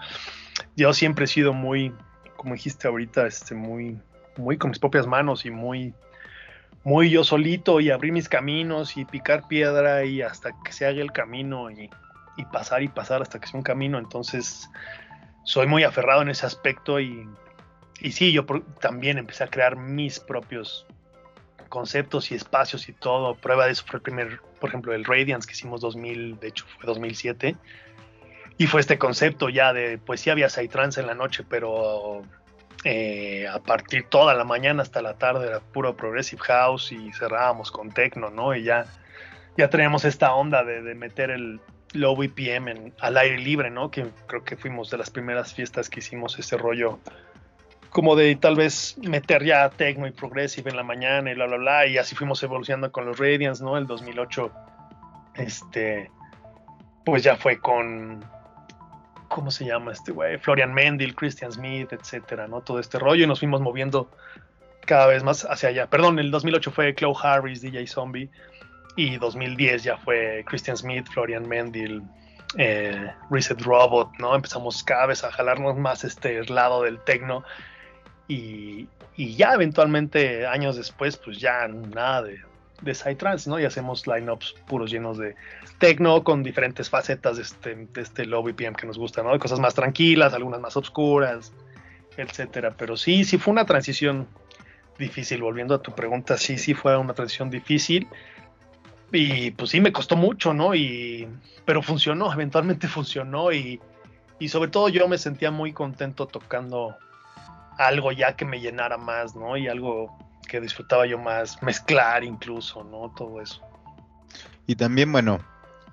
Yo 0.76 0.92
siempre 0.92 1.24
he 1.24 1.28
sido 1.28 1.52
muy, 1.52 1.92
como 2.36 2.54
dijiste 2.54 2.86
ahorita, 2.86 3.26
este, 3.26 3.54
muy 3.54 3.98
muy 4.36 4.58
con 4.58 4.70
mis 4.70 4.78
propias 4.78 5.06
manos 5.06 5.44
y 5.44 5.50
muy, 5.50 5.94
muy 6.82 7.10
yo 7.10 7.24
solito 7.24 7.80
y 7.80 7.90
abrir 7.90 8.12
mis 8.12 8.28
caminos 8.28 8.96
y 8.96 9.04
picar 9.04 9.48
piedra 9.48 10.04
y 10.04 10.22
hasta 10.22 10.52
que 10.62 10.72
se 10.72 10.86
haga 10.86 11.00
el 11.00 11.12
camino 11.12 11.70
y, 11.70 11.90
pasar 12.52 12.82
y 12.82 12.88
pasar 12.88 13.22
hasta 13.22 13.40
que 13.40 13.46
sea 13.46 13.58
un 13.58 13.62
camino. 13.62 13.98
Entonces, 13.98 14.68
soy 15.44 15.66
muy 15.66 15.84
aferrado 15.84 16.22
en 16.22 16.28
ese 16.28 16.46
aspecto 16.46 17.00
y, 17.00 17.28
y 18.00 18.12
sí, 18.12 18.32
yo 18.32 18.44
también 18.80 19.18
empecé 19.18 19.44
a 19.44 19.48
crear 19.48 19.76
mis 19.76 20.20
propios 20.20 20.86
conceptos 21.68 22.30
y 22.30 22.34
espacios 22.34 22.88
y 22.88 22.92
todo. 22.92 23.34
Prueba 23.34 23.66
de 23.66 23.72
eso 23.72 23.84
fue 23.86 23.96
el 23.96 24.02
primer, 24.02 24.40
por 24.60 24.68
ejemplo, 24.68 24.94
el 24.94 25.04
Radiance 25.04 25.46
que 25.46 25.54
hicimos 25.54 25.80
2000, 25.80 26.38
de 26.38 26.48
hecho 26.48 26.64
fue 26.76 26.86
2007. 26.86 27.56
Y 28.56 28.66
fue 28.68 28.80
este 28.80 28.98
concepto 28.98 29.48
ya 29.48 29.72
de, 29.72 29.98
pues 29.98 30.20
sí 30.20 30.30
había 30.30 30.48
trance 30.48 31.00
en 31.00 31.08
la 31.08 31.14
noche, 31.14 31.44
pero 31.48 32.22
eh, 32.84 33.48
a 33.48 33.60
partir 33.60 34.04
toda 34.10 34.34
la 34.34 34.44
mañana 34.44 34.82
hasta 34.82 35.00
la 35.00 35.14
tarde 35.14 35.46
era 35.46 35.60
puro 35.60 35.96
progressive 35.96 36.42
house 36.42 36.92
y 36.92 37.12
cerrábamos 37.12 37.70
con 37.70 37.90
techno, 37.90 38.28
¿no? 38.28 38.54
Y 38.54 38.62
ya, 38.62 38.84
ya 39.56 39.70
teníamos 39.70 40.04
esta 40.04 40.34
onda 40.34 40.64
de, 40.64 40.94
meter 40.94 41.30
el 41.30 41.60
low 41.94 42.14
BPM 42.14 42.92
al 43.00 43.16
aire 43.16 43.38
libre, 43.38 43.70
¿no? 43.70 43.90
Que 43.90 44.06
creo 44.26 44.44
que 44.44 44.56
fuimos 44.56 44.90
de 44.90 44.98
las 44.98 45.08
primeras 45.10 45.54
fiestas 45.54 45.88
que 45.88 46.00
hicimos 46.00 46.38
ese 46.38 46.58
rollo 46.58 46.98
como 47.88 48.16
de 48.16 48.34
tal 48.36 48.56
vez 48.56 48.98
meter 48.98 49.44
ya 49.44 49.70
techno 49.70 50.06
y 50.06 50.10
progressive 50.10 50.68
en 50.68 50.76
la 50.76 50.82
mañana 50.82 51.30
y 51.30 51.34
bla, 51.34 51.46
bla, 51.46 51.56
bla. 51.56 51.86
Y 51.86 51.96
así 51.96 52.14
fuimos 52.14 52.42
evolucionando 52.42 52.92
con 52.92 53.06
los 53.06 53.18
Radiants, 53.18 53.62
¿no? 53.62 53.78
El 53.78 53.86
2008, 53.86 54.50
este, 55.36 56.10
pues 57.04 57.22
ya 57.22 57.36
fue 57.36 57.60
con 57.60 58.24
¿cómo 59.34 59.50
se 59.50 59.64
llama 59.64 59.90
este 59.90 60.12
güey? 60.12 60.38
Florian 60.38 60.72
Mendel, 60.72 61.12
Christian 61.16 61.50
Smith, 61.50 61.92
etcétera, 61.92 62.46
¿no? 62.46 62.60
Todo 62.60 62.78
este 62.78 63.00
rollo 63.00 63.24
y 63.24 63.26
nos 63.26 63.40
fuimos 63.40 63.60
moviendo 63.60 64.08
cada 64.86 65.08
vez 65.08 65.24
más 65.24 65.44
hacia 65.44 65.70
allá. 65.70 65.88
Perdón, 65.88 66.20
el 66.20 66.30
2008 66.30 66.70
fue 66.70 66.94
Chloe 66.94 67.16
Harris, 67.20 67.60
DJ 67.60 67.84
Zombie, 67.88 68.30
y 68.94 69.16
2010 69.16 69.82
ya 69.82 69.96
fue 69.96 70.44
Christian 70.46 70.76
Smith, 70.76 71.08
Florian 71.12 71.48
Mendel, 71.48 72.00
eh, 72.58 73.10
Reset 73.28 73.60
Robot, 73.60 74.12
¿no? 74.20 74.36
Empezamos 74.36 74.84
cada 74.84 75.06
vez 75.06 75.24
a 75.24 75.32
jalarnos 75.32 75.76
más 75.76 76.04
este 76.04 76.44
lado 76.44 76.84
del 76.84 77.00
techno 77.00 77.42
y, 78.28 78.86
y 79.16 79.34
ya 79.34 79.54
eventualmente, 79.54 80.46
años 80.46 80.76
después, 80.76 81.16
pues 81.16 81.40
ya 81.40 81.66
nada 81.66 82.22
de, 82.22 82.38
de 82.82 82.94
Psytrance, 82.94 83.48
¿no? 83.48 83.58
Y 83.58 83.64
hacemos 83.64 84.06
lineups 84.06 84.54
puros 84.66 84.90
llenos 84.90 85.18
de 85.18 85.34
techno 85.78 86.24
con 86.24 86.42
diferentes 86.42 86.90
facetas 86.90 87.36
de 87.36 87.42
este, 87.42 87.74
de 87.74 88.00
este 88.00 88.26
low 88.26 88.42
BPM 88.42 88.74
que 88.74 88.86
nos 88.86 88.98
gusta, 88.98 89.22
¿no? 89.22 89.38
Cosas 89.38 89.60
más 89.60 89.74
tranquilas, 89.74 90.34
algunas 90.34 90.60
más 90.60 90.76
oscuras, 90.76 91.52
etcétera. 92.16 92.74
Pero 92.76 92.96
sí, 92.96 93.24
sí 93.24 93.38
fue 93.38 93.52
una 93.52 93.64
transición 93.64 94.26
difícil. 94.98 95.42
Volviendo 95.42 95.74
a 95.74 95.82
tu 95.82 95.92
pregunta, 95.92 96.36
sí, 96.36 96.58
sí 96.58 96.74
fue 96.74 96.96
una 96.96 97.14
transición 97.14 97.50
difícil. 97.50 98.08
Y 99.12 99.52
pues 99.52 99.70
sí, 99.70 99.80
me 99.80 99.92
costó 99.92 100.16
mucho, 100.16 100.52
¿no? 100.52 100.74
Y, 100.74 101.28
pero 101.64 101.82
funcionó, 101.82 102.32
eventualmente 102.32 102.88
funcionó 102.88 103.52
y, 103.52 103.80
y 104.38 104.48
sobre 104.48 104.70
todo 104.70 104.88
yo 104.88 105.08
me 105.08 105.18
sentía 105.18 105.50
muy 105.50 105.72
contento 105.72 106.26
tocando 106.26 106.96
algo 107.78 108.12
ya 108.12 108.36
que 108.36 108.44
me 108.44 108.60
llenara 108.60 108.96
más, 108.96 109.34
¿no? 109.36 109.56
Y 109.56 109.68
algo 109.68 110.16
que 110.54 110.60
disfrutaba 110.60 111.04
yo 111.04 111.18
más, 111.18 111.60
mezclar 111.64 112.22
incluso, 112.22 112.84
¿no? 112.84 113.12
Todo 113.16 113.40
eso. 113.40 113.60
Y 114.68 114.76
también, 114.76 115.10
bueno, 115.10 115.40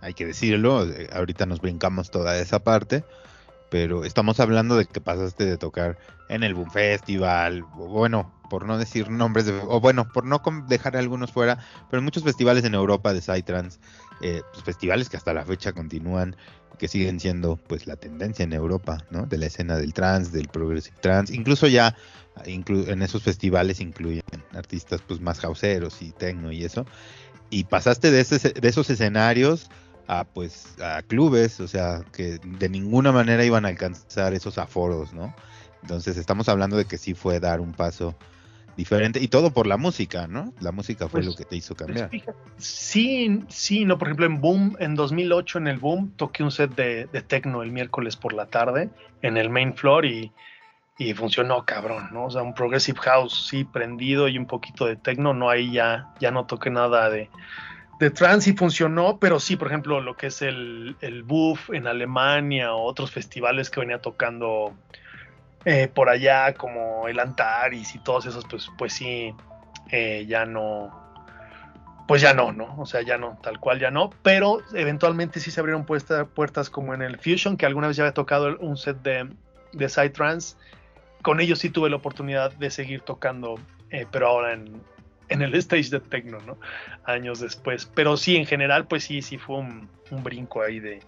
hay 0.01 0.13
que 0.13 0.23
decirlo, 0.23 0.85
eh, 0.85 1.09
ahorita 1.11 1.47
nos 1.47 1.61
brincamos 1.61 2.11
toda 2.11 2.37
esa 2.37 2.63
parte, 2.63 3.03
pero 3.71 4.05
estamos 4.05 4.39
hablando 4.39 4.77
de 4.77 4.85
que 4.85 5.01
pasaste 5.01 5.45
de 5.45 5.57
tocar 5.57 5.97
en 6.29 6.43
el 6.43 6.53
Boom 6.53 6.69
Festival, 6.69 7.63
o 7.75 7.87
bueno, 7.87 8.31
por 8.51 8.67
no 8.67 8.77
decir 8.77 9.09
nombres, 9.09 9.47
de, 9.47 9.59
o 9.65 9.79
bueno, 9.79 10.07
por 10.07 10.25
no 10.25 10.43
dejar 10.67 10.95
algunos 10.95 11.31
fuera, 11.31 11.57
pero 11.89 11.97
en 11.97 12.05
muchos 12.05 12.23
festivales 12.23 12.63
en 12.63 12.75
Europa 12.75 13.13
de 13.13 13.21
Psytrance, 13.21 13.79
eh, 14.21 14.41
pues 14.51 14.63
festivales 14.63 15.09
que 15.09 15.17
hasta 15.17 15.33
la 15.33 15.45
fecha 15.45 15.73
continúan, 15.73 16.35
que 16.77 16.87
siguen 16.87 17.19
siendo 17.19 17.57
pues 17.57 17.85
la 17.85 17.95
tendencia 17.95 18.43
en 18.43 18.53
Europa, 18.53 19.05
¿no? 19.11 19.25
De 19.25 19.37
la 19.37 19.45
escena 19.45 19.77
del 19.77 19.93
trance, 19.93 20.31
del 20.31 20.47
progressive 20.47 20.97
trance, 20.99 21.35
incluso 21.35 21.67
ya 21.67 21.95
en 22.45 23.01
esos 23.01 23.23
festivales 23.23 23.79
incluyen 23.79 24.23
artistas 24.53 25.01
pues 25.07 25.19
más 25.21 25.39
houseeros 25.39 26.01
y 26.01 26.11
techno 26.11 26.51
y 26.51 26.63
eso. 26.63 26.85
Y 27.49 27.65
pasaste 27.65 28.09
de, 28.09 28.23
de 28.23 28.67
esos 28.67 28.89
escenarios 28.89 29.69
a 30.07 30.23
pues 30.23 30.75
a 30.81 31.01
clubes, 31.03 31.59
o 31.59 31.67
sea, 31.67 32.03
que 32.11 32.39
de 32.43 32.69
ninguna 32.69 33.11
manera 33.11 33.45
iban 33.45 33.65
a 33.65 33.69
alcanzar 33.69 34.33
esos 34.33 34.57
aforos, 34.57 35.13
¿no? 35.13 35.35
Entonces 35.81 36.17
estamos 36.17 36.49
hablando 36.49 36.77
de 36.77 36.85
que 36.85 36.97
sí 36.97 37.13
fue 37.13 37.39
dar 37.39 37.59
un 37.59 37.73
paso 37.73 38.15
diferente 38.77 39.19
y 39.19 39.27
todo 39.27 39.51
por 39.51 39.67
la 39.67 39.77
música, 39.77 40.27
¿no? 40.27 40.53
La 40.59 40.71
música 40.71 41.07
fue 41.07 41.21
Pues, 41.21 41.25
lo 41.27 41.35
que 41.35 41.45
te 41.45 41.55
hizo 41.55 41.75
pues, 41.75 41.87
cambiar. 41.87 42.09
fíjate, 42.09 42.37
sí, 42.57 43.43
sí, 43.49 43.85
no, 43.85 43.97
por 43.97 44.07
ejemplo, 44.07 44.25
en 44.25 44.41
Boom, 44.41 44.75
en 44.79 44.95
2008 44.95 45.59
en 45.59 45.67
el 45.67 45.77
Boom, 45.77 46.11
toqué 46.15 46.43
un 46.43 46.51
set 46.51 46.73
de, 46.75 47.05
de 47.07 47.21
techno 47.21 47.63
el 47.63 47.71
miércoles 47.71 48.15
por 48.15 48.33
la 48.33 48.45
tarde 48.47 48.89
en 49.21 49.37
el 49.37 49.49
main 49.49 49.73
floor 49.75 50.05
y, 50.05 50.31
y 50.97 51.13
funcionó 51.13 51.65
cabrón, 51.65 52.09
¿no? 52.11 52.25
O 52.25 52.31
sea, 52.31 52.41
un 52.43 52.53
progressive 52.53 52.99
house, 52.99 53.47
sí, 53.49 53.63
prendido 53.63 54.27
y 54.27 54.37
un 54.37 54.45
poquito 54.47 54.85
de 54.85 54.95
techno, 54.95 55.33
no, 55.33 55.49
ahí 55.49 55.71
ya, 55.71 56.13
ya 56.19 56.31
no 56.31 56.45
toqué 56.45 56.69
nada 56.69 57.09
de, 57.09 57.29
de 57.99 58.09
trance 58.09 58.49
y 58.49 58.53
funcionó, 58.53 59.17
pero 59.19 59.39
sí, 59.39 59.55
por 59.57 59.67
ejemplo, 59.67 60.01
lo 60.01 60.15
que 60.15 60.27
es 60.27 60.41
el, 60.41 60.95
el 61.01 61.23
Buff 61.23 61.69
en 61.71 61.87
Alemania 61.87 62.73
o 62.73 62.83
otros 62.83 63.11
festivales 63.11 63.69
que 63.69 63.79
venía 63.79 63.99
tocando 64.01 64.73
eh, 65.65 65.87
por 65.93 66.09
allá, 66.09 66.53
como 66.53 67.07
el 67.07 67.19
Antares 67.19 67.93
y 67.95 67.99
todos 67.99 68.25
esos, 68.25 68.45
pues, 68.45 68.69
pues 68.77 68.93
sí, 68.93 69.33
eh, 69.91 70.25
ya 70.27 70.45
no, 70.45 70.91
pues 72.07 72.21
ya 72.21 72.33
no, 72.33 72.51
¿no? 72.51 72.75
O 72.77 72.85
sea, 72.85 73.01
ya 73.01 73.17
no, 73.17 73.37
tal 73.41 73.59
cual 73.59 73.79
ya 73.79 73.91
no, 73.91 74.09
pero 74.23 74.61
eventualmente 74.73 75.39
sí 75.39 75.51
se 75.51 75.59
abrieron 75.59 75.85
puertas 75.85 76.69
como 76.69 76.93
en 76.93 77.01
el 77.01 77.17
Fusion, 77.17 77.57
que 77.57 77.65
alguna 77.65 77.87
vez 77.87 77.97
ya 77.97 78.03
había 78.03 78.13
tocado 78.13 78.57
un 78.59 78.75
set 78.75 79.01
de, 79.01 79.29
de 79.73 79.89
Psytrance. 79.89 80.57
Con 81.21 81.39
ellos 81.39 81.59
sí 81.59 81.69
tuve 81.69 81.89
la 81.89 81.97
oportunidad 81.97 82.51
de 82.53 82.71
seguir 82.71 83.01
tocando, 83.01 83.59
eh, 83.91 84.07
pero 84.11 84.27
ahora 84.27 84.53
en, 84.53 84.81
en 85.29 85.41
el 85.41 85.53
stage 85.61 85.89
de 85.89 85.99
techno, 85.99 86.39
¿no? 86.41 86.57
Años 87.05 87.39
después. 87.39 87.89
Pero 87.93 88.17
sí, 88.17 88.35
en 88.35 88.45
general, 88.45 88.87
pues 88.87 89.03
sí, 89.03 89.21
sí 89.21 89.37
fue 89.37 89.57
un, 89.57 89.87
un 90.09 90.23
brinco 90.23 90.61
ahí 90.63 90.79
de 90.79 90.99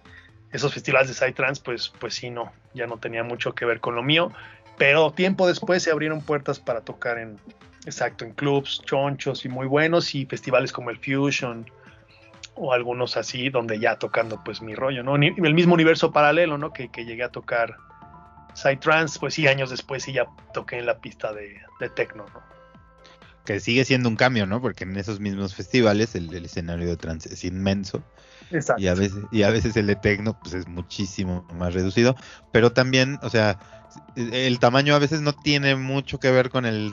esos 0.54 0.72
festivales 0.72 1.08
de 1.08 1.14
Psytrance, 1.14 1.60
pues, 1.64 1.92
pues 1.98 2.14
sí, 2.14 2.30
no, 2.30 2.52
ya 2.74 2.86
no 2.86 2.98
tenía 2.98 3.24
mucho 3.24 3.56
que 3.56 3.64
ver 3.64 3.80
con 3.80 3.96
lo 3.96 4.04
mío. 4.04 4.30
Pero 4.78 5.12
tiempo 5.12 5.48
después 5.48 5.82
se 5.82 5.90
abrieron 5.90 6.20
puertas 6.20 6.60
para 6.60 6.82
tocar 6.82 7.18
en, 7.18 7.38
exacto, 7.86 8.24
en 8.24 8.32
clubs 8.32 8.80
chonchos 8.84 9.44
y 9.44 9.48
muy 9.48 9.66
buenos 9.66 10.14
y 10.14 10.26
festivales 10.26 10.72
como 10.72 10.90
el 10.90 10.98
Fusion 10.98 11.68
o 12.54 12.72
algunos 12.72 13.16
así, 13.16 13.50
donde 13.50 13.80
ya 13.80 13.96
tocando 13.96 14.42
pues 14.44 14.62
mi 14.62 14.76
rollo, 14.76 15.02
¿no? 15.02 15.16
El 15.16 15.54
mismo 15.54 15.74
universo 15.74 16.12
paralelo, 16.12 16.56
¿no? 16.56 16.72
Que, 16.72 16.88
que 16.88 17.04
llegué 17.04 17.24
a 17.24 17.30
tocar 17.30 17.76
Psytrance, 18.54 19.18
pues 19.18 19.34
sí, 19.34 19.48
años 19.48 19.70
después 19.70 20.04
sí 20.04 20.12
ya 20.12 20.26
toqué 20.52 20.78
en 20.78 20.86
la 20.86 20.98
pista 20.98 21.32
de, 21.32 21.60
de 21.80 21.88
techno, 21.88 22.26
¿no? 22.32 22.42
Que 23.44 23.58
sigue 23.58 23.84
siendo 23.84 24.08
un 24.08 24.14
cambio, 24.14 24.46
¿no? 24.46 24.60
Porque 24.60 24.84
en 24.84 24.96
esos 24.96 25.18
mismos 25.18 25.56
festivales 25.56 26.14
el, 26.14 26.32
el 26.32 26.44
escenario 26.44 26.86
de 26.86 26.96
trance 26.96 27.34
es 27.34 27.44
inmenso. 27.44 28.04
Exacto. 28.50 28.82
y 28.82 28.88
a 28.88 28.94
veces 28.94 29.22
y 29.32 29.42
a 29.42 29.50
veces 29.50 29.76
el 29.76 29.86
de 29.86 29.96
tecno 29.96 30.38
pues 30.40 30.54
es 30.54 30.68
muchísimo 30.68 31.46
más 31.54 31.74
reducido 31.74 32.16
pero 32.52 32.72
también 32.72 33.18
o 33.22 33.30
sea 33.30 33.58
el 34.16 34.58
tamaño 34.58 34.94
a 34.94 34.98
veces 34.98 35.20
no 35.20 35.32
tiene 35.32 35.76
mucho 35.76 36.20
que 36.20 36.30
ver 36.30 36.50
con 36.50 36.66
el, 36.66 36.92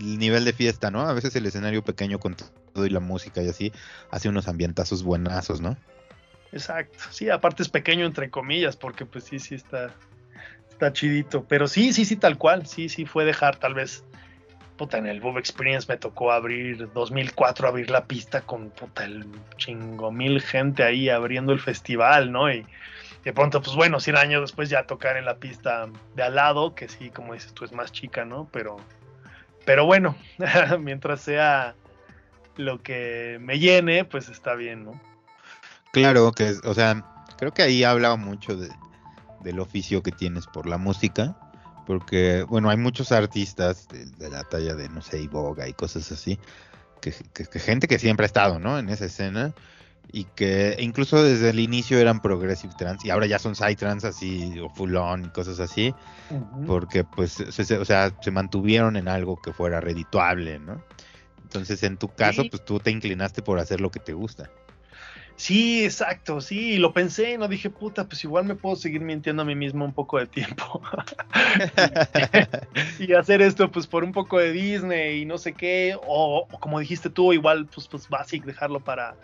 el 0.00 0.18
nivel 0.18 0.44
de 0.44 0.52
fiesta 0.52 0.90
no 0.90 1.02
a 1.02 1.12
veces 1.12 1.34
el 1.36 1.46
escenario 1.46 1.82
pequeño 1.82 2.18
con 2.18 2.36
todo 2.36 2.86
y 2.86 2.90
la 2.90 3.00
música 3.00 3.42
y 3.42 3.48
así 3.48 3.72
hace 4.10 4.28
unos 4.28 4.48
ambientazos 4.48 5.02
buenazos 5.02 5.60
no 5.60 5.76
Exacto. 6.54 6.98
Sí, 7.10 7.28
aparte 7.30 7.64
es 7.64 7.68
pequeño 7.68 8.06
entre 8.06 8.30
comillas, 8.30 8.76
porque 8.76 9.04
pues 9.04 9.24
sí, 9.24 9.40
sí 9.40 9.56
está, 9.56 9.92
está 10.70 10.92
chidito. 10.92 11.44
Pero 11.44 11.66
sí, 11.66 11.92
sí, 11.92 12.04
sí, 12.04 12.14
tal 12.14 12.38
cual. 12.38 12.66
Sí, 12.66 12.88
sí, 12.88 13.06
fue 13.06 13.24
dejar 13.24 13.56
tal 13.56 13.74
vez. 13.74 14.04
Puta, 14.76 14.98
en 14.98 15.06
el 15.06 15.20
Boom 15.20 15.38
Experience 15.38 15.86
me 15.88 15.96
tocó 15.96 16.32
abrir 16.32 16.92
2004, 16.92 17.68
abrir 17.68 17.90
la 17.90 18.04
pista 18.04 18.40
con 18.40 18.70
puta 18.70 19.04
el 19.04 19.24
chingo 19.56 20.10
mil 20.10 20.40
gente 20.40 20.82
ahí 20.82 21.08
abriendo 21.08 21.52
el 21.52 21.60
festival, 21.60 22.32
¿no? 22.32 22.52
Y 22.52 22.66
de 23.24 23.32
pronto, 23.32 23.62
pues 23.62 23.76
bueno, 23.76 24.00
100 24.00 24.16
años 24.16 24.40
después 24.40 24.68
ya 24.68 24.84
tocar 24.84 25.16
en 25.16 25.24
la 25.24 25.36
pista 25.36 25.88
de 26.16 26.22
al 26.22 26.34
lado, 26.34 26.74
que 26.74 26.88
sí, 26.88 27.10
como 27.10 27.34
dices 27.34 27.54
tú, 27.54 27.64
es 27.64 27.72
más 27.72 27.92
chica, 27.92 28.24
¿no? 28.24 28.48
Pero, 28.52 28.76
pero 29.64 29.86
bueno, 29.86 30.16
mientras 30.80 31.20
sea 31.20 31.74
lo 32.56 32.82
que 32.82 33.38
me 33.40 33.58
llene, 33.58 34.04
pues 34.04 34.28
está 34.28 34.54
bien, 34.54 34.84
¿no? 34.84 35.00
claro 35.92 36.32
que 36.32 36.54
o 36.64 36.74
sea 36.74 37.04
creo 37.38 37.54
que 37.54 37.62
ahí 37.62 37.84
habla 37.84 38.16
mucho 38.16 38.56
de, 38.56 38.68
del 39.40 39.60
oficio 39.60 40.02
que 40.02 40.10
tienes 40.10 40.46
por 40.46 40.66
la 40.66 40.78
música 40.78 41.36
porque 41.86 42.44
bueno 42.48 42.70
hay 42.70 42.76
muchos 42.76 43.12
artistas 43.12 43.88
de, 43.88 44.06
de 44.06 44.30
la 44.30 44.44
talla 44.44 44.74
de 44.74 44.88
no 44.88 45.02
sé 45.02 45.20
Iboga 45.20 45.68
y 45.68 45.72
cosas 45.74 46.10
así 46.12 46.38
que, 47.00 47.12
que- 47.32 47.44
que 47.46 47.58
gente 47.58 47.86
que 47.88 47.98
siempre 47.98 48.24
ha 48.24 48.26
estado 48.26 48.58
no 48.58 48.78
en 48.78 48.88
esa 48.88 49.04
escena 49.06 49.52
y 50.12 50.24
que 50.24 50.76
incluso 50.80 51.22
desde 51.22 51.50
el 51.50 51.60
inicio 51.60 51.98
eran 51.98 52.20
progressive 52.20 52.74
trance 52.76 53.06
y 53.06 53.10
ahora 53.10 53.26
ya 53.26 53.38
son 53.38 53.54
psytrance 53.54 54.06
así 54.06 54.58
o 54.60 54.68
full 54.68 54.94
on 54.96 55.24
y 55.26 55.28
cosas 55.28 55.60
así 55.60 55.94
porque 56.66 57.04
pues 57.04 57.32
se, 57.32 57.64
se- 57.64 57.78
o 57.78 57.84
sea 57.84 58.12
se 58.20 58.30
mantuvieron 58.30 58.96
en 58.96 59.08
algo 59.08 59.40
que 59.40 59.52
fuera 59.52 59.80
redituable 59.80 60.58
no 60.58 60.80
entonces 61.42 61.82
en 61.82 61.96
tu 61.98 62.08
caso 62.08 62.42
Sí. 62.42 62.48
pues 62.50 62.64
tú 62.64 62.80
te 62.80 62.90
inclinaste 62.90 63.42
por 63.42 63.58
hacer 63.58 63.80
lo 63.80 63.90
que 63.90 64.00
te 64.00 64.12
gusta 64.12 64.50
Sí, 65.36 65.84
exacto, 65.84 66.40
sí, 66.40 66.78
lo 66.78 66.92
pensé 66.92 67.32
y 67.32 67.38
no 67.38 67.48
dije, 67.48 67.68
puta, 67.68 68.06
pues 68.06 68.22
igual 68.22 68.44
me 68.44 68.54
puedo 68.54 68.76
seguir 68.76 69.00
mintiendo 69.00 69.42
a 69.42 69.44
mí 69.44 69.56
mismo 69.56 69.84
un 69.84 69.92
poco 69.92 70.18
de 70.18 70.26
tiempo. 70.26 70.80
y 73.00 73.12
hacer 73.14 73.42
esto 73.42 73.70
pues 73.70 73.88
por 73.88 74.04
un 74.04 74.12
poco 74.12 74.38
de 74.38 74.52
Disney 74.52 75.22
y 75.22 75.24
no 75.24 75.36
sé 75.36 75.52
qué, 75.52 75.96
o, 76.06 76.46
o 76.50 76.60
como 76.60 76.78
dijiste 76.78 77.10
tú, 77.10 77.32
igual 77.32 77.66
pues, 77.66 77.88
pues 77.88 78.08
Basic 78.08 78.44
dejarlo 78.44 78.78
para, 78.78 79.16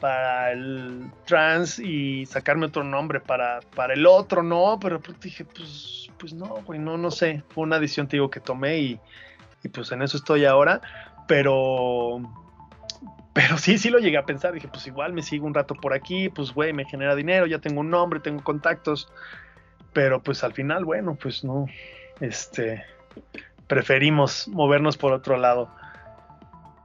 para 0.00 0.52
el 0.52 1.10
trans 1.24 1.78
y 1.78 2.26
sacarme 2.26 2.66
otro 2.66 2.84
nombre 2.84 3.20
para, 3.20 3.60
para 3.74 3.94
el 3.94 4.06
otro, 4.06 4.42
no, 4.42 4.78
pero 4.80 5.00
pues 5.00 5.18
dije, 5.20 5.46
pues, 5.46 6.10
pues 6.18 6.34
no, 6.34 6.62
güey, 6.66 6.78
no, 6.78 6.98
no 6.98 7.10
sé, 7.10 7.42
fue 7.48 7.64
una 7.64 7.78
decisión, 7.78 8.06
te 8.06 8.16
digo, 8.16 8.30
que 8.30 8.40
tomé 8.40 8.78
y, 8.78 9.00
y 9.62 9.68
pues 9.68 9.90
en 9.92 10.02
eso 10.02 10.18
estoy 10.18 10.44
ahora, 10.44 10.80
pero... 11.26 12.20
Pero 13.38 13.56
sí, 13.56 13.78
sí 13.78 13.88
lo 13.88 14.00
llegué 14.00 14.18
a 14.18 14.26
pensar. 14.26 14.52
Dije, 14.52 14.66
pues 14.66 14.84
igual 14.88 15.12
me 15.12 15.22
sigo 15.22 15.46
un 15.46 15.54
rato 15.54 15.76
por 15.76 15.94
aquí, 15.94 16.28
pues 16.28 16.52
güey, 16.52 16.72
me 16.72 16.84
genera 16.84 17.14
dinero, 17.14 17.46
ya 17.46 17.60
tengo 17.60 17.82
un 17.82 17.88
nombre, 17.88 18.18
tengo 18.18 18.42
contactos. 18.42 19.08
Pero 19.92 20.20
pues 20.20 20.42
al 20.42 20.54
final, 20.54 20.84
bueno, 20.84 21.14
pues 21.14 21.44
no. 21.44 21.66
Este. 22.18 22.82
Preferimos 23.68 24.48
movernos 24.48 24.96
por 24.96 25.12
otro 25.12 25.36
lado. 25.36 25.70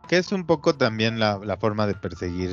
que 0.08 0.18
es 0.18 0.32
un 0.32 0.46
poco 0.46 0.76
también 0.76 1.20
la, 1.20 1.58
forma 1.60 1.88
de 1.88 1.96
perseguir 1.96 2.52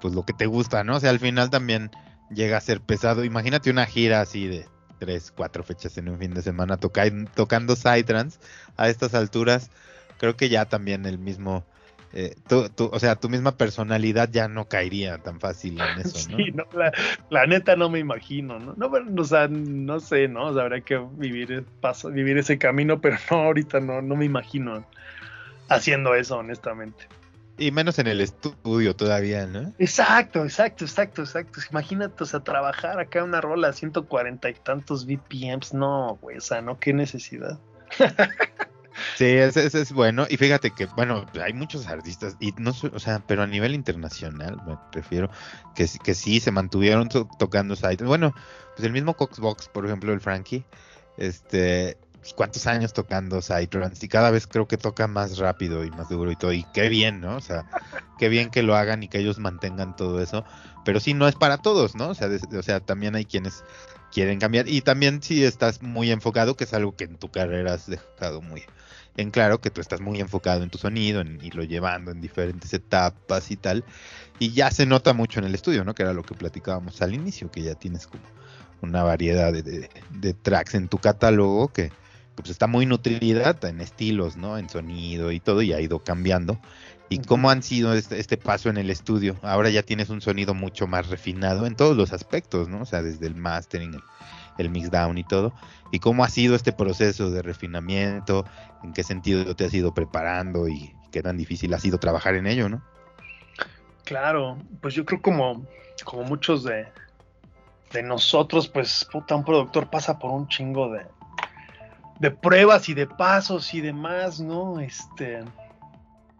pues 0.00 0.14
lo 0.14 0.24
que 0.24 0.32
te 0.32 0.46
gusta, 0.46 0.82
¿no? 0.82 0.96
O 0.96 1.00
sea, 1.00 1.10
al 1.10 1.20
final 1.20 1.50
también 1.50 1.90
llega 2.30 2.56
a 2.56 2.60
ser 2.62 2.80
pesado. 2.80 3.22
Imagínate 3.22 3.70
una 3.70 3.84
gira 3.84 4.22
así 4.22 4.46
de 4.46 4.66
tres, 4.98 5.30
cuatro 5.30 5.62
fechas 5.62 5.98
en 5.98 6.08
un 6.08 6.18
fin 6.18 6.32
de 6.32 6.40
semana 6.40 6.78
toca- 6.78 7.04
tocando 7.34 7.76
Psytrance 7.76 8.38
a 8.78 8.88
estas 8.88 9.12
alturas. 9.12 9.70
Creo 10.16 10.38
que 10.38 10.48
ya 10.48 10.64
también 10.64 11.04
el 11.04 11.18
mismo 11.18 11.66
eh, 12.18 12.34
o 12.78 12.98
sea, 12.98 13.16
tu 13.16 13.28
misma 13.28 13.58
personalidad 13.58 14.30
ya 14.32 14.48
no 14.48 14.68
caería 14.68 15.18
tan 15.18 15.38
fácil 15.38 15.78
en 15.78 16.00
eso, 16.06 16.30
¿no? 16.30 16.38
Sí, 16.38 16.50
no, 16.50 16.64
la, 17.28 17.46
neta 17.46 17.76
no 17.76 17.90
me 17.90 17.98
imagino, 17.98 18.58
¿no? 18.58 18.72
No, 18.74 18.90
o 19.20 19.24
sea, 19.24 19.48
no 19.48 20.00
sé, 20.00 20.26
¿no? 20.26 20.46
O 20.46 20.54
sea, 20.54 20.62
habría 20.62 20.80
que 20.80 20.96
vivir, 20.96 21.66
paso, 21.82 22.10
vivir 22.10 22.38
ese 22.38 22.56
camino, 22.56 23.00
pero 23.02 23.18
no, 23.30 23.36
ahorita 23.36 23.80
no, 23.80 24.00
no 24.00 24.16
me 24.16 24.24
imagino 24.24 24.82
haciendo 25.68 26.14
eso, 26.14 26.38
honestamente. 26.38 27.06
Y 27.58 27.70
menos 27.70 27.98
en 27.98 28.06
el 28.06 28.22
estudio 28.22 28.96
todavía, 28.96 29.46
¿no? 29.46 29.74
Exacto, 29.78 30.42
exacto, 30.42 30.86
exacto, 30.86 31.20
exacto. 31.20 31.60
Imagínate, 31.70 32.22
o 32.22 32.26
sea, 32.26 32.40
trabajar 32.40 32.98
acá 32.98 33.24
una 33.24 33.42
rola 33.42 33.68
a 33.68 33.72
140 33.74 34.48
y 34.48 34.54
tantos 34.54 35.04
BPMs, 35.04 35.74
no, 35.74 36.16
güey, 36.22 36.38
o 36.38 36.40
sea, 36.40 36.62
no, 36.62 36.78
qué 36.78 36.94
necesidad. 36.94 37.58
Sí, 39.16 39.24
ese, 39.24 39.66
es 39.66 39.92
bueno. 39.92 40.26
Y 40.28 40.36
fíjate 40.36 40.72
que, 40.72 40.84
bueno, 40.86 41.24
hay 41.42 41.54
muchos 41.54 41.86
artistas, 41.86 42.36
y 42.38 42.52
no 42.58 42.72
o 42.92 42.98
sea, 42.98 43.22
pero 43.26 43.42
a 43.42 43.46
nivel 43.46 43.74
internacional, 43.74 44.60
me 44.66 44.76
refiero, 44.92 45.30
que, 45.74 45.88
que 46.04 46.14
sí 46.14 46.38
se 46.38 46.50
mantuvieron 46.50 47.08
tocando 47.08 47.76
side. 47.76 48.04
Bueno, 48.04 48.34
pues 48.74 48.84
el 48.84 48.92
mismo 48.92 49.14
Coxbox, 49.14 49.68
por 49.68 49.86
ejemplo, 49.86 50.12
el 50.12 50.20
Frankie, 50.20 50.64
este, 51.16 51.96
cuántos 52.34 52.66
años 52.66 52.92
tocando 52.92 53.40
Psytrance 53.40 54.04
y 54.04 54.08
cada 54.08 54.30
vez 54.30 54.46
creo 54.46 54.66
que 54.66 54.76
toca 54.76 55.06
más 55.06 55.38
rápido 55.38 55.84
y 55.84 55.90
más 55.90 56.10
duro 56.10 56.30
y 56.30 56.36
todo. 56.36 56.52
Y 56.52 56.64
qué 56.74 56.90
bien, 56.90 57.20
¿no? 57.20 57.36
O 57.36 57.40
sea, 57.40 57.64
qué 58.18 58.28
bien 58.28 58.50
que 58.50 58.62
lo 58.62 58.76
hagan 58.76 59.02
y 59.02 59.08
que 59.08 59.18
ellos 59.18 59.38
mantengan 59.38 59.96
todo 59.96 60.20
eso. 60.20 60.44
Pero 60.84 61.00
sí, 61.00 61.14
no 61.14 61.28
es 61.28 61.36
para 61.36 61.58
todos, 61.58 61.94
¿no? 61.94 62.08
O 62.08 62.14
sea, 62.14 62.28
o 62.28 62.62
sea 62.62 62.80
también 62.80 63.14
hay 63.14 63.24
quienes 63.24 63.64
quieren 64.12 64.38
cambiar. 64.38 64.68
Y 64.68 64.82
también 64.82 65.22
si 65.22 65.44
estás 65.44 65.82
muy 65.82 66.10
enfocado, 66.10 66.56
que 66.56 66.64
es 66.64 66.74
algo 66.74 66.96
que 66.96 67.04
en 67.04 67.16
tu 67.16 67.30
carrera 67.30 67.74
has 67.74 67.86
dejado 67.86 68.42
muy 68.42 68.62
en 69.16 69.30
claro, 69.30 69.60
que 69.60 69.70
tú 69.70 69.80
estás 69.80 70.00
muy 70.00 70.20
enfocado 70.20 70.62
en 70.62 70.70
tu 70.70 70.78
sonido 70.78 71.20
en, 71.20 71.38
y 71.42 71.50
lo 71.50 71.64
llevando 71.64 72.10
en 72.10 72.20
diferentes 72.20 72.72
etapas 72.74 73.50
y 73.50 73.56
tal. 73.56 73.84
Y 74.38 74.52
ya 74.52 74.70
se 74.70 74.86
nota 74.86 75.14
mucho 75.14 75.40
en 75.40 75.46
el 75.46 75.54
estudio, 75.54 75.84
¿no? 75.84 75.94
Que 75.94 76.02
era 76.02 76.12
lo 76.12 76.22
que 76.22 76.34
platicábamos 76.34 77.00
al 77.02 77.14
inicio, 77.14 77.50
que 77.50 77.62
ya 77.62 77.74
tienes 77.74 78.06
como 78.06 78.22
una 78.82 79.02
variedad 79.02 79.52
de, 79.52 80.34
tracks 80.34 80.74
en 80.74 80.88
tu 80.88 80.98
catálogo 80.98 81.68
que 81.68 81.90
pues 82.34 82.50
está 82.50 82.66
muy 82.66 82.84
nutrida 82.84 83.56
en 83.62 83.80
estilos, 83.80 84.36
¿no? 84.36 84.58
En 84.58 84.68
sonido 84.68 85.32
y 85.32 85.40
todo, 85.40 85.62
y 85.62 85.72
ha 85.72 85.80
ido 85.80 86.00
cambiando. 86.00 86.60
¿Y 87.08 87.20
cómo 87.20 87.50
han 87.50 87.62
sido 87.62 87.94
este, 87.94 88.18
este, 88.20 88.36
paso 88.36 88.68
en 88.68 88.76
el 88.76 88.90
estudio? 88.90 89.36
Ahora 89.42 89.70
ya 89.70 89.82
tienes 89.82 90.10
un 90.10 90.20
sonido 90.20 90.52
mucho 90.52 90.86
más 90.86 91.08
refinado 91.08 91.64
en 91.64 91.76
todos 91.76 91.96
los 91.96 92.12
aspectos, 92.12 92.68
¿no? 92.68 92.82
O 92.82 92.84
sea, 92.84 93.00
desde 93.00 93.26
el 93.26 93.36
mastering, 93.36 94.02
el, 94.58 94.70
mixdown 94.70 95.18
y 95.18 95.24
todo. 95.24 95.52
¿Y 95.92 95.98
cómo 95.98 96.24
ha 96.24 96.28
sido 96.28 96.54
este 96.54 96.72
proceso 96.72 97.30
de 97.30 97.42
refinamiento? 97.42 98.44
¿En 98.82 98.92
qué 98.92 99.02
sentido 99.02 99.54
te 99.54 99.64
has 99.64 99.74
ido 99.74 99.94
preparando 99.94 100.68
y 100.68 100.94
qué 101.12 101.22
tan 101.22 101.36
difícil 101.36 101.72
ha 101.74 101.78
sido 101.78 101.98
trabajar 101.98 102.34
en 102.34 102.46
ello, 102.46 102.68
no? 102.68 102.82
Claro, 104.04 104.58
pues 104.80 104.94
yo 104.94 105.04
creo 105.04 105.20
como, 105.20 105.66
como 106.04 106.22
muchos 106.22 106.62
de, 106.64 106.86
de 107.92 108.02
nosotros, 108.02 108.68
pues 108.68 109.06
puta, 109.10 109.34
un 109.34 109.44
productor 109.44 109.90
pasa 109.90 110.18
por 110.18 110.30
un 110.30 110.46
chingo 110.48 110.90
de, 110.92 111.06
de 112.18 112.30
pruebas 112.30 112.88
y 112.88 112.94
de 112.94 113.06
pasos 113.06 113.72
y 113.74 113.80
demás, 113.80 114.40
¿no? 114.40 114.80
Este, 114.80 115.42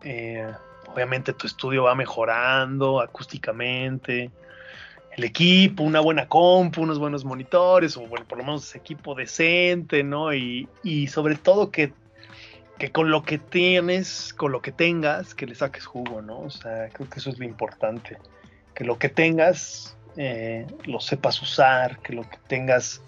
eh, 0.03 0.53
obviamente 0.93 1.33
tu 1.33 1.47
estudio 1.47 1.85
va 1.85 1.95
mejorando 1.95 3.01
acústicamente, 3.01 4.31
el 5.17 5.25
equipo, 5.25 5.83
una 5.83 6.01
buena 6.01 6.29
compu, 6.29 6.83
unos 6.83 6.99
buenos 6.99 7.25
monitores, 7.25 7.97
o 7.97 8.03
bueno, 8.03 8.27
por 8.27 8.39
lo 8.39 8.45
menos 8.45 8.75
equipo 8.75 9.15
decente, 9.15 10.03
¿no? 10.03 10.35
Y, 10.35 10.69
sobre 11.09 11.37
todo 11.37 11.71
que, 11.71 11.93
que, 12.79 12.93
con 12.93 13.11
lo 13.11 13.23
que 13.23 13.39
tienes, 13.39 14.35
con 14.35 14.53
lo 14.53 14.61
que 14.61 14.73
tengas, 14.73 15.35
que 15.35 15.47
le 15.47 15.55
saques 15.55 15.87
jugo, 15.87 16.21
¿no? 16.21 16.41
O 16.41 16.51
sea, 16.51 16.91
creo 16.91 17.09
que 17.09 17.19
eso 17.19 17.31
es 17.31 17.39
lo 17.39 17.47
importante. 17.47 18.19
Que 18.75 18.85
lo 18.85 18.99
que 18.99 19.09
tengas 19.09 19.97
eh, 20.19 20.67
lo 20.85 21.01
sepas 21.01 21.41
usar, 21.41 21.99
que 22.01 22.13
lo 22.13 22.23
que 22.23 22.37
tengas, 22.47 23.01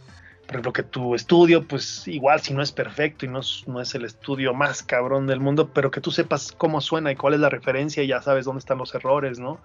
por 0.47 0.53
ejemplo, 0.53 0.73
que 0.73 0.85
tu 0.85 1.15
estudio, 1.15 1.69
pues 1.69 2.09
igual 2.09 2.41
si 2.41 2.55
no 2.55 2.63
es 2.63 2.73
perfecto 2.73 3.27
y 3.27 3.29
no, 3.29 3.41
no 3.67 3.83
es 3.83 3.95
el 3.95 4.07
estudio 4.07 4.55
más 4.55 4.83
cabrón 4.83 5.27
del 5.27 5.41
mundo, 5.41 5.69
pero 5.75 5.91
que 5.91 6.01
tú 6.01 6.11
sepas 6.11 6.53
cómo 6.53 6.81
suena 6.81 7.13
y 7.13 7.17
cuál 7.17 7.35
es 7.35 7.41
la 7.41 7.51
referencia 7.51 8.03
y 8.03 8.07
ya 8.07 8.23
sabes 8.23 8.47
dónde 8.47 8.61
están 8.61 8.79
los 8.79 8.95
errores, 8.95 9.39
¿no? 9.39 9.61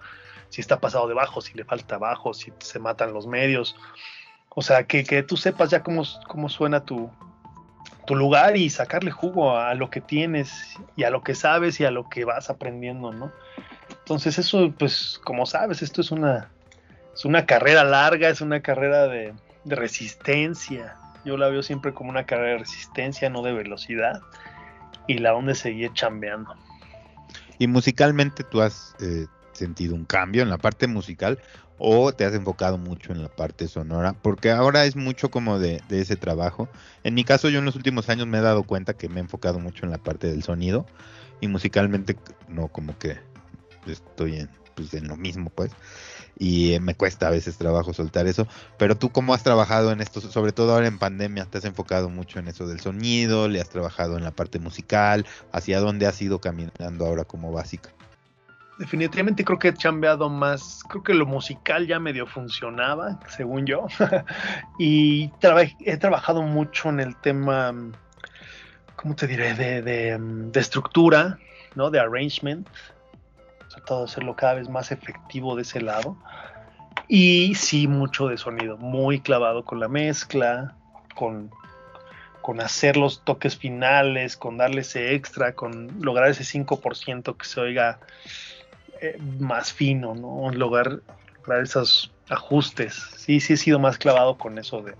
Si 0.54 0.60
está 0.60 0.78
pasado 0.78 1.08
de 1.08 1.14
bajo, 1.14 1.40
si 1.40 1.52
le 1.54 1.64
falta 1.64 1.98
bajo, 1.98 2.32
si 2.32 2.52
se 2.60 2.78
matan 2.78 3.12
los 3.12 3.26
medios. 3.26 3.74
O 4.50 4.62
sea, 4.62 4.84
que, 4.84 5.02
tú 5.24 5.36
sepas 5.36 5.70
ya 5.70 5.82
cómo, 5.82 6.04
cómo 6.28 6.48
suena 6.48 6.84
tu, 6.84 7.10
tu 8.06 8.14
lugar 8.14 8.56
y 8.56 8.70
sacarle 8.70 9.10
jugo 9.10 9.58
a 9.58 9.74
lo 9.74 9.90
que 9.90 10.00
tienes 10.00 10.78
y 10.94 11.02
a 11.02 11.10
lo 11.10 11.24
que 11.24 11.34
sabes 11.34 11.80
y 11.80 11.84
a 11.84 11.90
lo 11.90 12.08
que 12.08 12.24
vas 12.24 12.50
aprendiendo, 12.50 13.12
¿no? 13.12 13.32
Entonces 13.98 14.38
eso, 14.38 14.72
pues 14.78 15.20
como 15.24 15.44
sabes, 15.44 15.82
esto 15.82 16.02
es 16.02 16.12
una, 16.12 16.52
es 17.12 17.24
una 17.24 17.46
carrera 17.46 17.82
larga, 17.82 18.28
es 18.28 18.40
una 18.40 18.60
carrera 18.60 19.08
de, 19.08 19.34
de 19.64 19.74
resistencia. 19.74 20.96
Yo 21.24 21.36
la 21.36 21.48
veo 21.48 21.64
siempre 21.64 21.92
como 21.92 22.10
una 22.10 22.26
carrera 22.26 22.52
de 22.52 22.58
resistencia, 22.58 23.28
no 23.28 23.42
de 23.42 23.54
velocidad. 23.54 24.22
Y 25.08 25.18
la 25.18 25.32
donde 25.32 25.56
seguir 25.56 25.92
chambeando. 25.94 26.54
Y 27.58 27.66
musicalmente 27.66 28.44
tú 28.44 28.60
has 28.60 28.94
eh, 29.00 29.26
sentido 29.54 29.94
un 29.94 30.04
cambio 30.04 30.42
en 30.42 30.50
la 30.50 30.58
parte 30.58 30.86
musical 30.86 31.38
o 31.78 32.12
te 32.12 32.24
has 32.24 32.34
enfocado 32.34 32.78
mucho 32.78 33.12
en 33.12 33.22
la 33.22 33.28
parte 33.28 33.68
sonora? 33.68 34.12
Porque 34.12 34.50
ahora 34.50 34.84
es 34.84 34.96
mucho 34.96 35.30
como 35.30 35.58
de, 35.58 35.82
ese 35.90 36.16
trabajo. 36.16 36.68
En 37.02 37.14
mi 37.14 37.24
caso 37.24 37.48
yo 37.48 37.58
en 37.58 37.64
los 37.64 37.76
últimos 37.76 38.08
años 38.08 38.26
me 38.26 38.38
he 38.38 38.42
dado 38.42 38.64
cuenta 38.64 38.94
que 38.94 39.08
me 39.08 39.20
he 39.20 39.22
enfocado 39.22 39.58
mucho 39.58 39.84
en 39.84 39.90
la 39.90 39.98
parte 39.98 40.28
del 40.28 40.42
sonido 40.42 40.86
y 41.40 41.48
musicalmente 41.48 42.16
no 42.48 42.68
como 42.68 42.98
que 42.98 43.18
estoy 43.86 44.40
en, 44.40 44.50
pues, 44.74 44.94
en 44.94 45.08
lo 45.08 45.16
mismo 45.16 45.50
pues 45.50 45.72
y 46.38 46.78
me 46.80 46.94
cuesta 46.94 47.28
a 47.28 47.30
veces 47.30 47.56
trabajo 47.56 47.92
soltar 47.92 48.26
eso. 48.26 48.46
Pero 48.78 48.96
tú, 48.96 49.10
¿cómo 49.10 49.34
has 49.34 49.42
trabajado 49.42 49.92
en 49.92 50.00
esto? 50.00 50.20
Sobre 50.20 50.52
todo 50.52 50.72
ahora 50.72 50.86
en 50.86 50.98
pandemia, 50.98 51.46
¿te 51.46 51.58
has 51.58 51.64
enfocado 51.64 52.08
mucho 52.08 52.38
en 52.38 52.48
eso 52.48 52.66
del 52.66 52.80
sonido? 52.80 53.48
¿Le 53.48 53.60
has 53.60 53.68
trabajado 53.68 54.16
en 54.16 54.24
la 54.24 54.30
parte 54.30 54.58
musical? 54.58 55.26
¿Hacia 55.52 55.80
dónde 55.80 56.06
has 56.06 56.20
ido 56.20 56.40
caminando 56.40 57.06
ahora 57.06 57.24
como 57.24 57.52
básica? 57.52 57.90
Definitivamente 58.78 59.44
creo 59.44 59.58
que 59.58 59.68
he 59.68 59.74
chambeado 59.74 60.28
más, 60.28 60.82
creo 60.88 61.02
que 61.02 61.14
lo 61.14 61.26
musical 61.26 61.86
ya 61.86 61.98
medio 61.98 62.26
funcionaba, 62.26 63.18
según 63.28 63.66
yo, 63.66 63.86
y 64.78 65.30
he 65.80 65.96
trabajado 65.96 66.42
mucho 66.42 66.88
en 66.88 67.00
el 67.00 67.16
tema, 67.16 67.74
¿cómo 68.96 69.14
te 69.14 69.26
diré?, 69.26 69.54
de, 69.54 69.82
de, 69.82 70.60
estructura, 70.60 71.38
¿no?, 71.74 71.90
de 71.90 72.00
arrangement, 72.00 72.68
tratado 73.68 74.00
de 74.00 74.06
hacerlo 74.06 74.36
cada 74.36 74.54
vez 74.54 74.68
más 74.68 74.92
efectivo 74.92 75.56
de 75.56 75.62
ese 75.62 75.80
lado, 75.80 76.16
y 77.06 77.54
sí 77.54 77.86
mucho 77.86 78.28
de 78.28 78.38
sonido, 78.38 78.76
muy 78.76 79.20
clavado 79.20 79.64
con 79.64 79.78
la 79.78 79.88
mezcla, 79.88 80.74
con 81.14 81.50
hacer 82.60 82.96
los 82.96 83.24
toques 83.24 83.56
finales, 83.56 84.36
con 84.36 84.56
darle 84.58 84.82
ese 84.82 85.14
extra, 85.14 85.54
con 85.54 86.00
lograr 86.00 86.28
ese 86.28 86.44
5% 86.44 87.36
que 87.36 87.44
se 87.46 87.60
oiga 87.60 88.00
eh, 89.00 89.18
más 89.38 89.72
fino, 89.72 90.14
¿no? 90.14 90.50
Lograr, 90.52 91.00
lograr 91.38 91.62
esos 91.62 92.12
ajustes. 92.28 92.94
Sí, 93.16 93.40
sí 93.40 93.54
he 93.54 93.56
sido 93.56 93.78
más 93.78 93.98
clavado 93.98 94.36
con 94.38 94.58
eso 94.58 94.82
de, 94.82 94.94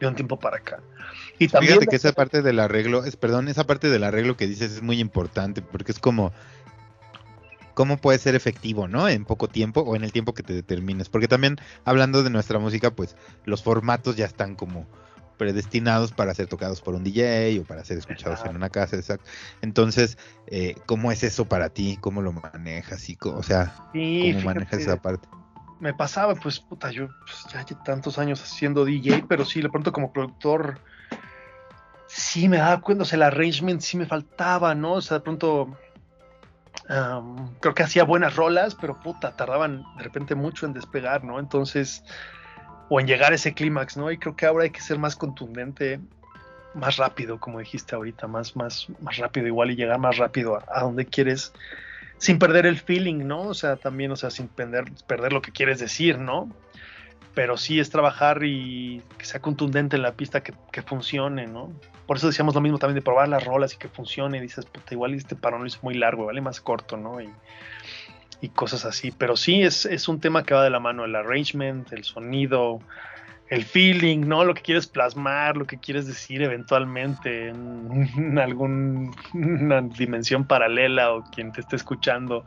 de 0.00 0.06
un 0.06 0.14
tiempo 0.14 0.38
para 0.38 0.58
acá. 0.58 0.80
Y 1.38 1.48
también 1.48 1.74
Fíjate 1.74 1.86
que 1.86 1.96
esa 1.96 2.12
parte 2.12 2.42
del 2.42 2.58
arreglo, 2.58 3.04
es, 3.04 3.16
perdón, 3.16 3.48
esa 3.48 3.64
parte 3.64 3.88
del 3.88 4.04
arreglo 4.04 4.36
que 4.36 4.46
dices 4.46 4.72
es 4.72 4.82
muy 4.82 5.00
importante 5.00 5.62
porque 5.62 5.92
es 5.92 5.98
como 5.98 6.32
cómo 7.74 7.96
puede 7.98 8.18
ser 8.18 8.34
efectivo, 8.34 8.88
¿no? 8.88 9.08
En 9.08 9.24
poco 9.24 9.46
tiempo 9.46 9.82
o 9.82 9.94
en 9.94 10.02
el 10.02 10.10
tiempo 10.10 10.34
que 10.34 10.42
te 10.42 10.52
determines. 10.52 11.08
Porque 11.08 11.28
también 11.28 11.58
hablando 11.84 12.24
de 12.24 12.30
nuestra 12.30 12.58
música, 12.58 12.90
pues 12.90 13.14
los 13.44 13.62
formatos 13.62 14.16
ya 14.16 14.26
están 14.26 14.56
como 14.56 14.84
predestinados 15.38 16.12
para 16.12 16.34
ser 16.34 16.48
tocados 16.48 16.82
por 16.82 16.94
un 16.94 17.04
DJ 17.04 17.60
o 17.60 17.64
para 17.64 17.84
ser 17.84 17.98
escuchados 17.98 18.44
en 18.44 18.56
una 18.56 18.68
casa. 18.68 18.96
Entonces, 19.62 20.18
eh, 20.48 20.74
¿cómo 20.84 21.10
es 21.12 21.22
eso 21.22 21.46
para 21.46 21.70
ti? 21.70 21.96
¿Cómo 22.00 22.20
lo 22.20 22.32
manejas? 22.32 23.08
Y, 23.08 23.16
o 23.22 23.42
sea, 23.42 23.74
¿cómo 23.92 24.40
manejas 24.44 24.80
esa 24.80 25.00
parte? 25.00 25.26
Me 25.80 25.94
pasaba, 25.94 26.34
pues, 26.34 26.58
puta, 26.58 26.90
yo 26.90 27.06
pues, 27.06 27.46
ya 27.52 27.64
llevo 27.64 27.82
tantos 27.84 28.18
años 28.18 28.42
haciendo 28.42 28.84
DJ, 28.84 29.24
pero 29.28 29.44
sí, 29.44 29.62
de 29.62 29.70
pronto 29.70 29.92
como 29.92 30.12
productor, 30.12 30.80
sí 32.08 32.48
me 32.48 32.56
daba 32.56 32.80
cuenta, 32.80 33.02
o 33.02 33.06
sea, 33.06 33.16
el 33.16 33.22
arrangement 33.22 33.80
sí 33.80 33.96
me 33.96 34.04
faltaba, 34.04 34.74
¿no? 34.74 34.94
O 34.94 35.00
sea, 35.00 35.18
de 35.18 35.24
pronto 35.24 35.78
creo 37.60 37.74
que 37.74 37.82
hacía 37.82 38.04
buenas 38.04 38.34
rolas, 38.36 38.74
pero 38.74 38.98
puta, 38.98 39.36
tardaban 39.36 39.84
de 39.98 40.04
repente 40.04 40.34
mucho 40.34 40.64
en 40.64 40.72
despegar, 40.72 41.22
¿no? 41.22 41.38
Entonces, 41.38 42.02
o 42.88 43.00
en 43.00 43.06
llegar 43.06 43.32
a 43.32 43.34
ese 43.34 43.54
clímax, 43.54 43.96
¿no? 43.96 44.10
Y 44.10 44.18
creo 44.18 44.36
que 44.36 44.46
ahora 44.46 44.64
hay 44.64 44.70
que 44.70 44.80
ser 44.80 44.98
más 44.98 45.16
contundente, 45.16 46.00
más 46.74 46.96
rápido, 46.96 47.38
como 47.38 47.58
dijiste 47.58 47.94
ahorita, 47.94 48.26
más, 48.26 48.56
más, 48.56 48.86
más 49.00 49.16
rápido 49.18 49.46
igual 49.46 49.70
y 49.70 49.76
llegar 49.76 49.98
más 49.98 50.16
rápido 50.16 50.58
a, 50.68 50.80
donde 50.80 51.06
quieres, 51.06 51.52
sin 52.18 52.38
perder 52.38 52.66
el 52.66 52.78
feeling, 52.78 53.26
¿no? 53.26 53.42
O 53.42 53.54
sea, 53.54 53.76
también, 53.76 54.10
o 54.12 54.16
sea, 54.16 54.30
sin 54.30 54.48
perder, 54.48 54.84
perder 55.06 55.32
lo 55.32 55.42
que 55.42 55.52
quieres 55.52 55.78
decir, 55.78 56.18
¿no? 56.18 56.48
pero 57.38 57.56
sí 57.56 57.78
es 57.78 57.88
trabajar 57.88 58.42
y 58.42 59.00
que 59.16 59.24
sea 59.24 59.40
contundente 59.40 59.94
en 59.94 60.02
la 60.02 60.10
pista, 60.10 60.42
que, 60.42 60.82
funcione, 60.82 61.46
¿no? 61.46 61.70
Por 62.04 62.16
eso 62.16 62.26
decíamos 62.26 62.56
lo 62.56 62.60
mismo 62.60 62.78
también 62.78 62.96
de 62.96 63.02
probar 63.02 63.28
las 63.28 63.44
rolas 63.44 63.74
y 63.74 63.76
que 63.76 63.86
funcione. 63.86 64.38
Y 64.38 64.40
dices, 64.40 64.66
puta, 64.66 64.92
igual 64.92 65.14
este 65.14 65.36
parón 65.36 65.64
es 65.64 65.80
muy 65.80 65.94
largo, 65.94 66.26
vale 66.26 66.40
más 66.40 66.60
corto, 66.60 66.96
¿no? 66.96 67.20
Y, 67.20 67.30
y 68.40 68.48
cosas 68.50 68.84
así. 68.84 69.10
Pero 69.10 69.36
sí 69.36 69.62
es, 69.62 69.86
es, 69.86 70.08
un 70.08 70.20
tema 70.20 70.42
que 70.44 70.54
va 70.54 70.64
de 70.64 70.70
la 70.70 70.80
mano, 70.80 71.04
el 71.04 71.14
arrangement, 71.14 71.92
el 71.92 72.04
sonido, 72.04 72.80
el 73.48 73.64
feeling, 73.64 74.20
¿no? 74.20 74.44
Lo 74.44 74.54
que 74.54 74.62
quieres 74.62 74.86
plasmar, 74.86 75.56
lo 75.56 75.66
que 75.66 75.78
quieres 75.78 76.06
decir 76.06 76.42
eventualmente 76.42 77.48
en, 77.48 78.38
alguna 78.38 79.82
dimensión 79.82 80.46
paralela 80.46 81.12
o 81.12 81.24
quien 81.24 81.52
te 81.52 81.60
esté 81.60 81.76
escuchando. 81.76 82.44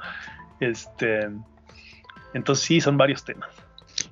Este, 0.60 1.30
entonces 2.34 2.66
sí, 2.66 2.82
son 2.82 2.98
varios 2.98 3.26
temas. 3.26 3.50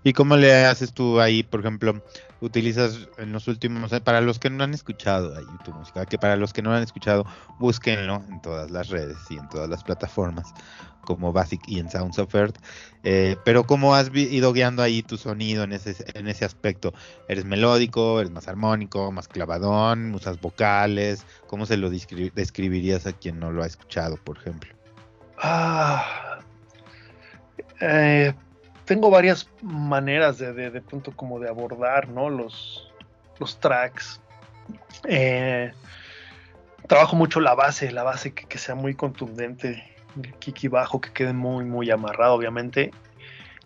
¿Y 0.04 0.14
cómo 0.14 0.38
le 0.38 0.66
haces 0.66 0.93
tú 0.93 1.20
ahí, 1.20 1.43
por 1.43 1.60
ejemplo, 1.60 2.02
utilizas 2.41 3.10
en 3.18 3.34
los 3.34 3.47
últimos, 3.47 3.91
para 4.02 4.22
los 4.22 4.39
que 4.39 4.50
no 4.50 4.64
han 4.64 4.74
escuchado 4.74 5.36
ahí 5.36 5.45
tu 5.66 5.74
música, 5.74 6.06
que 6.06 6.18
para 6.18 6.38
los 6.38 6.54
que 6.54 6.62
no 6.62 6.74
han 6.74 6.84
escuchado, 6.84 7.26
búsquenlo 7.60 8.24
en 8.30 8.41
todas 8.41 8.72
las 8.72 8.89
redes 8.89 9.18
y 9.30 9.38
en 9.38 9.50
todas 9.50 9.70
las 9.70 9.84
plataformas, 9.84 10.54
como 11.02 11.34
Basic 11.34 11.62
y 11.68 11.80
en 11.80 11.89
Sounds 11.89 12.18
of 12.18 12.34
Earth. 12.34 12.56
Pero 13.43 13.66
¿cómo 13.66 13.93
has 13.93 14.10
ido 14.16 14.54
guiando 14.54 14.84
ahí 14.84 15.04
tu 15.04 15.18
sonido 15.18 15.64
en 15.64 15.74
ese, 15.74 15.95
en 16.14 16.30
ese 16.30 16.45
aspecto? 16.45 16.93
¿Eres 17.28 17.43
melódico, 17.43 18.22
eres 18.22 18.32
más 18.32 18.47
armónico, 18.47 19.12
más 19.12 19.28
clavadón, 19.28 20.16
usas 20.16 20.39
vocales? 20.39 21.26
¿Cómo 21.47 21.66
se 21.66 21.76
lo 21.76 21.89
describirías 21.89 23.06
a 23.06 23.12
quien 23.12 23.38
no 23.38 23.52
lo 23.52 23.64
ha 23.64 23.68
escuchado, 23.68 24.16
por 24.16 24.38
ejemplo? 24.38 24.74
Ah, 25.41 26.39
eh, 27.82 28.34
tengo 28.89 29.11
varias 29.11 29.47
maneras 29.61 30.39
de, 30.39 30.51
de, 30.51 30.81
punto 30.81 31.11
como 31.15 31.39
de 31.39 31.47
abordar 31.47 32.09
¿no? 32.09 32.27
los, 32.27 32.91
los 33.37 33.59
tracks. 33.59 34.19
Eh, 35.03 35.71
trabajo 36.87 37.15
mucho 37.15 37.39
la 37.39 37.53
base, 37.53 37.91
la 37.91 38.01
base 38.01 38.33
que, 38.33 38.57
sea 38.57 38.73
muy 38.73 38.95
contundente, 38.95 39.83
el 40.23 40.33
kick 40.39 40.63
y 40.63 40.67
bajo 40.69 40.99
que 40.99 41.13
quede 41.13 41.33
muy, 41.33 41.65
muy 41.65 41.91
amarrado, 41.91 42.33
obviamente. 42.33 42.89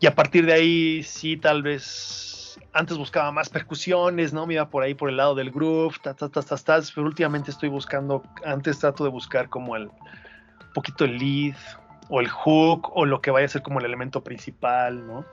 Y 0.01 0.07
a 0.07 0.13
partir 0.13 0.45
de 0.45 0.55
ahí, 0.55 1.03
sí, 1.03 1.37
tal 1.37 1.63
vez 1.63 2.59
antes 2.73 2.97
buscaba 2.97 3.31
más 3.31 3.47
percusiones, 3.47 4.33
¿no? 4.33 4.45
Me 4.45 4.55
iba 4.55 4.67
por 4.67 4.83
ahí 4.83 4.93
por 4.93 5.09
el 5.09 5.15
lado 5.15 5.35
del 5.35 5.51
groove, 5.51 5.99
ta, 6.03 6.13
ta, 6.13 6.27
ta, 6.27 6.41
ta, 6.41 6.57
ta, 6.57 6.81
pero 6.93 7.07
últimamente 7.07 7.49
estoy 7.49 7.69
buscando, 7.69 8.23
antes 8.43 8.77
trato 8.77 9.05
de 9.05 9.09
buscar 9.09 9.47
como 9.47 9.77
el 9.77 9.89
poquito 10.73 11.05
el 11.05 11.17
lead, 11.17 11.55
o 12.09 12.19
el 12.19 12.27
hook 12.29 12.91
o 12.93 13.05
lo 13.05 13.21
que 13.21 13.31
vaya 13.31 13.45
a 13.45 13.49
ser 13.49 13.61
como 13.61 13.79
el 13.79 13.85
elemento 13.85 14.23
principal, 14.23 15.05
¿no? 15.07 15.25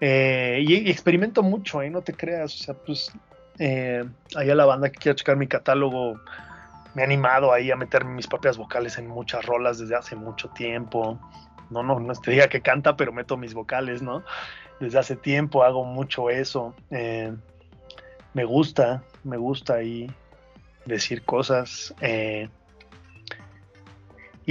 Eh, 0.00 0.64
y, 0.66 0.90
experimento 0.90 1.42
mucho, 1.42 1.82
¿eh? 1.82 1.90
No 1.90 2.02
te 2.02 2.14
creas, 2.14 2.54
o 2.54 2.64
sea, 2.64 2.74
pues 2.74 3.12
eh, 3.58 4.04
allá 4.34 4.54
la 4.54 4.64
banda 4.64 4.90
que 4.90 4.98
quiera 4.98 5.16
checar 5.16 5.36
mi 5.36 5.46
catálogo 5.46 6.18
me 6.94 7.02
ha 7.02 7.04
animado 7.04 7.52
ahí 7.52 7.70
a 7.70 7.76
meter 7.76 8.04
mis 8.04 8.26
propias 8.26 8.56
vocales 8.56 8.98
en 8.98 9.06
muchas 9.06 9.44
rolas 9.44 9.78
desde 9.78 9.96
hace 9.96 10.16
mucho 10.16 10.48
tiempo. 10.48 11.18
No, 11.70 11.82
no, 11.82 12.00
no 12.00 12.14
te 12.14 12.32
diga 12.32 12.48
que 12.48 12.62
canta, 12.62 12.96
pero 12.96 13.12
meto 13.12 13.36
mis 13.36 13.54
vocales, 13.54 14.02
¿no? 14.02 14.24
Desde 14.80 14.98
hace 14.98 15.16
tiempo 15.16 15.62
hago 15.62 15.84
mucho 15.84 16.30
eso. 16.30 16.74
Eh, 16.90 17.32
me 18.34 18.44
gusta, 18.44 19.04
me 19.22 19.36
gusta 19.36 19.74
ahí 19.74 20.10
decir 20.84 21.22
cosas. 21.22 21.94
Eh, 22.00 22.48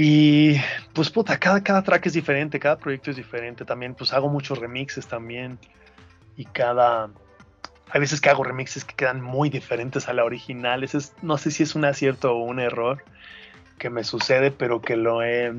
y 0.02 0.58
pues 0.94 1.10
puta, 1.10 1.38
cada, 1.38 1.62
cada 1.62 1.82
track 1.82 2.06
es 2.06 2.14
diferente, 2.14 2.58
cada 2.58 2.78
proyecto 2.78 3.10
es 3.10 3.18
diferente. 3.18 3.66
También 3.66 3.94
pues 3.94 4.14
hago 4.14 4.30
muchos 4.30 4.58
remixes 4.58 5.06
también. 5.06 5.58
Y 6.38 6.46
cada... 6.46 7.10
Hay 7.90 8.00
veces 8.00 8.22
que 8.22 8.30
hago 8.30 8.42
remixes 8.42 8.86
que 8.86 8.94
quedan 8.94 9.20
muy 9.20 9.50
diferentes 9.50 10.08
a 10.08 10.14
la 10.14 10.24
original. 10.24 10.84
Es, 10.84 11.12
no 11.20 11.36
sé 11.36 11.50
si 11.50 11.64
es 11.64 11.74
un 11.74 11.84
acierto 11.84 12.32
o 12.32 12.42
un 12.44 12.60
error 12.60 13.04
que 13.76 13.90
me 13.90 14.02
sucede, 14.02 14.50
pero 14.50 14.80
que 14.80 14.96
lo 14.96 15.22
he, 15.22 15.52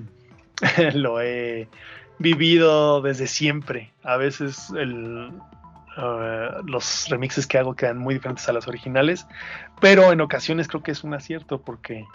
lo 0.93 1.21
he 1.21 1.67
vivido 2.17 3.03
desde 3.03 3.27
siempre. 3.27 3.91
A 4.01 4.17
veces 4.17 4.71
uh, 4.71 5.31
los 6.65 7.09
remixes 7.09 7.45
que 7.45 7.59
hago 7.59 7.75
quedan 7.75 7.99
muy 7.99 8.15
diferentes 8.15 8.49
a 8.49 8.53
las 8.53 8.67
originales, 8.67 9.27
pero 9.79 10.11
en 10.11 10.19
ocasiones 10.19 10.67
creo 10.67 10.81
que 10.81 10.91
es 10.91 11.03
un 11.03 11.13
acierto 11.13 11.61
porque 11.61 12.07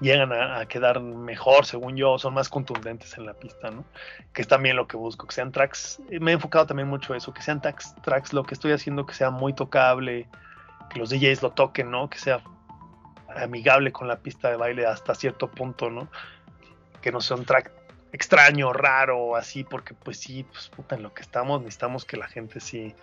llegan 0.00 0.32
a, 0.32 0.66
quedar 0.66 1.00
mejor, 1.00 1.66
según 1.66 1.96
yo, 1.96 2.18
son 2.18 2.34
más 2.34 2.48
contundentes 2.48 3.16
en 3.16 3.26
la 3.26 3.34
pista, 3.34 3.70
¿no? 3.70 3.84
Que 4.32 4.42
es 4.42 4.48
también 4.48 4.76
lo 4.76 4.86
que 4.86 4.96
busco, 4.96 5.26
que 5.26 5.34
sean 5.34 5.52
tracks, 5.52 6.00
me 6.20 6.32
he 6.32 6.34
enfocado 6.34 6.66
también 6.66 6.88
mucho 6.88 7.14
eso, 7.14 7.32
que 7.32 7.42
sean 7.42 7.60
tracks, 7.60 7.94
tracks 8.02 8.32
lo 8.32 8.44
que 8.44 8.54
estoy 8.54 8.72
haciendo, 8.72 9.06
que 9.06 9.14
sea 9.14 9.30
muy 9.30 9.52
tocable, 9.52 10.28
que 10.90 10.98
los 10.98 11.10
DJs 11.10 11.42
lo 11.42 11.50
toquen, 11.50 11.90
¿no? 11.90 12.10
Que 12.10 12.18
sea 12.18 12.42
amigable 13.36 13.92
con 13.92 14.08
la 14.08 14.18
pista 14.18 14.50
de 14.50 14.56
baile 14.56 14.86
hasta 14.86 15.14
cierto 15.14 15.50
punto, 15.50 15.90
¿no? 15.90 16.08
Que 17.00 17.12
no 17.12 17.20
sea 17.20 17.36
un 17.36 17.44
track 17.44 17.70
extraño, 18.12 18.72
raro, 18.72 19.36
así, 19.36 19.64
porque 19.64 19.94
pues 19.94 20.18
sí, 20.18 20.44
pues 20.44 20.68
puta, 20.68 20.94
en 20.94 21.02
lo 21.02 21.12
que 21.12 21.22
estamos 21.22 21.60
necesitamos 21.60 22.04
que 22.04 22.16
la 22.16 22.28
gente 22.28 22.60
sí 22.60 22.94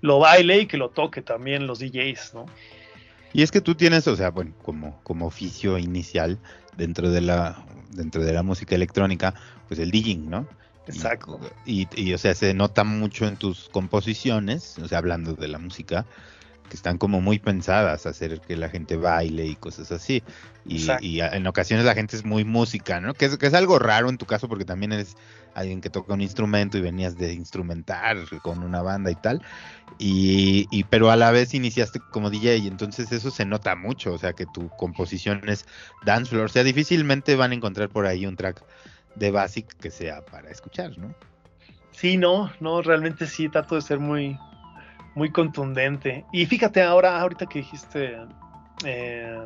lo 0.00 0.18
baile 0.18 0.58
y 0.58 0.66
que 0.66 0.76
lo 0.76 0.90
toque 0.90 1.22
también 1.22 1.66
los 1.66 1.78
DJs, 1.78 2.34
¿no? 2.34 2.46
Y 3.32 3.42
es 3.42 3.50
que 3.50 3.60
tú 3.60 3.74
tienes, 3.74 4.06
o 4.08 4.16
sea, 4.16 4.30
bueno, 4.30 4.52
como, 4.62 5.00
como 5.02 5.26
oficio 5.26 5.78
inicial 5.78 6.38
dentro 6.76 7.10
de 7.10 7.20
la 7.20 7.64
dentro 7.90 8.24
de 8.24 8.32
la 8.32 8.42
música 8.42 8.74
electrónica, 8.74 9.34
pues 9.68 9.78
el 9.78 9.90
DJing, 9.90 10.30
¿no? 10.30 10.46
Exacto. 10.86 11.38
Y, 11.64 11.88
y, 11.94 12.08
y, 12.08 12.14
o 12.14 12.18
sea, 12.18 12.34
se 12.34 12.54
nota 12.54 12.84
mucho 12.84 13.26
en 13.26 13.36
tus 13.36 13.68
composiciones, 13.68 14.78
o 14.78 14.88
sea, 14.88 14.98
hablando 14.98 15.34
de 15.34 15.48
la 15.48 15.58
música, 15.58 16.06
que 16.68 16.76
están 16.76 16.98
como 16.98 17.20
muy 17.20 17.38
pensadas, 17.38 18.06
hacer 18.06 18.40
que 18.40 18.56
la 18.56 18.68
gente 18.68 18.96
baile 18.96 19.46
y 19.46 19.56
cosas 19.56 19.92
así. 19.92 20.22
Y, 20.64 20.86
y 21.00 21.20
en 21.20 21.46
ocasiones 21.46 21.84
la 21.84 21.94
gente 21.94 22.16
es 22.16 22.24
muy 22.24 22.44
música, 22.44 23.00
¿no? 23.00 23.14
Que 23.14 23.26
es, 23.26 23.36
que 23.36 23.46
es 23.46 23.54
algo 23.54 23.78
raro 23.78 24.08
en 24.08 24.18
tu 24.18 24.26
caso 24.26 24.48
porque 24.48 24.64
también 24.64 24.92
eres 24.92 25.16
alguien 25.54 25.80
que 25.80 25.90
toca 25.90 26.14
un 26.14 26.20
instrumento 26.20 26.78
y 26.78 26.80
venías 26.80 27.16
de 27.16 27.32
instrumentar 27.32 28.16
con 28.42 28.62
una 28.62 28.82
banda 28.82 29.10
y 29.10 29.16
tal. 29.16 29.42
Y, 29.98 30.66
y, 30.70 30.84
pero 30.84 31.10
a 31.10 31.16
la 31.16 31.30
vez 31.30 31.54
iniciaste 31.54 32.00
como 32.10 32.30
DJ 32.30 32.58
y 32.58 32.68
entonces 32.68 33.12
eso 33.12 33.30
se 33.30 33.44
nota 33.44 33.76
mucho, 33.76 34.12
o 34.12 34.18
sea 34.18 34.32
que 34.32 34.46
tu 34.46 34.68
composición 34.70 35.42
es 35.48 35.66
dance 36.04 36.30
floor, 36.30 36.46
o 36.46 36.48
sea 36.48 36.64
difícilmente 36.64 37.36
van 37.36 37.52
a 37.52 37.54
encontrar 37.54 37.88
por 37.88 38.06
ahí 38.06 38.26
un 38.26 38.36
track 38.36 38.64
de 39.14 39.30
basic 39.30 39.66
que 39.78 39.90
sea 39.90 40.24
para 40.24 40.50
escuchar, 40.50 40.96
¿no? 40.98 41.14
Sí, 41.92 42.16
no, 42.16 42.50
no, 42.60 42.82
realmente 42.82 43.26
sí 43.26 43.48
trato 43.48 43.74
de 43.74 43.82
ser 43.82 43.98
muy, 43.98 44.38
muy 45.14 45.30
contundente. 45.30 46.24
Y 46.32 46.46
fíjate 46.46 46.82
ahora, 46.82 47.20
ahorita 47.20 47.46
que 47.46 47.60
dijiste 47.60 48.18
eh, 48.84 49.38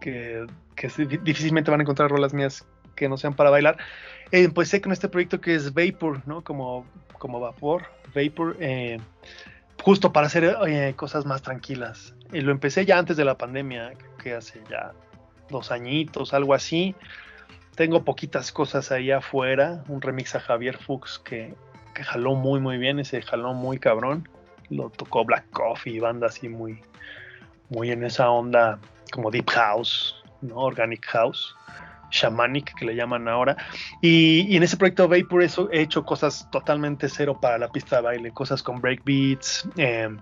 que, 0.00 0.46
que, 0.76 0.88
difícilmente 1.22 1.70
van 1.70 1.80
a 1.80 1.82
encontrar 1.82 2.10
rolas 2.10 2.34
mías 2.34 2.66
que 2.94 3.08
no 3.08 3.16
sean 3.16 3.34
para 3.34 3.50
bailar, 3.50 3.76
eh, 4.30 4.48
pues 4.48 4.68
sé 4.68 4.80
con 4.80 4.92
este 4.92 5.08
proyecto 5.08 5.40
que 5.40 5.54
es 5.54 5.74
Vapor, 5.74 6.22
¿no? 6.26 6.42
Como, 6.42 6.86
como 7.18 7.40
vapor, 7.40 7.84
Vapor, 8.14 8.56
eh, 8.60 8.98
justo 9.82 10.12
para 10.12 10.28
hacer 10.28 10.56
eh, 10.66 10.94
cosas 10.96 11.26
más 11.26 11.42
tranquilas. 11.42 12.14
Y 12.32 12.40
lo 12.40 12.52
empecé 12.52 12.84
ya 12.84 12.98
antes 12.98 13.16
de 13.16 13.24
la 13.24 13.36
pandemia, 13.36 13.92
que 14.22 14.34
hace 14.34 14.60
ya 14.70 14.92
dos 15.50 15.70
añitos, 15.70 16.34
algo 16.34 16.54
así. 16.54 16.94
Tengo 17.74 18.04
poquitas 18.04 18.52
cosas 18.52 18.92
ahí 18.92 19.10
afuera, 19.10 19.84
un 19.88 20.00
remix 20.00 20.34
a 20.36 20.40
Javier 20.40 20.78
Fuchs 20.78 21.18
que, 21.18 21.54
que 21.92 22.04
jaló 22.04 22.34
muy 22.34 22.60
muy 22.60 22.78
bien, 22.78 23.00
ese 23.00 23.20
jaló 23.20 23.52
muy 23.52 23.78
cabrón 23.78 24.28
lo 24.70 24.90
tocó 24.90 25.24
Black 25.24 25.50
Coffee, 25.50 26.00
banda 26.00 26.28
así 26.28 26.48
muy, 26.48 26.80
muy 27.70 27.90
en 27.90 28.04
esa 28.04 28.30
onda 28.30 28.78
como 29.12 29.30
Deep 29.30 29.50
House, 29.50 30.14
¿no? 30.42 30.56
Organic 30.56 31.04
House, 31.06 31.54
Shamanic 32.10 32.74
que 32.74 32.86
le 32.86 32.94
llaman 32.94 33.28
ahora. 33.28 33.56
Y, 34.00 34.46
y 34.48 34.56
en 34.56 34.62
ese 34.62 34.76
proyecto 34.76 35.08
Vapor 35.08 35.42
eso 35.42 35.68
he 35.72 35.80
hecho 35.80 36.04
cosas 36.04 36.48
totalmente 36.50 37.08
cero 37.08 37.38
para 37.40 37.58
la 37.58 37.68
pista 37.68 37.96
de 37.96 38.02
baile, 38.02 38.30
cosas 38.30 38.62
con 38.62 38.80
breakbeats. 38.80 39.68
Eh, 39.76 40.16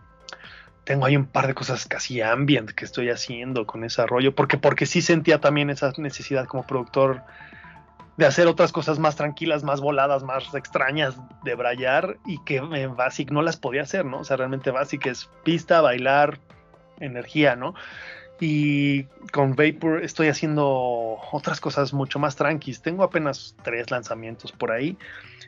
tengo 0.84 1.07
ahí 1.07 1.16
un 1.16 1.26
par 1.26 1.47
de 1.47 1.55
cosas 1.55 1.86
casi 1.86 2.20
ambient 2.20 2.70
que 2.70 2.84
estoy 2.84 3.11
haciendo 3.11 3.66
con 3.66 3.84
ese 3.84 4.05
rollo, 4.07 4.34
porque, 4.34 4.59
porque 4.59 4.86
sí 4.86 5.01
sentía 5.01 5.40
también 5.40 5.70
esa 5.70 5.93
necesidad 5.97 6.47
como 6.47 6.66
productor 6.66 7.22
de 8.16 8.26
hacer 8.26 8.46
otras 8.46 8.72
cosas 8.72 8.98
más 8.98 9.16
tranquilas, 9.16 9.64
más 9.64 9.80
voladas, 9.80 10.22
más 10.22 10.54
extrañas 10.54 11.16
de 11.44 11.54
brayar 11.54 12.18
y 12.26 12.38
que 12.44 12.56
en 12.56 12.96
Basic 12.96 13.30
no 13.30 13.42
las 13.42 13.56
podía 13.56 13.82
hacer, 13.82 14.04
¿no? 14.04 14.20
O 14.20 14.24
sea, 14.24 14.36
realmente 14.36 14.70
Basic 14.70 15.06
es 15.06 15.30
pista, 15.44 15.80
bailar, 15.80 16.38
energía, 17.00 17.56
¿no? 17.56 17.74
Y 18.38 19.04
con 19.32 19.54
Vapor 19.54 20.02
estoy 20.02 20.28
haciendo 20.28 21.18
otras 21.30 21.60
cosas 21.60 21.92
mucho 21.92 22.18
más 22.18 22.36
tranquis. 22.36 22.82
Tengo 22.82 23.04
apenas 23.04 23.54
tres 23.62 23.90
lanzamientos 23.90 24.52
por 24.52 24.72
ahí. 24.72 24.96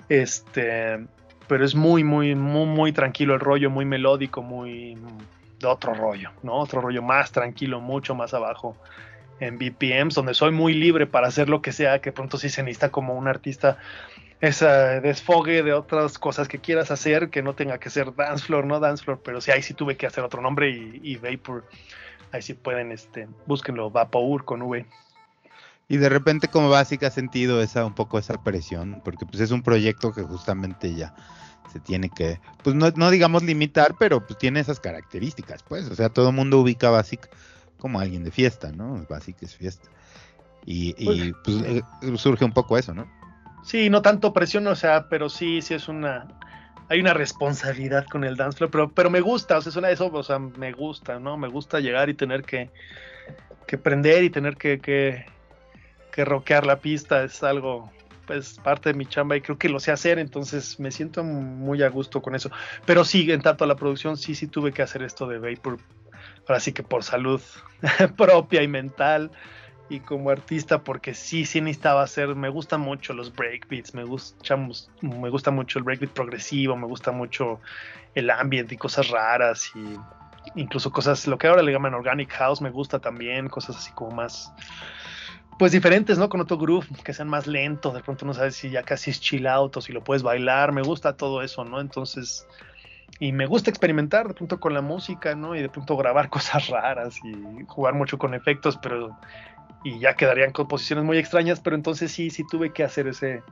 Este, 0.08 1.04
pero 1.48 1.64
es 1.64 1.74
muy, 1.74 2.04
muy, 2.04 2.34
muy, 2.34 2.66
muy 2.66 2.92
tranquilo 2.92 3.34
el 3.34 3.40
rollo, 3.40 3.68
muy 3.68 3.84
melódico, 3.84 4.42
muy 4.42 4.96
de 5.58 5.66
otro 5.66 5.92
rollo, 5.92 6.30
¿no? 6.42 6.54
Otro 6.54 6.80
rollo 6.80 7.02
más 7.02 7.32
tranquilo, 7.32 7.80
mucho 7.80 8.14
más 8.14 8.32
abajo 8.32 8.76
en 9.46 9.58
BPMs, 9.58 10.14
donde 10.14 10.34
soy 10.34 10.52
muy 10.52 10.74
libre 10.74 11.06
para 11.06 11.28
hacer 11.28 11.48
lo 11.48 11.62
que 11.62 11.72
sea, 11.72 12.00
que 12.00 12.12
pronto 12.12 12.38
sí 12.38 12.48
se 12.48 12.62
necesita 12.62 12.90
como 12.90 13.14
un 13.14 13.28
artista 13.28 13.78
ese 14.40 14.66
desfogue 15.00 15.62
de 15.62 15.72
otras 15.72 16.18
cosas 16.18 16.48
que 16.48 16.58
quieras 16.58 16.90
hacer 16.90 17.30
que 17.30 17.42
no 17.42 17.54
tenga 17.54 17.78
que 17.78 17.90
ser 17.90 18.14
dance 18.14 18.44
floor, 18.44 18.66
no 18.66 18.80
dance 18.80 19.02
floor, 19.02 19.20
pero 19.24 19.40
sí 19.40 19.50
ahí 19.50 19.62
sí 19.62 19.74
tuve 19.74 19.96
que 19.96 20.06
hacer 20.06 20.24
otro 20.24 20.42
nombre 20.42 20.70
y, 20.70 21.16
Vapor, 21.16 21.66
ahí 22.32 22.42
sí 22.42 22.54
pueden, 22.54 22.92
este, 22.92 23.28
búsquenlo, 23.46 23.90
Vapor 23.90 24.44
con 24.44 24.62
V. 24.62 24.86
Y 25.88 25.96
de 25.98 26.08
repente 26.08 26.48
como 26.48 26.68
básica 26.68 27.10
sentido 27.10 27.62
esa 27.62 27.84
un 27.84 27.94
poco 27.94 28.18
esa 28.18 28.42
presión, 28.42 29.00
porque 29.04 29.26
pues 29.26 29.40
es 29.40 29.50
un 29.50 29.62
proyecto 29.62 30.12
que 30.12 30.22
justamente 30.22 30.94
ya 30.94 31.14
se 31.72 31.80
tiene 31.80 32.10
que, 32.10 32.40
pues 32.62 32.74
no, 32.76 32.90
no 32.96 33.10
digamos 33.10 33.42
limitar, 33.42 33.94
pero 33.98 34.26
pues 34.26 34.38
tiene 34.38 34.60
esas 34.60 34.80
características, 34.80 35.62
pues, 35.62 35.90
o 35.90 35.94
sea, 35.94 36.08
todo 36.08 36.30
el 36.30 36.34
mundo 36.34 36.60
ubica 36.60 36.90
Basic 36.90 37.28
como 37.84 38.00
alguien 38.00 38.24
de 38.24 38.30
fiesta, 38.30 38.72
¿no? 38.72 39.04
Basic 39.10 39.42
es 39.42 39.54
fiesta. 39.54 39.90
Y, 40.64 40.94
y 40.96 41.34
pues, 41.44 41.60
pues 41.60 41.62
eh, 41.66 42.16
surge 42.16 42.42
un 42.42 42.52
poco 42.54 42.78
eso, 42.78 42.94
¿no? 42.94 43.06
Sí, 43.62 43.90
no 43.90 44.00
tanto 44.00 44.32
presión, 44.32 44.66
o 44.68 44.74
sea, 44.74 45.10
pero 45.10 45.28
sí, 45.28 45.60
sí 45.60 45.74
es 45.74 45.86
una, 45.86 46.26
hay 46.88 47.00
una 47.00 47.12
responsabilidad 47.12 48.06
con 48.06 48.24
el 48.24 48.36
dance 48.36 48.56
floor, 48.56 48.70
pero, 48.70 48.90
pero 48.90 49.10
me 49.10 49.20
gusta, 49.20 49.58
o 49.58 49.60
sea, 49.60 49.82
de 49.82 49.92
eso, 49.92 50.10
o 50.10 50.22
sea, 50.22 50.38
me 50.38 50.72
gusta, 50.72 51.18
¿no? 51.18 51.36
Me 51.36 51.48
gusta 51.48 51.78
llegar 51.78 52.08
y 52.08 52.14
tener 52.14 52.42
que, 52.44 52.70
que 53.66 53.76
prender 53.76 54.24
y 54.24 54.30
tener 54.30 54.56
que, 54.56 54.78
que, 54.78 55.26
que 56.10 56.24
rockear 56.24 56.64
la 56.64 56.78
pista, 56.78 57.22
es 57.22 57.42
algo, 57.42 57.92
pues, 58.26 58.58
parte 58.64 58.92
de 58.92 58.94
mi 58.94 59.04
chamba 59.04 59.36
y 59.36 59.42
creo 59.42 59.58
que 59.58 59.68
lo 59.68 59.78
sé 59.78 59.92
hacer, 59.92 60.18
entonces 60.18 60.80
me 60.80 60.90
siento 60.90 61.22
muy 61.22 61.82
a 61.82 61.90
gusto 61.90 62.22
con 62.22 62.34
eso. 62.34 62.50
Pero 62.86 63.04
sí, 63.04 63.30
en 63.30 63.42
tanto 63.42 63.64
a 63.64 63.66
la 63.66 63.76
producción, 63.76 64.16
sí, 64.16 64.34
sí 64.34 64.46
tuve 64.46 64.72
que 64.72 64.80
hacer 64.80 65.02
esto 65.02 65.26
de 65.26 65.38
Vapor, 65.38 65.76
ahora 66.46 66.60
sí 66.60 66.72
que 66.72 66.82
por 66.82 67.02
salud 67.02 67.40
propia 68.16 68.62
y 68.62 68.68
mental 68.68 69.30
y 69.88 70.00
como 70.00 70.30
artista 70.30 70.82
porque 70.82 71.14
sí, 71.14 71.44
sí 71.44 71.60
necesitaba 71.60 72.02
hacer, 72.02 72.34
me 72.34 72.48
gustan 72.48 72.80
mucho 72.80 73.12
los 73.12 73.34
breakbeats, 73.34 73.94
me 73.94 74.04
gusta, 74.04 74.56
me 74.56 75.28
gusta 75.30 75.50
mucho 75.50 75.78
el 75.78 75.84
breakbeat 75.84 76.12
progresivo, 76.12 76.76
me 76.76 76.86
gusta 76.86 77.12
mucho 77.12 77.60
el 78.14 78.30
ambient 78.30 78.72
y 78.72 78.76
cosas 78.76 79.08
raras 79.08 79.70
y 79.74 79.98
incluso 80.54 80.90
cosas, 80.90 81.26
lo 81.26 81.38
que 81.38 81.46
ahora 81.46 81.62
le 81.62 81.72
llaman 81.72 81.94
organic 81.94 82.30
house, 82.32 82.60
me 82.60 82.70
gusta 82.70 82.98
también, 82.98 83.48
cosas 83.48 83.76
así 83.76 83.92
como 83.92 84.12
más, 84.12 84.52
pues 85.58 85.72
diferentes, 85.72 86.18
¿no? 86.18 86.28
Con 86.28 86.40
otro 86.40 86.58
groove, 86.58 86.86
que 87.02 87.12
sean 87.12 87.28
más 87.28 87.46
lentos, 87.46 87.94
de 87.94 88.00
pronto 88.00 88.26
no 88.26 88.34
sabes 88.34 88.56
si 88.56 88.70
ya 88.70 88.82
casi 88.82 89.10
es 89.10 89.20
chill 89.20 89.46
out 89.46 89.76
o 89.76 89.80
si 89.80 89.92
lo 89.92 90.02
puedes 90.02 90.22
bailar, 90.22 90.72
me 90.72 90.82
gusta 90.82 91.16
todo 91.16 91.42
eso, 91.42 91.64
¿no? 91.64 91.80
Entonces, 91.80 92.46
y 93.20 93.32
me 93.32 93.46
gusta 93.46 93.70
experimentar 93.70 94.28
de 94.28 94.34
pronto 94.34 94.58
con 94.58 94.74
la 94.74 94.80
música, 94.80 95.34
¿no? 95.34 95.54
Y 95.54 95.62
de 95.62 95.68
pronto 95.68 95.96
grabar 95.96 96.28
cosas 96.30 96.68
raras 96.68 97.16
y 97.24 97.64
jugar 97.66 97.94
mucho 97.94 98.18
con 98.18 98.34
efectos, 98.34 98.78
pero 98.82 99.16
y 99.84 99.98
ya 99.98 100.14
quedarían 100.14 100.50
composiciones 100.50 101.04
muy 101.04 101.18
extrañas, 101.18 101.60
pero 101.60 101.76
entonces 101.76 102.10
sí, 102.10 102.30
sí 102.30 102.42
tuve 102.50 102.72
que 102.72 102.82
hacer 102.82 103.06
ese, 103.06 103.42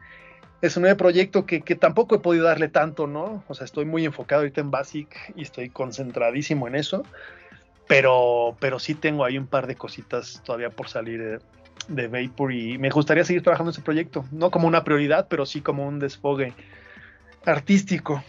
ese 0.63 0.81
nuevo 0.81 0.97
proyecto 0.97 1.45
que, 1.45 1.61
que, 1.61 1.75
tampoco 1.75 2.15
he 2.15 2.21
podido 2.21 2.47
darle 2.47 2.69
tanto, 2.69 3.07
¿no? 3.07 3.45
O 3.49 3.55
sea, 3.55 3.67
estoy 3.67 3.85
muy 3.85 4.07
enfocado 4.07 4.41
ahorita 4.41 4.63
en 4.63 4.71
Basic 4.71 5.15
y 5.37 5.43
estoy 5.43 5.69
concentradísimo 5.69 6.67
en 6.67 6.75
eso, 6.75 7.05
pero, 7.87 8.57
pero 8.61 8.79
sí 8.79 8.95
tengo 8.95 9.27
ahí 9.27 9.37
un 9.37 9.47
par 9.47 9.67
de 9.67 9.77
cositas 9.77 10.41
todavía 10.43 10.71
por 10.71 10.89
salir 10.89 11.21
de, 11.23 11.39
de 11.89 12.09
Vapor 12.09 12.53
y 12.53 12.79
me 12.79 12.89
gustaría 12.89 13.25
seguir 13.25 13.43
trabajando 13.43 13.71
en 13.71 13.75
ese 13.75 13.83
proyecto, 13.83 14.25
no 14.33 14.51
como 14.51 14.67
una 14.67 14.85
prioridad, 14.85 15.27
pero 15.29 15.45
sí 15.45 15.61
como 15.61 15.87
un 15.87 15.99
desfogue 15.99 16.55
artístico. 17.45 18.25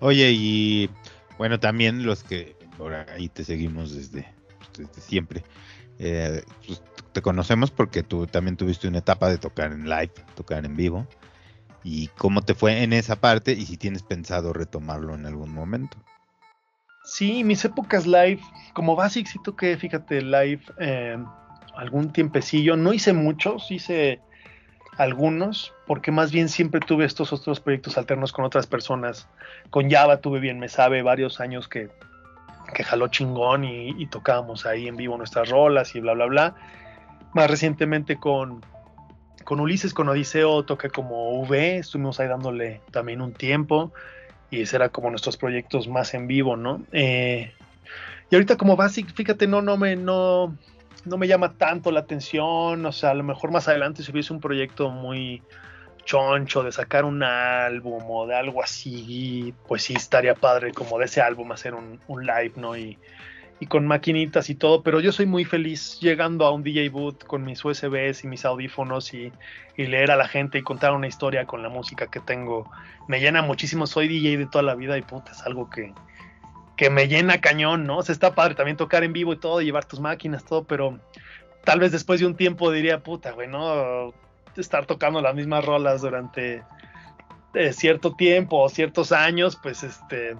Oye, 0.00 0.30
y 0.32 0.90
bueno, 1.38 1.58
también 1.58 2.04
los 2.04 2.22
que 2.22 2.56
por 2.76 2.94
ahí 2.94 3.28
te 3.28 3.44
seguimos 3.44 3.94
desde, 3.94 4.26
desde 4.76 5.00
siempre. 5.00 5.42
Eh, 5.98 6.42
pues, 6.66 6.82
te 7.12 7.22
conocemos 7.22 7.70
porque 7.70 8.02
tú 8.02 8.26
también 8.26 8.56
tuviste 8.56 8.86
una 8.86 8.98
etapa 8.98 9.28
de 9.28 9.38
tocar 9.38 9.72
en 9.72 9.88
live, 9.88 10.12
tocar 10.36 10.64
en 10.64 10.76
vivo. 10.76 11.06
¿Y 11.82 12.08
cómo 12.08 12.42
te 12.42 12.54
fue 12.54 12.82
en 12.82 12.92
esa 12.92 13.16
parte? 13.16 13.52
Y 13.52 13.66
si 13.66 13.76
tienes 13.76 14.02
pensado 14.02 14.52
retomarlo 14.52 15.14
en 15.14 15.26
algún 15.26 15.52
momento. 15.52 15.96
Sí, 17.04 17.42
mis 17.42 17.64
épocas 17.64 18.06
live, 18.06 18.40
como 18.74 18.94
Basic, 18.94 19.26
sí 19.26 19.38
toqué, 19.42 19.76
fíjate, 19.76 20.20
live 20.20 20.60
eh, 20.78 21.16
algún 21.74 22.12
tiempecillo. 22.12 22.76
No 22.76 22.92
hice 22.92 23.12
muchos, 23.12 23.70
hice 23.70 24.20
algunos, 24.98 25.72
porque 25.86 26.10
más 26.10 26.30
bien 26.30 26.48
siempre 26.48 26.80
tuve 26.80 27.06
estos 27.06 27.32
otros 27.32 27.60
proyectos 27.60 27.96
alternos 27.96 28.32
con 28.32 28.44
otras 28.44 28.66
personas. 28.66 29.28
Con 29.70 29.90
Java 29.90 30.20
tuve 30.20 30.40
bien, 30.40 30.58
me 30.58 30.68
sabe, 30.68 31.02
varios 31.02 31.40
años 31.40 31.68
que 31.68 31.88
que 32.72 32.84
jaló 32.84 33.08
chingón 33.08 33.64
y, 33.64 34.06
tocábamos 34.06 34.66
ahí 34.66 34.88
en 34.88 34.96
vivo 34.96 35.16
nuestras 35.16 35.48
rolas 35.48 35.94
y 35.94 36.00
bla, 36.00 36.14
bla, 36.14 36.26
bla. 36.26 36.54
Más 37.34 37.50
recientemente 37.50 38.16
con, 38.16 38.64
con 39.44 39.60
Ulises, 39.60 39.94
con 39.94 40.08
Odiseo, 40.08 40.64
toqué 40.64 40.90
como 40.90 41.40
V, 41.40 41.78
estuvimos 41.78 42.20
ahí 42.20 42.28
dándole 42.28 42.80
también 42.90 43.20
un 43.20 43.32
tiempo 43.32 43.92
y 44.50 44.62
ese 44.62 44.76
era 44.76 44.88
como 44.88 45.10
nuestros 45.10 45.36
proyectos 45.36 45.88
más 45.88 46.14
en 46.14 46.26
vivo, 46.26 46.56
¿no? 46.56 46.82
Eh, 46.92 47.52
y 48.30 48.34
ahorita 48.34 48.56
como 48.56 48.76
Basic, 48.76 49.12
fíjate, 49.14 49.46
no, 49.46 49.62
no 49.62 49.76
me, 49.76 49.96
no, 49.96 50.56
no 51.08 51.16
me 51.16 51.26
llama 51.26 51.54
tanto 51.54 51.90
la 51.90 52.00
atención, 52.00 52.84
o 52.84 52.92
sea, 52.92 53.10
a 53.10 53.14
lo 53.14 53.24
mejor 53.24 53.50
más 53.50 53.68
adelante 53.68 54.02
si 54.02 54.12
hubiese 54.12 54.32
un 54.32 54.40
proyecto 54.40 54.90
muy 54.90 55.42
choncho 56.08 56.62
de 56.62 56.72
sacar 56.72 57.04
un 57.04 57.22
álbum 57.22 58.02
o 58.08 58.26
de 58.26 58.34
algo 58.34 58.62
así, 58.62 59.52
pues 59.66 59.82
sí 59.82 59.92
estaría 59.92 60.34
padre 60.34 60.72
como 60.72 60.98
de 60.98 61.04
ese 61.04 61.20
álbum 61.20 61.52
hacer 61.52 61.74
un, 61.74 62.00
live, 62.08 62.52
¿no? 62.56 62.76
Y, 62.76 62.98
con 63.68 63.86
maquinitas 63.86 64.48
y 64.50 64.54
todo, 64.54 64.82
pero 64.84 65.00
yo 65.00 65.10
soy 65.10 65.26
muy 65.26 65.44
feliz 65.44 65.98
llegando 66.00 66.46
a 66.46 66.52
un 66.52 66.62
DJ 66.62 66.90
booth 66.90 67.24
con 67.24 67.44
mis 67.44 67.62
USBs 67.64 68.22
y 68.22 68.28
mis 68.28 68.44
audífonos 68.44 69.12
y, 69.12 69.32
leer 69.76 70.10
a 70.10 70.16
la 70.16 70.28
gente 70.28 70.58
y 70.58 70.62
contar 70.62 70.92
una 70.92 71.08
historia 71.08 71.44
con 71.44 71.62
la 71.62 71.68
música 71.68 72.06
que 72.06 72.20
tengo. 72.20 72.70
Me 73.08 73.20
llena 73.20 73.42
muchísimo, 73.42 73.86
soy 73.86 74.08
DJ 74.08 74.38
de 74.38 74.46
toda 74.46 74.62
la 74.62 74.76
vida 74.76 74.96
y 74.96 75.02
puta, 75.02 75.32
es 75.32 75.42
algo 75.42 75.68
que, 75.68 75.92
que 76.78 76.88
me 76.88 77.08
llena 77.08 77.40
cañón, 77.40 77.86
¿no? 77.86 77.98
O 77.98 78.02
sea, 78.02 78.12
está 78.12 78.34
padre 78.34 78.54
también 78.54 78.76
tocar 78.76 79.02
en 79.02 79.12
vivo 79.12 79.32
y 79.34 79.36
todo, 79.36 79.60
llevar 79.60 79.84
tus 79.84 79.98
máquinas, 80.00 80.44
todo, 80.44 80.62
pero 80.62 80.98
tal 81.64 81.80
vez 81.80 81.92
después 81.92 82.20
de 82.20 82.26
un 82.26 82.36
tiempo 82.36 82.70
diría, 82.70 83.00
puta, 83.00 83.32
güey, 83.32 83.48
¿no? 83.48 84.14
estar 84.56 84.86
tocando 84.86 85.20
las 85.20 85.34
mismas 85.34 85.64
rolas 85.64 86.02
durante 86.02 86.62
eh, 87.54 87.72
cierto 87.72 88.14
tiempo 88.14 88.58
o 88.58 88.68
ciertos 88.68 89.12
años, 89.12 89.58
pues 89.60 89.82
este, 89.82 90.36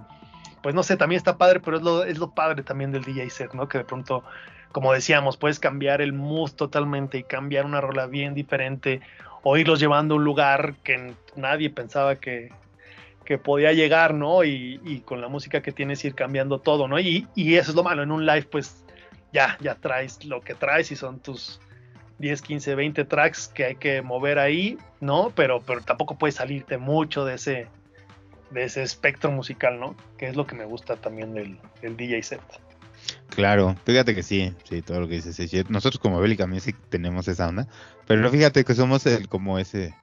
pues 0.61 0.73
no 0.73 0.81
sé, 0.83 0.97
también 0.97 1.17
está 1.17 1.37
padre, 1.37 1.59
pero 1.59 1.77
es 1.77 1.83
lo, 1.83 2.03
es 2.03 2.17
lo 2.17 2.31
padre 2.31 2.63
también 2.63 2.91
del 2.91 3.03
DJ 3.03 3.29
set, 3.29 3.53
¿no? 3.53 3.67
Que 3.67 3.79
de 3.79 3.83
pronto, 3.83 4.23
como 4.71 4.93
decíamos, 4.93 5.37
puedes 5.37 5.59
cambiar 5.59 6.01
el 6.01 6.13
mood 6.13 6.51
totalmente 6.51 7.17
y 7.17 7.23
cambiar 7.23 7.65
una 7.65 7.81
rola 7.81 8.07
bien 8.07 8.33
diferente 8.33 9.01
o 9.43 9.57
irlos 9.57 9.79
llevando 9.79 10.15
a 10.15 10.17
un 10.17 10.23
lugar 10.23 10.75
que 10.83 11.13
nadie 11.35 11.69
pensaba 11.69 12.15
que, 12.15 12.51
que 13.29 13.37
podía 13.37 13.73
llegar, 13.73 14.15
¿no? 14.15 14.43
Y, 14.43 15.03
con 15.05 15.21
la 15.21 15.27
música 15.27 15.61
que 15.61 15.71
tienes 15.71 16.03
ir 16.03 16.15
cambiando 16.15 16.57
todo, 16.57 16.87
¿no? 16.87 16.99
Y, 16.99 17.27
eso 17.35 17.69
es 17.69 17.75
lo 17.75 17.83
malo, 17.83 18.01
en 18.01 18.11
un 18.11 18.25
live 18.25 18.47
pues 18.49 18.83
ya, 19.31 19.55
ya 19.61 19.75
traes 19.75 20.25
lo 20.25 20.41
que 20.41 20.55
traes 20.55 20.91
y 20.91 20.95
son 20.95 21.19
tus, 21.19 21.61
10, 22.17 22.41
15, 22.41 22.73
20 22.73 23.05
tracks 23.05 23.47
que 23.47 23.65
hay 23.65 23.75
que 23.75 24.01
mover 24.01 24.39
ahí, 24.39 24.79
¿no? 24.99 25.31
Pero, 25.35 25.61
tampoco 25.85 26.17
puedes 26.17 26.37
salirte 26.37 26.79
mucho 26.79 27.23
de 27.23 27.35
ese, 27.35 27.67
espectro 28.55 29.29
musical, 29.29 29.79
¿no? 29.79 29.95
Que 30.17 30.27
es 30.27 30.35
lo 30.35 30.47
que 30.47 30.55
me 30.55 30.65
gusta 30.65 30.95
también 30.95 31.35
del, 31.35 31.59
DJ 31.83 32.23
set. 32.23 32.41
Claro, 33.29 33.75
fíjate 33.85 34.15
que 34.15 34.23
sí, 34.23 34.55
sí, 34.63 34.81
todo 34.81 35.01
lo 35.01 35.07
que 35.07 35.21
dices 35.21 35.69
Nosotros 35.69 35.99
como 35.99 36.19
Bélica 36.19 36.47
Music 36.47 36.75
tenemos 36.89 37.27
esa 37.27 37.47
onda, 37.47 37.67
pero 38.07 38.27
fíjate 38.31 38.65
que 38.65 38.73
somos 38.73 39.05
el, 39.05 39.29
como 39.29 39.59
ese, 39.59 39.93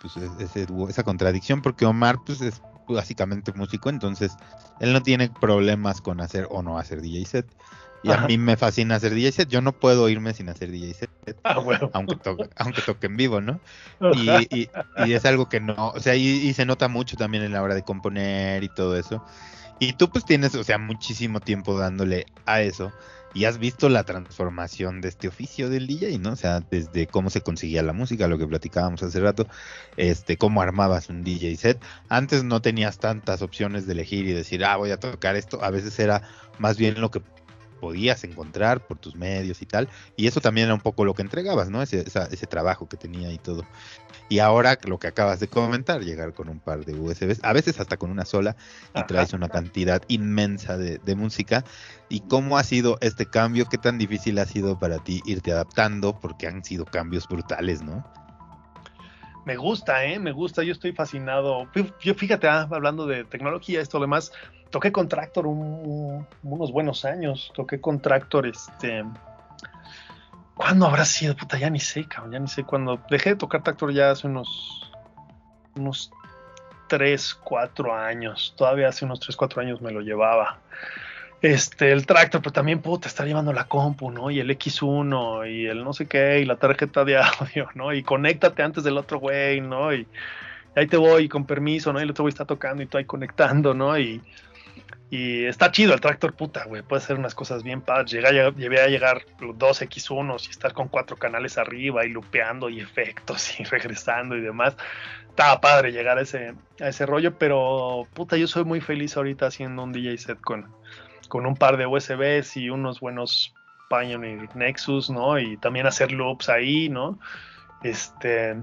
pues 0.00 0.16
ese, 0.38 0.66
esa 0.88 1.02
contradicción, 1.02 1.62
porque 1.62 1.86
Omar 1.86 2.18
pues 2.24 2.40
es 2.40 2.62
básicamente 2.88 3.52
músico, 3.52 3.88
entonces 3.88 4.32
él 4.80 4.92
no 4.92 5.02
tiene 5.02 5.30
problemas 5.30 6.00
con 6.00 6.20
hacer 6.20 6.48
o 6.50 6.62
no 6.62 6.78
hacer 6.78 7.00
DJ 7.00 7.24
set. 7.26 7.46
Y 8.02 8.10
a 8.10 8.22
mí 8.22 8.38
me 8.38 8.56
fascina 8.56 8.94
hacer 8.94 9.14
DJ 9.14 9.32
set. 9.32 9.48
Yo 9.50 9.60
no 9.60 9.72
puedo 9.72 10.08
irme 10.08 10.32
sin 10.32 10.48
hacer 10.48 10.70
DJ 10.70 10.94
set. 10.94 11.10
Ah, 11.44 11.62
aunque, 11.92 12.16
toque, 12.16 12.48
aunque 12.56 12.82
toque 12.82 13.06
en 13.06 13.16
vivo, 13.16 13.40
¿no? 13.40 13.60
Y, 14.14 14.30
y, 14.50 15.12
es 15.12 15.24
algo 15.24 15.48
que 15.48 15.60
no. 15.60 15.90
O 15.90 16.00
sea, 16.00 16.16
y, 16.16 16.52
se 16.54 16.66
nota 16.66 16.88
mucho 16.88 17.16
también 17.16 17.44
en 17.44 17.52
la 17.52 17.62
hora 17.62 17.74
de 17.74 17.82
componer 17.82 18.64
y 18.64 18.68
todo 18.68 18.96
eso. 18.96 19.24
Y 19.78 19.92
tú, 19.92 20.10
pues 20.10 20.24
tienes, 20.24 20.54
o 20.54 20.64
sea, 20.64 20.78
muchísimo 20.78 21.40
tiempo 21.40 21.78
dándole 21.78 22.26
a 22.46 22.62
eso. 22.62 22.90
Y 23.32 23.44
has 23.44 23.58
visto 23.58 23.88
la 23.88 24.04
transformación 24.04 25.00
de 25.00 25.08
este 25.08 25.28
oficio 25.28 25.70
del 25.70 25.86
DJ, 25.86 26.18
¿no? 26.18 26.32
O 26.32 26.36
sea, 26.36 26.60
desde 26.60 27.06
cómo 27.06 27.30
se 27.30 27.42
conseguía 27.42 27.82
la 27.82 27.92
música, 27.92 28.26
lo 28.26 28.38
que 28.38 28.46
platicábamos 28.46 29.02
hace 29.02 29.20
rato, 29.20 29.46
este, 29.96 30.36
cómo 30.36 30.62
armabas 30.62 31.08
un 31.08 31.22
DJ 31.22 31.56
set. 31.56 31.80
Antes 32.08 32.42
no 32.42 32.60
tenías 32.60 32.98
tantas 32.98 33.42
opciones 33.42 33.86
de 33.86 33.92
elegir 33.92 34.26
y 34.26 34.32
decir, 34.32 34.64
ah, 34.64 34.76
voy 34.76 34.90
a 34.90 34.98
tocar 34.98 35.36
esto. 35.36 35.62
A 35.62 35.70
veces 35.70 35.98
era 36.00 36.22
más 36.58 36.76
bien 36.76 37.00
lo 37.00 37.10
que 37.10 37.22
podías 37.80 38.22
encontrar 38.24 38.86
por 38.86 38.98
tus 38.98 39.16
medios 39.16 39.62
y 39.62 39.66
tal. 39.66 39.88
Y 40.16 40.26
eso 40.26 40.40
también 40.40 40.66
era 40.66 40.74
un 40.74 40.80
poco 40.80 41.04
lo 41.04 41.14
que 41.14 41.22
entregabas, 41.22 41.70
¿no? 41.70 41.82
Ese, 41.82 42.04
ese 42.06 42.46
trabajo 42.46 42.88
que 42.88 42.96
tenía 42.96 43.32
y 43.32 43.38
todo. 43.38 43.64
Y 44.28 44.38
ahora 44.38 44.78
lo 44.84 44.98
que 44.98 45.08
acabas 45.08 45.40
de 45.40 45.48
comentar, 45.48 46.02
llegar 46.02 46.34
con 46.34 46.48
un 46.48 46.60
par 46.60 46.84
de 46.84 46.94
USBs, 46.94 47.40
a 47.42 47.52
veces 47.52 47.80
hasta 47.80 47.96
con 47.96 48.10
una 48.10 48.24
sola, 48.24 48.54
y 48.94 49.02
traes 49.04 49.32
una 49.32 49.48
cantidad 49.48 50.02
inmensa 50.06 50.76
de, 50.76 50.98
de, 50.98 51.14
música. 51.16 51.64
¿Y 52.08 52.20
cómo 52.20 52.56
ha 52.56 52.62
sido 52.62 52.98
este 53.00 53.26
cambio? 53.26 53.66
¿Qué 53.66 53.78
tan 53.78 53.98
difícil 53.98 54.38
ha 54.38 54.46
sido 54.46 54.78
para 54.78 54.98
ti 54.98 55.20
irte 55.24 55.50
adaptando? 55.50 56.20
Porque 56.20 56.46
han 56.46 56.64
sido 56.64 56.84
cambios 56.84 57.26
brutales, 57.26 57.82
¿no? 57.82 58.04
Me 59.50 59.56
gusta, 59.56 60.04
¿eh? 60.04 60.20
Me 60.20 60.30
gusta, 60.30 60.62
yo 60.62 60.70
estoy 60.70 60.92
fascinado. 60.92 61.68
Yo 62.00 62.14
fíjate, 62.14 62.46
ah, 62.46 62.68
hablando 62.70 63.04
de 63.04 63.24
tecnología, 63.24 63.80
esto 63.80 63.98
lo 63.98 64.02
demás, 64.02 64.32
toqué 64.70 64.92
con 64.92 65.08
Tractor 65.08 65.44
unos 65.48 66.72
buenos 66.72 67.04
años, 67.04 67.50
toqué 67.52 67.80
con 67.80 68.00
Tractor, 68.00 68.46
este... 68.46 69.04
¿Cuándo 70.54 70.86
habrá 70.86 71.04
sido? 71.04 71.34
Puta, 71.34 71.58
ya 71.58 71.68
ni 71.68 71.80
sé, 71.80 72.04
cabrón, 72.04 72.32
ya 72.32 72.38
ni 72.38 72.46
sé. 72.46 72.62
Cuando 72.62 73.00
dejé 73.10 73.30
de 73.30 73.36
tocar 73.36 73.64
Tractor 73.64 73.92
ya 73.92 74.12
hace 74.12 74.28
unos, 74.28 74.92
unos 75.74 76.12
3, 76.88 77.34
4 77.42 77.92
años, 77.92 78.54
todavía 78.56 78.86
hace 78.86 79.04
unos 79.04 79.18
3, 79.18 79.34
4 79.34 79.62
años 79.62 79.80
me 79.80 79.90
lo 79.90 80.00
llevaba 80.00 80.60
este, 81.42 81.92
el 81.92 82.04
tractor, 82.04 82.42
pero 82.42 82.52
también 82.52 82.80
puta, 82.80 83.08
estar 83.08 83.26
llevando 83.26 83.52
la 83.52 83.64
compu, 83.64 84.10
¿no? 84.10 84.30
Y 84.30 84.40
el 84.40 84.50
X1 84.50 85.50
y 85.50 85.66
el 85.66 85.84
no 85.84 85.92
sé 85.92 86.06
qué, 86.06 86.40
y 86.40 86.44
la 86.44 86.56
tarjeta 86.56 87.04
de 87.04 87.16
audio, 87.40 87.68
¿no? 87.74 87.92
Y 87.94 88.02
conéctate 88.02 88.62
antes 88.62 88.84
del 88.84 88.98
otro 88.98 89.18
güey, 89.18 89.60
¿no? 89.60 89.92
Y, 89.94 90.06
ahí 90.76 90.86
te 90.86 90.96
voy 90.96 91.28
con 91.28 91.46
permiso, 91.46 91.92
¿no? 91.92 92.00
Y 92.00 92.02
el 92.02 92.10
otro 92.10 92.24
güey 92.24 92.30
está 92.30 92.44
tocando 92.44 92.82
y 92.82 92.86
tú 92.86 92.98
ahí 92.98 93.04
conectando, 93.04 93.72
¿no? 93.72 93.98
Y, 93.98 94.20
y 95.08 95.44
está 95.46 95.72
chido 95.72 95.94
el 95.94 96.00
tractor, 96.00 96.34
puta, 96.34 96.64
güey. 96.66 96.82
Puede 96.82 97.02
hacer 97.02 97.18
unas 97.18 97.34
cosas 97.34 97.62
bien 97.62 97.80
padres. 97.80 98.12
Llegué, 98.12 98.52
llegué 98.56 98.80
a 98.80 98.86
llegar 98.86 99.22
dos 99.56 99.82
X1s 99.82 100.46
y 100.46 100.50
estar 100.50 100.72
con 100.72 100.88
cuatro 100.88 101.16
canales 101.16 101.58
arriba 101.58 102.04
y 102.04 102.10
lupeando 102.10 102.68
y 102.68 102.80
efectos 102.80 103.58
y 103.58 103.64
regresando 103.64 104.36
y 104.36 104.40
demás. 104.40 104.76
Estaba 105.28 105.60
padre 105.60 105.90
llegar 105.90 106.18
a 106.18 106.20
ese, 106.20 106.54
a 106.80 106.88
ese 106.88 107.06
rollo, 107.06 107.38
pero 107.38 108.06
puta, 108.12 108.36
yo 108.36 108.46
soy 108.46 108.64
muy 108.64 108.80
feliz 108.80 109.16
ahorita 109.16 109.46
haciendo 109.46 109.82
un 109.82 109.92
DJ 109.92 110.18
set 110.18 110.40
con, 110.40 110.68
con 111.30 111.46
un 111.46 111.56
par 111.56 111.78
de 111.78 111.86
USBs 111.86 112.58
y 112.58 112.68
unos 112.68 113.00
buenos 113.00 113.54
Pioneer 113.88 114.54
Nexus, 114.54 115.08
¿no? 115.08 115.38
Y 115.38 115.56
también 115.56 115.86
hacer 115.86 116.12
loops 116.12 116.50
ahí, 116.50 116.90
¿no? 116.90 117.18
Este, 117.82 118.56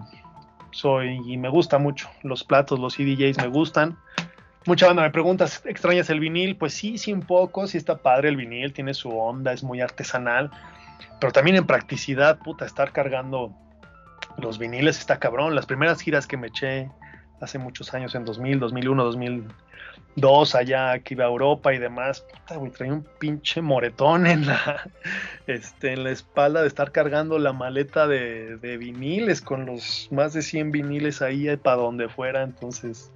soy, 0.72 1.20
y 1.26 1.38
me 1.38 1.50
gusta 1.50 1.80
mucho, 1.80 2.10
los 2.22 2.44
platos, 2.44 2.80
los 2.80 2.96
CDJs 2.96 3.38
me 3.38 3.48
gustan. 3.48 3.98
Mucha 4.66 4.86
banda 4.86 5.02
me 5.02 5.10
pregunta, 5.12 5.46
¿extrañas 5.66 6.10
el 6.10 6.20
vinil? 6.20 6.58
Pues 6.58 6.74
sí, 6.74 6.98
sí, 6.98 7.14
un 7.14 7.22
poco, 7.22 7.66
sí 7.66 7.78
está 7.78 7.98
padre 7.98 8.30
el 8.30 8.36
vinil, 8.36 8.74
tiene 8.74 8.94
su 8.94 9.10
onda, 9.18 9.54
es 9.54 9.64
muy 9.64 9.80
artesanal, 9.82 10.52
pero 11.22 11.32
también 11.32 11.56
en 11.56 11.66
practicidad, 11.66 12.38
puta, 12.40 12.66
estar 12.66 12.92
cargando 12.92 13.56
los 14.38 14.60
viniles 14.60 15.00
está 15.00 15.20
cabrón. 15.20 15.56
Las 15.56 15.66
primeras 15.66 16.02
giras 16.02 16.28
que 16.28 16.38
me 16.38 16.48
eché 16.48 16.92
hace 17.40 17.58
muchos 17.58 17.94
años, 17.94 18.16
en 18.16 18.26
2000, 18.26 18.60
2001, 18.60 19.04
2000, 19.04 19.44
dos 20.18 20.56
allá 20.56 20.98
que 21.00 21.14
iba 21.14 21.26
a 21.26 21.28
Europa 21.28 21.74
y 21.74 21.78
demás, 21.78 22.22
puta, 22.22 22.56
güey, 22.56 22.72
traía 22.72 22.94
un 22.94 23.06
pinche 23.20 23.62
moretón 23.62 24.26
en 24.26 24.48
la, 24.48 24.90
este, 25.48 25.94
en 25.94 26.04
la 26.04 26.10
espalda 26.10 26.62
de 26.62 26.68
estar 26.68 26.92
cargando 26.92 27.38
la 27.38 27.54
maleta 27.54 28.08
de, 28.08 28.78
viniles 28.80 29.42
con 29.42 29.66
los 29.68 30.08
más 30.12 30.34
de 30.34 30.42
100 30.42 30.72
viniles 30.72 31.22
ahí 31.22 31.56
para 31.58 31.78
donde 31.78 32.10
fuera, 32.10 32.42
entonces 32.42 33.12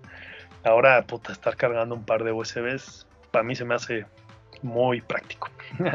ahora, 0.63 1.01
puta, 1.07 1.31
estar 1.31 1.55
cargando 1.55 1.95
un 1.95 2.05
par 2.05 2.23
de 2.23 2.31
USBs, 2.31 3.07
para 3.31 3.43
mí 3.43 3.55
se 3.55 3.65
me 3.65 3.73
hace 3.73 4.05
muy 4.61 5.01
práctico. 5.01 5.49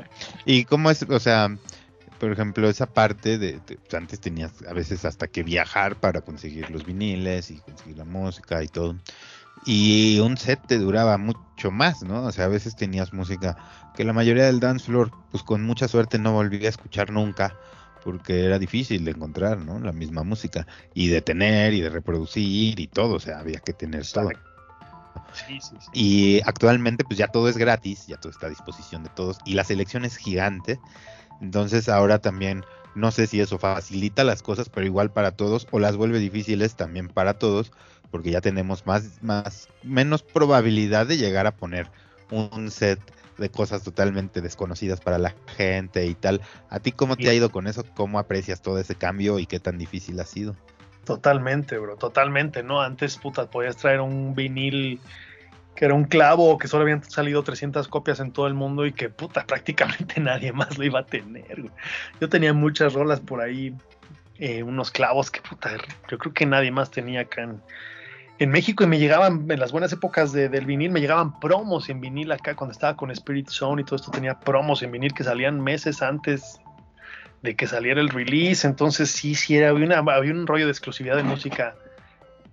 ¿Y 0.45 0.65
cómo 0.65 0.91
es, 0.91 1.03
o 1.09 1.21
sea, 1.21 1.57
por 2.19 2.33
ejemplo, 2.33 2.69
esa 2.69 2.87
parte 2.87 3.39
de, 3.39 3.61
antes 3.93 4.21
tenías 4.21 4.53
a 4.69 4.73
veces 4.73 5.05
hasta 5.05 5.27
que 5.27 5.43
viajar 5.43 5.97
para 5.97 6.21
conseguir 6.21 6.71
los 6.71 6.85
viniles 6.85 7.51
y 7.51 7.59
conseguir 7.59 7.99
la 7.99 8.05
música 8.05 8.63
y 8.63 8.69
todo. 8.69 8.97
Y 9.65 10.19
un 10.21 10.37
set 10.37 10.61
te 10.67 10.79
duraba 10.79 11.19
mucho 11.19 11.71
más, 11.71 12.03
¿no? 12.03 12.25
O 12.25 12.33
sea, 12.33 12.45
a 12.45 12.49
veces 12.49 12.77
tenías 12.77 13.13
música 13.13 13.57
que 13.95 14.05
la 14.05 14.13
mayoría 14.13 14.45
del 14.45 14.61
dance 14.61 14.87
floor, 14.87 15.11
pues 15.31 15.43
con 15.43 15.63
mucha 15.65 15.89
suerte 15.89 16.19
no 16.19 16.33
volví 16.33 16.65
a 16.67 16.69
escuchar 16.69 17.11
nunca, 17.11 17.57
porque 18.05 18.45
era 18.45 18.59
difícil 18.59 19.05
de 19.05 19.13
encontrar, 19.13 19.59
¿no? 19.59 19.81
La 19.81 19.93
misma 19.93 20.23
música. 20.23 20.67
Y 20.95 21.09
de 21.09 21.23
tener 21.23 21.75
y 21.75 21.81
de 21.81 21.91
reproducir 21.91 22.79
y 22.79 22.87
todo, 22.87 23.15
o 23.15 23.21
sea, 23.21 23.41
había 23.41 23.59
que 23.61 23.73
tener 23.73 24.07
todo. 24.07 24.31
Sí, 25.33 25.59
sí, 25.61 25.77
sí. 25.81 25.89
Y 25.93 26.41
actualmente 26.45 27.05
pues 27.05 27.19
ya 27.19 27.29
todo 27.29 27.49
es 27.49 27.57
gratis, 27.57 28.07
ya 28.07 28.17
todo 28.17 28.31
está 28.31 28.47
a 28.47 28.51
disposición 28.51 29.03
de 29.03 29.11
todos 29.11 29.39
y 29.45 29.55
la 29.55 29.65
selección 29.65 30.05
es 30.05 30.17
gigante. 30.17 30.79
Entonces 31.41 31.89
ahora 31.89 32.19
también 32.19 32.65
no 32.95 33.11
sé 33.11 33.27
si 33.27 33.41
eso 33.41 33.59
facilita 33.59 34.25
las 34.25 34.43
cosas, 34.43 34.69
pero 34.69 34.87
igual 34.87 35.11
para 35.11 35.31
todos 35.31 35.69
o 35.71 35.79
las 35.79 35.97
vuelve 35.97 36.19
difíciles 36.19 36.77
también 36.77 37.09
para 37.09 37.35
todos, 37.35 37.71
porque 38.11 38.31
ya 38.31 38.41
tenemos 38.41 38.87
más, 38.87 39.23
más, 39.23 39.69
menos 39.83 40.23
probabilidad 40.23 41.07
de 41.07 41.19
llegar 41.19 41.47
a 41.47 41.55
poner 41.55 41.91
un 42.31 42.71
set 42.71 42.99
de 43.37 43.51
cosas 43.51 43.83
totalmente 43.83 44.41
desconocidas 44.41 45.01
para 45.01 45.19
la 45.19 45.35
gente 45.57 46.07
y 46.07 46.15
tal. 46.15 46.41
¿A 46.71 46.81
ti 46.81 46.93
cómo 46.93 47.17
te 47.17 47.29
ha 47.29 47.35
ido 47.35 47.51
con 47.51 47.67
eso? 47.67 47.85
¿Cómo 47.95 48.19
aprecias 48.19 48.63
todo 48.63 48.79
ese 48.79 48.95
cambio 48.95 49.39
y 49.39 49.47
qué 49.47 49.61
tan 49.61 49.77
difícil 49.77 50.19
ha 50.21 50.25
sido? 50.25 50.57
Totalmente, 51.05 51.79
bro, 51.79 51.97
totalmente, 51.97 52.63
¿no? 52.63 52.81
Antes, 52.81 53.19
puta, 53.19 53.47
podías 53.49 53.77
traer 53.77 54.01
un 54.01 54.35
vinil 54.35 55.01
que 55.77 55.85
era 55.85 55.95
un 55.95 56.05
clavo, 56.05 56.59
que 56.59 56.69
solo 56.69 56.83
habían 56.83 57.05
salido 57.05 57.43
300 57.43 57.87
copias 57.89 58.19
en 58.19 58.33
todo 58.33 58.47
el 58.47 58.55
mundo 58.55 58.87
y 58.87 58.93
que, 58.93 59.11
puta, 59.11 59.45
prácticamente 59.47 60.21
nadie 60.21 60.53
más 60.53 60.77
lo 60.79 60.85
iba 60.85 61.01
a 61.01 61.07
tener. 61.07 61.71
Yo 62.21 62.29
tenía 62.29 62.53
muchas 62.53 62.95
rolas 62.95 63.21
por 63.21 63.41
ahí, 63.41 63.75
eh, 64.39 64.63
unos 64.63 64.91
clavos 64.91 65.31
que, 65.31 65.41
puta, 65.41 65.71
yo 66.11 66.19
creo 66.19 66.33
que 66.33 66.47
nadie 66.47 66.71
más 66.73 66.91
tenía 66.91 67.21
acá 67.21 67.43
en, 67.43 68.51
México 68.51 68.85
y 68.85 68.87
me 68.87 68.99
llegaban, 68.99 69.51
en 69.51 69.61
las 69.61 69.73
buenas 69.73 69.93
épocas 69.93 70.31
del 70.33 70.67
vinil, 70.67 70.91
me 70.91 71.01
llegaban 71.01 71.41
promos 71.41 71.89
en 71.89 72.03
vinil 72.03 72.31
acá 72.33 72.55
cuando 72.55 72.73
estaba 72.73 72.95
con 72.95 73.11
Spirit 73.11 73.49
Zone 73.49 73.81
y 73.81 73.85
todo 73.87 73.97
esto 73.97 74.11
tenía 74.11 74.39
promos 74.39 74.83
en 74.83 74.93
vinil 74.93 75.15
que 75.15 75.25
salían 75.25 75.59
meses 75.59 76.03
antes 76.03 76.61
de 77.43 77.57
que 77.57 77.67
saliera 77.67 77.99
el 77.99 78.11
release. 78.11 78.67
Entonces 78.67 79.11
sí, 79.11 79.35
sí, 79.35 79.57
era, 79.57 79.71
había, 79.71 79.99
había 79.99 80.33
un 80.33 80.47
rollo 80.47 80.67
de 80.67 80.71
exclusividad 80.71 81.17
de 81.17 81.23
música 81.23 81.77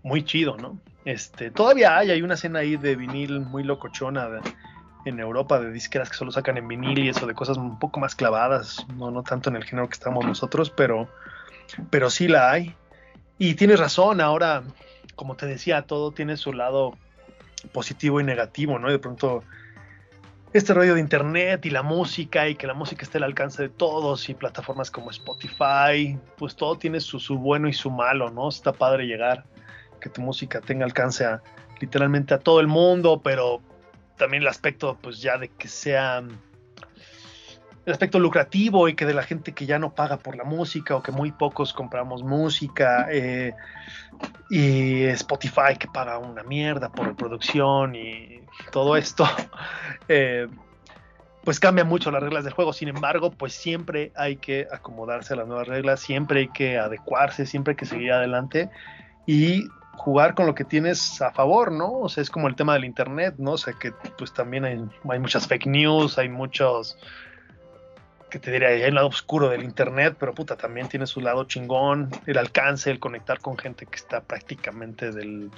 muy 0.03 0.23
chido, 0.23 0.55
¿no? 0.55 0.79
Este, 1.05 1.51
todavía 1.51 1.97
hay, 1.97 2.11
hay 2.11 2.21
una 2.21 2.35
escena 2.35 2.59
ahí 2.59 2.77
de 2.77 2.95
vinil 2.95 3.41
muy 3.41 3.63
locochona 3.63 4.41
en 5.05 5.19
Europa 5.19 5.59
de 5.59 5.71
disqueras 5.71 6.09
que 6.09 6.15
solo 6.15 6.31
sacan 6.31 6.57
en 6.57 6.67
vinil 6.67 6.99
y 6.99 7.09
eso 7.09 7.27
de 7.27 7.33
cosas 7.33 7.57
un 7.57 7.77
poco 7.77 7.99
más 7.99 8.15
clavadas, 8.15 8.85
no, 8.95 9.11
no 9.11 9.23
tanto 9.23 9.49
en 9.49 9.57
el 9.57 9.65
género 9.65 9.89
que 9.89 9.93
estamos 9.93 10.25
nosotros, 10.25 10.69
pero, 10.69 11.09
pero 11.89 12.09
sí 12.09 12.27
la 12.27 12.51
hay. 12.51 12.75
Y 13.37 13.55
tienes 13.55 13.79
razón, 13.79 14.21
ahora 14.21 14.63
como 15.15 15.35
te 15.35 15.45
decía, 15.45 15.83
todo 15.83 16.11
tiene 16.11 16.37
su 16.37 16.53
lado 16.53 16.97
positivo 17.71 18.19
y 18.19 18.23
negativo, 18.23 18.79
¿no? 18.79 18.89
Y 18.89 18.93
de 18.93 18.99
pronto 18.99 19.43
este 20.53 20.73
rollo 20.73 20.95
de 20.95 20.99
internet 20.99 21.65
y 21.65 21.69
la 21.69 21.81
música 21.81 22.47
y 22.47 22.55
que 22.55 22.67
la 22.67 22.73
música 22.73 23.03
esté 23.03 23.17
al 23.17 23.23
alcance 23.23 23.63
de 23.63 23.69
todos 23.69 24.29
y 24.29 24.33
plataformas 24.33 24.91
como 24.91 25.09
Spotify, 25.09 26.17
pues 26.37 26.55
todo 26.55 26.77
tiene 26.77 26.99
su, 26.99 27.19
bueno 27.37 27.67
y 27.67 27.73
su 27.73 27.89
malo, 27.89 28.29
¿no? 28.29 28.49
Está 28.49 28.73
padre 28.73 29.05
llegar, 29.05 29.45
que 30.03 30.09
tu 30.09 30.21
música 30.21 30.59
tenga 30.59 30.83
alcance 30.83 31.25
a 31.25 31.41
literalmente 31.79 32.33
a 32.33 32.39
todo 32.39 32.59
el 32.59 32.67
mundo, 32.67 33.21
pero 33.23 33.61
también 34.17 34.43
el 34.43 34.49
aspecto 34.49 34.97
pues 35.01 35.21
ya 35.21 35.37
de 35.37 35.47
que 35.47 35.67
sea 35.67 36.21
el 37.85 37.91
aspecto 37.91 38.19
lucrativo 38.19 38.87
y 38.87 38.95
que 38.95 39.05
de 39.05 39.13
la 39.13 39.23
gente 39.23 39.53
que 39.53 39.65
ya 39.65 39.79
no 39.79 39.93
paga 39.93 40.17
por 40.17 40.35
la 40.37 40.43
música 40.43 40.95
o 40.95 41.03
que 41.03 41.11
muy 41.11 41.31
pocos 41.31 41.73
compramos 41.73 42.23
música 42.23 43.07
eh, 43.11 43.53
y 44.49 45.03
Spotify 45.05 45.75
que 45.77 45.87
paga 45.87 46.17
una 46.17 46.43
mierda 46.43 46.89
por 46.89 47.07
reproducción 47.07 47.95
y 47.95 48.41
todo 48.71 48.95
esto 48.95 49.25
eh, 50.07 50.47
pues 51.43 51.59
cambia 51.59 51.83
mucho 51.83 52.09
las 52.11 52.23
reglas 52.23 52.45
del 52.45 52.53
juego. 52.53 52.71
Sin 52.71 52.87
embargo 52.87 53.31
pues 53.31 53.53
siempre 53.53 54.13
hay 54.15 54.37
que 54.37 54.67
acomodarse 54.71 55.33
a 55.33 55.37
las 55.37 55.47
nuevas 55.47 55.67
reglas 55.67 55.99
siempre 55.99 56.41
hay 56.41 56.47
que 56.49 56.77
adecuarse 56.77 57.45
siempre 57.45 57.71
hay 57.71 57.77
que 57.77 57.85
seguir 57.85 58.13
adelante. 58.13 58.69
Y 59.25 59.67
jugar 59.95 60.33
con 60.33 60.45
lo 60.45 60.55
que 60.55 60.63
tienes 60.63 61.21
a 61.21 61.31
favor, 61.31 61.71
¿no? 61.71 61.91
O 61.91 62.09
sea, 62.09 62.21
es 62.21 62.29
como 62.29 62.47
el 62.47 62.55
tema 62.55 62.73
del 62.73 62.85
internet, 62.85 63.35
¿no? 63.37 63.51
O 63.51 63.57
sea, 63.57 63.73
que 63.73 63.91
pues 64.17 64.33
también 64.33 64.65
hay, 64.65 65.19
muchas 65.19 65.47
fake 65.47 65.67
news, 65.67 66.17
hay 66.17 66.29
muchos 66.29 66.97
que 68.29 68.39
te 68.39 68.51
diría, 68.51 68.69
hay 68.69 68.81
el 68.81 68.95
lado 68.95 69.07
oscuro 69.07 69.49
del 69.49 69.63
internet, 69.63 70.15
pero 70.19 70.33
puta, 70.33 70.57
también 70.57 70.87
tiene 70.87 71.05
su 71.05 71.21
lado 71.21 71.43
chingón, 71.43 72.09
el 72.25 72.37
alcance, 72.37 72.89
el 72.89 72.99
conectar 72.99 73.39
con 73.39 73.57
gente 73.57 73.85
que 73.85 73.95
está 73.95 74.21
prácticamente 74.21 75.11
del 75.11 75.51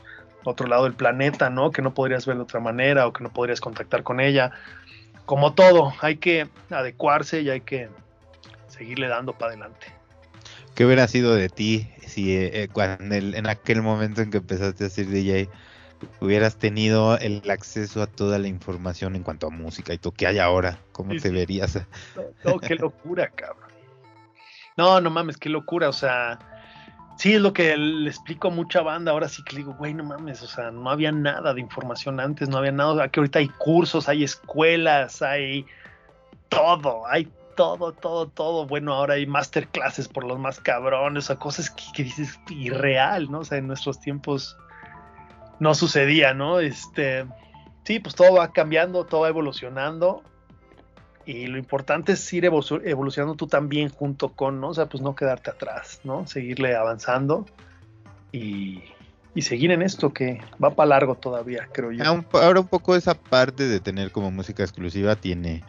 otro 0.44 0.68
lado 0.68 0.84
del 0.84 0.94
planeta, 0.94 1.50
¿no? 1.50 1.72
Que 1.72 1.82
no 1.82 1.94
podrías 1.94 2.26
ver 2.26 2.36
de 2.36 2.44
otra 2.44 2.60
manera 2.60 3.08
o 3.08 3.14
que 3.14 3.24
no 3.24 3.32
podrías 3.32 3.62
contactar 3.62 4.04
con 4.04 4.20
ella. 4.20 4.52
Como 5.26 5.54
todo, 5.54 5.94
hay 6.02 6.18
que 6.18 6.50
adecuarse 6.70 7.42
y 7.42 7.50
hay 7.50 7.62
que 7.62 7.90
seguirle 8.68 9.08
dando 9.08 9.34
para 9.34 9.54
adelante. 9.54 9.95
¿Qué 10.76 10.86
hubiera 10.86 11.08
sido 11.08 11.34
de 11.34 11.50
ti 11.50 11.90
si 12.06 12.36
eh, 12.36 12.64
eh, 12.64 12.68
cuando 12.72 13.16
en 13.16 13.48
aquel 13.48 13.82
momento 13.82 14.22
en 14.22 14.30
que 14.30 14.38
empezaste 14.38 14.86
a 14.86 14.90
ser 14.90 15.08
DJ 15.08 15.50
hubieras 16.20 16.58
tenido 16.58 17.18
el 17.18 17.50
acceso 17.50 18.02
a 18.02 18.08
toda 18.08 18.40
la 18.40 18.48
información 18.48 19.16
en 19.16 19.24
cuanto 19.24 19.48
a 19.48 19.50
música 19.50 19.94
y 19.94 19.98
todo 19.98 20.14
que 20.14 20.28
hay 20.28 20.38
ahora, 20.40 20.80
¿cómo 20.92 21.16
te 21.16 21.30
verías? 21.30 21.80
No, 22.44 22.60
qué 22.60 22.76
locura, 22.76 23.30
cabrón. 23.30 23.72
No, 24.78 25.00
no 25.00 25.10
mames, 25.10 25.38
qué 25.38 25.48
locura, 25.48 25.88
o 25.88 25.94
sea, 25.94 26.38
sí 27.18 27.34
es 27.34 27.42
lo 27.42 27.54
que 27.54 27.78
le 27.78 28.10
explico 28.10 28.50
a 28.50 28.52
mucha 28.52 28.82
banda, 28.82 29.12
ahora 29.12 29.30
sí 29.30 29.42
que 29.44 29.54
le 29.54 29.60
digo, 29.60 29.74
güey, 29.76 29.94
no 29.94 30.04
mames, 30.04 30.42
o 30.44 30.48
sea, 30.48 30.72
no 30.72 30.90
había 30.90 31.14
nada 31.14 31.54
de 31.54 31.62
información 31.62 32.20
antes, 32.20 32.50
no 32.50 32.58
había 32.58 32.74
nada, 32.74 33.06
aquí 33.06 33.22
ahorita 33.22 33.40
hay 33.40 33.48
cursos, 33.48 34.10
hay 34.10 34.26
escuelas, 34.26 35.22
hay 35.22 35.66
todo, 36.50 37.08
hay 37.08 37.30
todo, 37.56 37.94
todo, 37.94 38.28
todo. 38.28 38.66
Bueno, 38.66 38.94
ahora 38.94 39.16
hay 39.16 39.26
masterclasses 39.26 40.08
por 40.08 40.24
los 40.24 40.38
más 40.40 40.60
cabrones, 40.60 41.30
o 41.30 41.40
cosas 41.40 41.70
que, 41.70 42.04
dices 42.04 42.40
irreal, 42.50 43.32
¿no? 43.32 43.40
O 43.40 43.46
sea, 43.46 43.58
en 43.58 43.68
nuestros 43.68 44.00
tiempos 44.00 44.58
no 45.60 45.74
sucedía, 45.74 46.34
¿no? 46.34 46.60
Este, 46.60 47.26
sí, 47.84 48.00
pues 48.00 48.16
todo 48.16 48.34
va 48.34 48.52
cambiando, 48.52 49.06
todo 49.06 49.22
va 49.22 49.30
evolucionando. 49.30 50.24
Y 51.26 51.48
lo 51.48 51.58
importante 51.58 52.12
es 52.12 52.34
ir 52.34 52.46
evolucionando 52.46 53.36
tú 53.36 53.48
también 53.48 53.90
junto 53.90 54.30
con, 54.30 54.62
¿no? 54.62 54.70
O 54.70 54.74
sea, 54.74 54.86
pues 54.86 55.02
no 55.02 55.16
quedarte 55.16 55.50
atrás, 55.50 56.02
¿no? 56.04 56.28
Seguirle 56.28 56.76
avanzando 56.76 57.48
y, 58.32 58.84
y 59.34 59.42
seguir 59.42 59.72
en 59.72 59.82
esto 59.82 60.14
que 60.14 60.40
va 60.64 60.76
para 60.76 60.90
largo 60.90 61.16
todavía, 61.16 61.68
creo 61.72 61.92
yo. 61.92 62.04
Ahora 62.34 62.60
un 62.60 62.68
poco 62.68 62.96
esa 62.96 63.16
parte 63.16 63.68
de 63.68 63.80
tener 63.80 64.12
como 64.12 64.30
música 64.30 64.62
exclusiva 64.62 65.16
tiene 65.16 65.64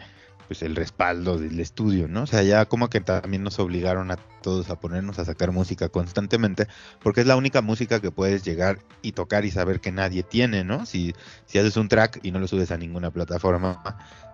pues 0.46 0.62
el 0.62 0.76
respaldo 0.76 1.38
del 1.38 1.58
estudio, 1.60 2.08
¿no? 2.08 2.22
O 2.22 2.26
sea, 2.26 2.42
ya 2.42 2.64
como 2.66 2.88
que 2.88 3.00
también 3.00 3.42
nos 3.42 3.58
obligaron 3.58 4.10
a 4.10 4.16
todos 4.16 4.70
a 4.70 4.78
ponernos 4.78 5.18
a 5.18 5.24
sacar 5.24 5.52
música 5.52 5.88
constantemente, 5.88 6.68
porque 7.00 7.20
es 7.20 7.26
la 7.26 7.36
única 7.36 7.62
música 7.62 8.00
que 8.00 8.10
puedes 8.10 8.44
llegar 8.44 8.78
y 9.02 9.12
tocar 9.12 9.44
y 9.44 9.50
saber 9.50 9.80
que 9.80 9.92
nadie 9.92 10.22
tiene, 10.22 10.64
¿no? 10.64 10.86
Si, 10.86 11.14
si 11.46 11.58
haces 11.58 11.76
un 11.76 11.88
track 11.88 12.20
y 12.22 12.30
no 12.30 12.38
lo 12.38 12.48
subes 12.48 12.70
a 12.70 12.76
ninguna 12.76 13.10
plataforma 13.10 13.82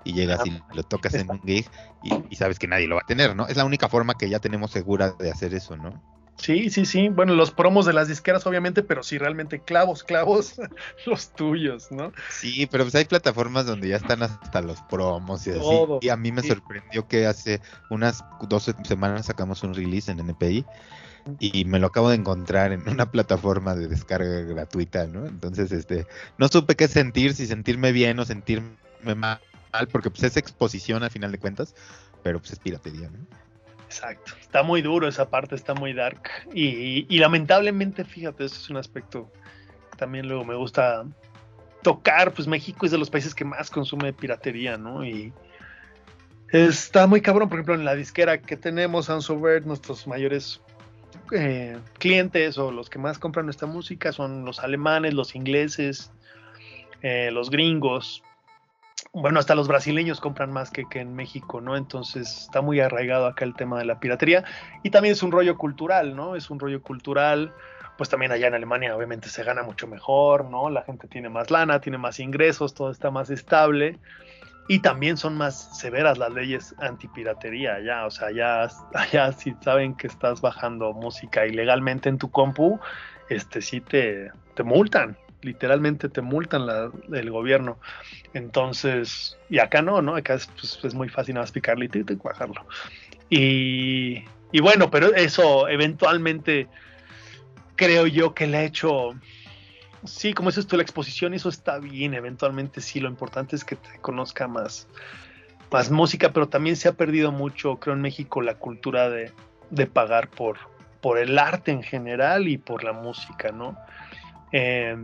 y 0.05 0.13
llegas 0.13 0.47
y 0.47 0.63
lo 0.75 0.83
tocas 0.83 1.15
en 1.15 1.31
un 1.31 1.41
gig 1.43 1.67
y, 2.03 2.11
y 2.29 2.37
sabes 2.37 2.59
que 2.59 2.69
nadie 2.69 2.87
lo 2.89 2.97
va 2.97 3.03
a 3.03 3.07
tener, 3.07 3.35
¿no? 3.35 3.47
Es 3.49 3.57
la 3.57 3.65
única 3.65 3.89
forma 3.89 4.15
que 4.15 4.29
ya 4.29 4.39
tenemos 4.39 4.71
segura 4.71 5.13
de 5.13 5.31
hacer 5.31 5.55
eso, 5.55 5.77
¿no? 5.77 6.03
Sí, 6.37 6.71
sí, 6.71 6.87
sí. 6.87 7.09
Bueno, 7.09 7.35
los 7.35 7.53
promos 7.53 7.87
de 7.87 7.93
las 7.93 8.09
disqueras, 8.09 8.47
obviamente, 8.47 8.83
pero 8.83 9.03
sí, 9.03 9.19
realmente 9.19 9.61
clavos, 9.61 10.03
clavos, 10.03 10.55
los 11.07 11.33
tuyos, 11.35 11.93
¿no? 11.93 12.13
Sí, 12.31 12.67
pero 12.67 12.85
pues 12.85 12.95
hay 12.95 13.05
plataformas 13.05 13.67
donde 13.67 13.89
ya 13.89 13.97
están 13.97 14.23
hasta 14.23 14.61
los 14.61 14.81
promos 14.83 15.47
y 15.47 15.51
así. 15.51 15.61
y 16.01 16.09
a 16.09 16.17
mí 16.17 16.33
me 16.33 16.43
sorprendió 16.43 17.07
que 17.07 17.27
hace 17.27 17.61
unas 17.91 18.25
dos 18.49 18.75
semanas 18.85 19.27
sacamos 19.27 19.63
un 19.63 19.75
release 19.75 20.11
en 20.11 20.21
NPI 20.21 20.65
y 21.39 21.65
me 21.65 21.79
lo 21.79 21.89
acabo 21.89 22.09
de 22.09 22.17
encontrar 22.17 22.73
en 22.73 22.89
una 22.89 23.11
plataforma 23.11 23.75
de 23.75 23.89
descarga 23.89 24.41
gratuita, 24.41 25.07
¿no? 25.07 25.27
Entonces, 25.27 25.71
este, 25.73 26.07
no 26.39 26.49
supe 26.49 26.75
qué 26.75 26.89
sentir, 26.89 27.35
si 27.35 27.47
sentirme 27.47 27.93
bien 27.93 28.19
o 28.19 28.25
sentirme 28.25 28.75
mal, 29.17 29.39
porque 29.91 30.11
pues 30.11 30.25
es 30.25 30.37
exposición 30.37 31.03
al 31.03 31.11
final 31.11 31.31
de 31.31 31.39
cuentas, 31.39 31.75
pero 32.23 32.41
pues 32.41 32.53
es 32.53 32.59
piratería, 32.59 33.09
¿no? 33.09 33.27
Exacto, 33.93 34.33
está 34.41 34.63
muy 34.63 34.81
duro 34.81 35.07
esa 35.07 35.29
parte, 35.29 35.55
está 35.55 35.75
muy 35.75 35.93
dark. 35.93 36.23
Y, 36.55 37.19
lamentablemente, 37.19 38.05
fíjate, 38.05 38.47
eso 38.47 38.57
es 38.57 38.71
un 38.71 38.79
aspecto 38.79 39.31
que 39.91 39.99
también 39.99 40.27
luego 40.29 40.47
me 40.47 40.55
gusta 40.55 41.05
tocar, 41.83 42.33
pues 42.33 42.49
México 42.49 42.87
es 42.87 42.93
de 42.93 42.97
los 42.97 43.11
países 43.11 43.35
que 43.35 43.45
más 43.45 43.71
consume 43.71 44.15
piratería, 44.15 44.79
¿no? 44.79 45.05
Y 45.05 45.31
está 46.49 47.07
muy 47.07 47.21
cabrón, 47.21 47.51
por 47.51 47.59
ejemplo, 47.59 47.75
en 47.75 47.85
la 47.85 47.95
disquera 47.95 48.41
que 48.41 48.57
tenemos, 48.57 49.11
Ansover, 49.11 49.67
nuestros 49.67 50.07
mayores 50.07 50.63
eh, 51.31 51.77
clientes 51.99 52.57
o 52.57 52.73
los 52.73 52.89
que 52.89 52.99
más 52.99 53.19
compran 53.19 53.45
nuestra 53.45 53.69
música 53.69 54.11
son 54.11 54.47
los 54.47 54.61
alemanes, 54.61 55.13
los 55.13 55.35
ingleses, 55.35 56.11
eh, 57.03 57.31
los 57.31 57.51
gringos, 57.51 58.23
bueno, 59.13 59.39
hasta 59.39 59.55
los 59.55 59.69
brasileños 59.69 60.21
compran 60.21 60.51
más 60.53 60.71
que, 60.71 60.89
que, 60.89 61.01
en 61.01 61.15
México, 61.15 61.61
¿no? 61.61 61.77
Entonces 61.77 62.45
está 62.45 62.63
muy 62.63 62.81
arraigado 62.81 63.27
acá 63.27 63.45
el 63.45 63.55
tema 63.55 63.79
de 63.79 63.85
la 63.85 64.01
piratería. 64.01 64.45
Y 64.83 64.91
también 64.91 65.13
es 65.13 65.23
un 65.23 65.33
rollo 65.33 65.59
cultural, 65.59 66.17
¿no? 66.17 66.35
Es 66.35 66.49
un 66.49 66.59
rollo 66.59 66.83
cultural. 66.83 67.53
Pues 67.99 68.09
también 68.09 68.33
allá 68.33 68.47
en 68.47 68.55
Alemania 68.55 68.97
obviamente 68.97 69.29
se 69.29 69.45
gana 69.45 69.63
mucho 69.63 69.87
mejor, 69.87 70.47
¿no? 70.47 70.71
La 70.71 70.83
gente 70.83 71.09
tiene 71.09 71.29
más 71.29 71.51
lana, 71.51 71.81
tiene 71.81 71.99
más 71.99 72.21
ingresos, 72.21 72.73
todo 72.73 72.91
está 72.91 73.11
más 73.11 73.29
estable. 73.29 73.99
Y 74.69 74.79
también 74.79 75.19
son 75.19 75.37
más 75.37 75.79
severas 75.79 76.17
las 76.17 76.33
leyes 76.33 76.75
antipiratería 76.79 77.75
allá. 77.75 78.07
O 78.07 78.11
sea, 78.11 78.29
allá, 78.29 78.71
allá 78.95 79.33
si 79.33 79.55
saben 79.61 79.95
que 79.95 80.07
estás 80.07 80.41
bajando 80.41 80.95
música 80.95 81.47
ilegalmente 81.47 82.09
en 82.09 82.17
tu 82.17 82.31
compu, 82.31 82.81
este 83.29 83.61
sí 83.61 83.83
te, 83.83 84.31
te 84.55 84.63
multan, 84.63 85.19
literalmente 85.43 86.09
te 86.09 86.23
multan 86.23 86.67
la, 86.67 86.91
el 87.13 87.31
gobierno. 87.31 87.79
Entonces, 88.33 89.39
y 89.51 89.59
acá 89.59 89.83
no, 89.83 90.01
¿no? 90.01 90.17
Acá 90.17 90.35
es, 90.35 90.47
pues, 90.47 90.79
es 90.83 90.95
muy 90.95 91.09
fácil 91.09 91.35
nada 91.35 91.45
más 91.45 91.53
picarle 91.53 91.91
y 91.93 92.17
cuajarlo. 92.17 92.67
Y, 93.29 94.25
y 94.51 94.61
bueno, 94.61 94.91
pero 94.91 95.15
eso 95.15 95.69
eventualmente 95.69 96.69
creo 97.77 98.07
yo 98.07 98.35
que 98.35 98.47
le 98.47 98.59
ha 98.59 98.65
hecho 98.65 99.15
sí, 100.05 100.33
como 100.33 100.51
dices 100.51 100.67
tú, 100.67 100.77
la 100.77 100.83
exposición, 100.83 101.35
eso 101.35 101.49
está 101.49 101.79
bien, 101.79 102.15
eventualmente 102.15 102.81
sí, 102.81 103.01
lo 103.01 103.09
importante 103.09 103.57
es 103.57 103.65
que 103.65 103.77
te 103.77 103.99
conozca 104.01 104.49
más, 104.49 104.89
más 105.71 105.91
música, 105.91 106.33
pero 106.33 106.49
también 106.49 106.77
se 106.77 106.89
ha 106.89 106.95
perdido 106.95 107.33
mucho, 107.33 107.77
creo, 107.77 107.95
en 107.95 108.03
México 108.03 108.43
la 108.43 108.55
cultura 108.55 109.09
de, 109.11 109.33
de 109.71 109.87
pagar 109.87 110.29
por, 110.29 110.59
por 111.01 111.19
el 111.19 111.39
arte 111.39 111.71
en 111.71 111.83
general 111.83 112.49
y 112.49 112.59
por 112.59 112.85
la 112.85 112.93
música, 112.93 113.53
¿no? 113.53 113.77
Eh, 114.53 114.97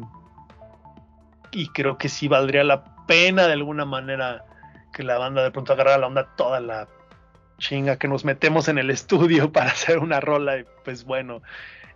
y 1.51 1.69
creo 1.69 1.99
que 1.99 2.09
sí 2.09 2.29
valdría 2.29 2.65
la 2.65 2.85
pena 3.07 3.47
de 3.47 3.55
alguna 3.55 3.85
manera 3.85 4.45
que 4.93 5.03
la 5.03 5.19
banda 5.19 5.43
de 5.43 5.51
pronto 5.51 5.73
agarrara 5.73 5.99
la 5.99 6.07
onda 6.07 6.29
toda 6.37 6.61
la 6.61 6.89
chinga 7.59 7.97
que 7.97 8.09
nos 8.09 8.25
metemos 8.25 8.69
en 8.69 8.79
el 8.79 8.91
estudio 8.91 9.53
para 9.53 9.71
hacer 9.71 9.99
una 9.99 10.21
rola 10.21 10.59
y 10.59 10.65
pues 10.85 11.05
bueno 11.05 11.43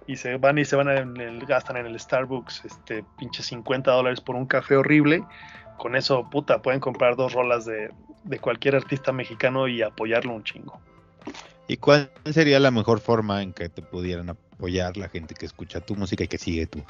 y 0.06 0.16
se 0.16 0.36
van 0.36 0.58
y 0.58 0.64
se 0.64 0.76
van 0.76 0.88
en 0.88 1.16
el, 1.20 1.46
gastan 1.46 1.76
en 1.76 1.86
el 1.86 1.98
Starbucks 1.98 2.64
este 2.64 3.04
pinche 3.18 3.42
50 3.42 3.90
dólares 3.90 4.20
por 4.20 4.34
un 4.34 4.46
café 4.46 4.76
horrible. 4.76 5.22
Con 5.78 5.96
eso 5.96 6.28
puta 6.28 6.60
pueden 6.60 6.80
comprar 6.80 7.16
dos 7.16 7.32
rolas 7.32 7.64
de, 7.64 7.90
de 8.24 8.38
cualquier 8.38 8.76
artista 8.76 9.12
mexicano 9.12 9.68
y 9.68 9.82
apoyarlo 9.82 10.34
un 10.34 10.44
chingo. 10.44 10.80
¿Y 11.68 11.76
cuál 11.76 12.10
sería 12.30 12.58
la 12.58 12.70
mejor 12.70 13.00
forma 13.00 13.42
en 13.42 13.52
que 13.52 13.68
te 13.68 13.82
pudieran 13.82 14.30
apoyar 14.30 14.51
la 14.68 15.08
gente 15.08 15.34
que 15.34 15.46
escucha 15.46 15.80
tu 15.80 15.96
música 15.96 16.24
y 16.24 16.28
que 16.28 16.38
sigue 16.38 16.66
tu, 16.66 16.82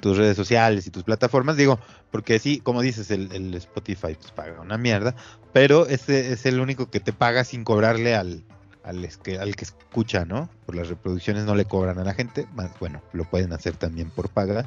tus 0.00 0.16
redes 0.16 0.36
sociales 0.36 0.86
y 0.86 0.90
tus 0.90 1.04
plataformas, 1.04 1.56
digo, 1.56 1.78
porque 2.10 2.38
sí, 2.38 2.60
como 2.60 2.82
dices, 2.82 3.10
el, 3.10 3.54
Spotify 3.54 4.14
pues, 4.14 4.30
paga 4.34 4.60
una 4.60 4.78
mierda, 4.78 5.14
pero 5.52 5.86
ese 5.86 6.32
es 6.32 6.46
el 6.46 6.60
único 6.60 6.90
que 6.90 7.00
te 7.00 7.12
paga 7.12 7.44
sin 7.44 7.64
cobrarle 7.64 8.14
al, 8.14 8.44
al, 8.84 9.08
que, 9.22 9.38
al 9.38 9.56
que 9.56 9.64
escucha, 9.64 10.24
¿no? 10.24 10.48
Por 10.66 10.76
las 10.76 10.88
reproducciones 10.88 11.44
no 11.44 11.54
le 11.54 11.64
cobran 11.64 11.98
a 11.98 12.04
la 12.04 12.14
gente, 12.14 12.46
más 12.54 12.70
bueno, 12.78 13.02
lo 13.12 13.24
pueden 13.24 13.52
hacer 13.52 13.76
también 13.76 14.10
por 14.10 14.28
paga, 14.28 14.66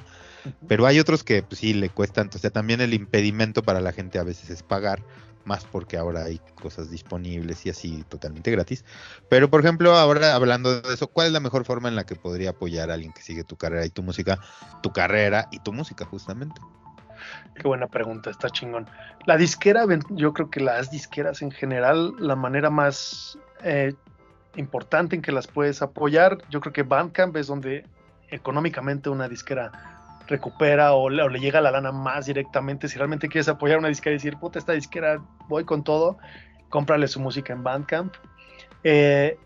pero 0.68 0.86
hay 0.86 1.00
otros 1.00 1.24
que 1.24 1.44
pues, 1.44 1.60
sí 1.60 1.74
le 1.74 1.90
cuestan, 1.90 2.30
o 2.34 2.38
sea, 2.38 2.50
también 2.50 2.82
el 2.82 2.94
impedimento 2.94 3.64
para 3.64 3.82
la 3.82 3.92
gente 3.92 4.20
a 4.20 4.24
veces 4.24 4.50
es 4.50 4.64
pagar, 4.64 5.04
más 5.46 5.66
porque 5.66 5.98
ahora 5.98 6.26
hay 6.26 6.40
cosas 6.62 6.90
disponibles 6.90 7.66
y 7.66 7.70
así 7.70 8.04
totalmente 8.10 8.52
gratis. 8.52 8.86
Pero 9.30 9.50
por 9.50 9.62
ejemplo, 9.62 9.96
ahora 9.96 10.36
hablando 10.36 10.82
de 10.82 10.94
eso, 10.94 11.08
¿cuál 11.08 11.28
es 11.28 11.34
la 11.34 11.40
mejor 11.40 11.66
forma 11.66 11.90
en 11.90 11.96
la 11.96 12.06
que 12.06 12.16
podría 12.16 12.52
apoyar 12.52 12.92
a 12.92 12.96
alguien 12.96 13.14
que 13.14 13.22
sigue 13.22 13.44
tu 13.44 13.56
carrera 13.56 13.86
y 13.86 13.90
tu 13.90 14.04
música, 14.04 14.40
tu 14.82 14.92
carrera 14.92 15.48
y 15.52 15.60
tu 15.60 15.74
música 15.74 16.06
justamente? 16.06 16.62
Qué 17.56 17.68
buena 17.68 17.88
pregunta, 17.88 18.30
está 18.30 18.50
chingón. 18.50 18.88
La 19.26 19.38
disquera, 19.38 19.86
yo 20.10 20.34
creo 20.34 20.50
que 20.50 20.62
las 20.62 20.92
disqueras 20.92 21.42
en 21.42 21.52
general, 21.52 22.14
la 22.18 22.36
manera 22.36 22.70
más 22.70 23.38
eh, 23.64 23.94
importante 24.56 25.16
en 25.16 25.22
que 25.22 25.32
las 25.32 25.48
puedes 25.48 25.82
apoyar, 25.82 26.38
yo 26.50 26.62
creo 26.62 26.74
que 26.74 26.84
Bandcamp 26.84 27.36
es 27.36 27.48
donde 27.48 27.86
económicamente 28.30 29.10
una 29.10 29.28
disquera 29.28 29.99
recupera 30.30 30.94
o 30.94 31.10
le, 31.10 31.40
llega 31.40 31.60
la 31.60 31.72
lana 31.72 31.92
más 31.92 32.28
directamente. 32.28 32.88
Si 32.88 32.98
realmente 32.98 33.28
quieres 33.28 33.50
apoyar 33.50 33.80
una 33.80 33.90
disquera 33.90 34.14
y 34.14 34.18
decir, 34.18 34.38
puta, 34.38 34.60
esta 34.60 34.74
disquera, 34.74 35.22
voy 35.48 35.66
con 35.66 35.84
todo, 35.84 36.18
cómprale 36.70 37.08
su 37.08 37.20
música 37.20 37.52
en 37.52 37.64
Bandcamp. 37.64 38.14
Eh, 38.84 39.38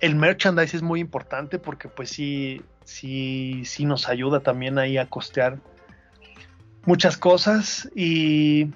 el 0.00 0.14
merchandise 0.14 0.76
es 0.76 0.82
muy 0.82 1.00
importante 1.00 1.58
porque 1.58 1.88
pues 1.88 2.10
sí, 2.10 2.62
sí, 2.84 3.64
sí 3.64 3.84
nos 3.84 4.08
ayuda 4.08 4.40
también 4.40 4.78
ahí 4.78 4.96
a 4.96 5.06
costear 5.06 5.58
muchas 6.84 7.16
cosas 7.16 7.88
y... 7.94 8.70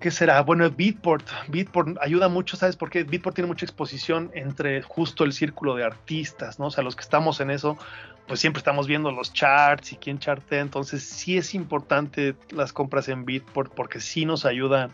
¿Qué 0.00 0.10
será? 0.10 0.42
Bueno, 0.42 0.70
Beatport. 0.70 1.26
Beatport 1.48 1.96
ayuda 1.98 2.28
mucho, 2.28 2.58
¿sabes 2.58 2.76
por 2.76 2.90
qué? 2.90 3.04
Beatport 3.04 3.36
tiene 3.36 3.48
mucha 3.48 3.64
exposición 3.64 4.30
entre 4.34 4.82
justo 4.82 5.24
el 5.24 5.32
círculo 5.32 5.74
de 5.76 5.84
artistas, 5.84 6.58
¿no? 6.58 6.66
O 6.66 6.70
sea, 6.70 6.84
los 6.84 6.94
que 6.94 7.00
estamos 7.00 7.40
en 7.40 7.50
eso, 7.50 7.78
pues 8.26 8.40
siempre 8.40 8.58
estamos 8.58 8.86
viendo 8.86 9.10
los 9.12 9.32
charts 9.32 9.92
y 9.92 9.96
quién 9.96 10.18
chartea, 10.18 10.60
entonces 10.60 11.02
sí 11.02 11.36
es 11.36 11.54
importante 11.54 12.34
las 12.50 12.72
compras 12.72 13.08
en 13.08 13.24
Bitport 13.24 13.74
porque 13.74 14.00
sí 14.00 14.24
nos 14.24 14.46
ayudan 14.46 14.90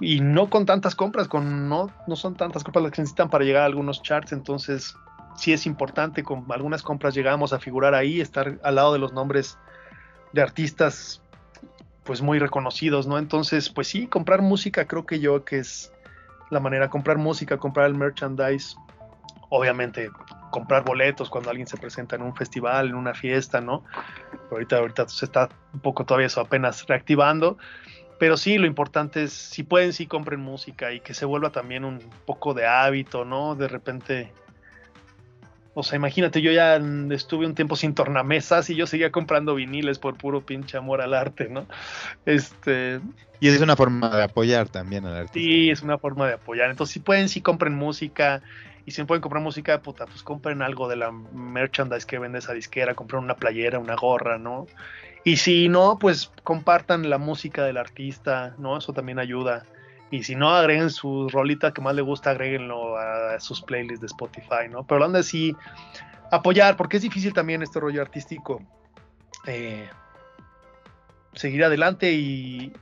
y 0.00 0.20
no 0.20 0.48
con 0.48 0.64
tantas 0.64 0.94
compras, 0.94 1.26
con 1.26 1.68
no, 1.68 1.90
no 2.06 2.16
son 2.16 2.36
tantas 2.36 2.62
compras 2.62 2.84
las 2.84 2.92
que 2.92 3.02
necesitan 3.02 3.30
para 3.30 3.44
llegar 3.44 3.62
a 3.62 3.66
algunos 3.66 4.02
charts, 4.02 4.32
entonces 4.32 4.94
sí 5.34 5.52
es 5.52 5.66
importante, 5.66 6.22
con 6.22 6.46
algunas 6.50 6.82
compras 6.82 7.14
llegamos 7.14 7.52
a 7.52 7.58
figurar 7.58 7.94
ahí, 7.94 8.20
estar 8.20 8.58
al 8.62 8.74
lado 8.76 8.92
de 8.92 8.98
los 8.98 9.12
nombres 9.12 9.58
de 10.32 10.42
artistas 10.42 11.22
pues 12.04 12.22
muy 12.22 12.38
reconocidos, 12.38 13.06
¿no? 13.06 13.18
Entonces, 13.18 13.68
pues 13.68 13.88
sí, 13.88 14.06
comprar 14.06 14.40
música 14.40 14.86
creo 14.86 15.04
que 15.04 15.20
yo 15.20 15.44
que 15.44 15.58
es 15.58 15.92
la 16.50 16.60
manera, 16.60 16.88
comprar 16.88 17.18
música, 17.18 17.58
comprar 17.58 17.86
el 17.86 17.94
merchandise, 17.94 18.76
obviamente 19.50 20.10
comprar 20.50 20.84
boletos 20.84 21.30
cuando 21.30 21.50
alguien 21.50 21.66
se 21.66 21.76
presenta 21.76 22.16
en 22.16 22.22
un 22.22 22.34
festival, 22.34 22.88
en 22.88 22.94
una 22.94 23.14
fiesta, 23.14 23.60
¿no? 23.60 23.84
ahorita, 24.50 24.78
ahorita 24.78 25.08
se 25.08 25.26
está 25.26 25.48
un 25.72 25.80
poco 25.80 26.04
todavía 26.04 26.26
eso 26.26 26.40
apenas 26.40 26.86
reactivando. 26.86 27.58
Pero 28.18 28.36
sí, 28.36 28.58
lo 28.58 28.66
importante 28.66 29.24
es, 29.24 29.32
si 29.32 29.62
pueden, 29.62 29.92
sí 29.92 30.06
compren 30.06 30.40
música 30.40 30.92
y 30.92 31.00
que 31.00 31.14
se 31.14 31.24
vuelva 31.24 31.50
también 31.50 31.84
un 31.84 32.00
poco 32.26 32.52
de 32.52 32.66
hábito, 32.66 33.24
¿no? 33.24 33.54
De 33.54 33.68
repente, 33.68 34.32
o 35.74 35.84
sea, 35.84 35.94
imagínate, 35.96 36.42
yo 36.42 36.50
ya 36.50 36.80
estuve 37.10 37.46
un 37.46 37.54
tiempo 37.54 37.76
sin 37.76 37.94
tornamesas 37.94 38.68
y 38.70 38.74
yo 38.74 38.88
seguía 38.88 39.12
comprando 39.12 39.54
viniles 39.54 40.00
por 40.00 40.16
puro 40.16 40.44
pinche 40.44 40.76
amor 40.76 41.00
al 41.00 41.14
arte, 41.14 41.48
¿no? 41.48 41.66
Este... 42.26 43.00
Y 43.38 43.46
es 43.46 43.60
una 43.60 43.76
forma 43.76 44.16
de 44.16 44.24
apoyar 44.24 44.68
también 44.68 45.06
al 45.06 45.14
artista. 45.14 45.38
Sí, 45.38 45.70
es 45.70 45.82
una 45.82 45.96
forma 45.96 46.26
de 46.26 46.34
apoyar. 46.34 46.70
Entonces, 46.70 46.94
si 46.94 46.98
pueden, 46.98 47.28
sí 47.28 47.40
compren 47.40 47.76
música. 47.76 48.42
Y 48.88 48.90
si 48.90 49.02
no 49.02 49.06
pueden 49.06 49.20
comprar 49.20 49.42
música, 49.42 49.82
puta, 49.82 50.06
pues 50.06 50.22
compren 50.22 50.62
algo 50.62 50.88
de 50.88 50.96
la 50.96 51.12
merchandise 51.12 52.06
que 52.06 52.18
vende 52.18 52.38
esa 52.38 52.54
disquera, 52.54 52.94
compren 52.94 53.22
una 53.22 53.34
playera, 53.34 53.78
una 53.78 53.94
gorra, 53.96 54.38
¿no? 54.38 54.66
Y 55.24 55.36
si 55.36 55.68
no, 55.68 55.98
pues 55.98 56.32
compartan 56.42 57.10
la 57.10 57.18
música 57.18 57.66
del 57.66 57.76
artista, 57.76 58.54
¿no? 58.56 58.78
Eso 58.78 58.94
también 58.94 59.18
ayuda. 59.18 59.66
Y 60.10 60.22
si 60.22 60.36
no, 60.36 60.48
agreguen 60.48 60.88
su 60.88 61.28
rolita 61.28 61.74
que 61.74 61.82
más 61.82 61.94
le 61.96 62.00
gusta, 62.00 62.30
agréguenlo 62.30 62.96
a 62.96 63.38
sus 63.40 63.60
playlists 63.60 64.00
de 64.00 64.06
Spotify, 64.06 64.70
¿no? 64.70 64.86
Pero 64.86 65.06
la 65.06 65.22
sí 65.22 65.54
apoyar, 66.32 66.78
porque 66.78 66.96
es 66.96 67.02
difícil 67.02 67.34
también 67.34 67.62
este 67.62 67.80
rollo 67.80 68.00
artístico. 68.00 68.62
Eh, 69.46 69.86
seguir 71.34 71.62
adelante 71.62 72.10
y, 72.10 72.72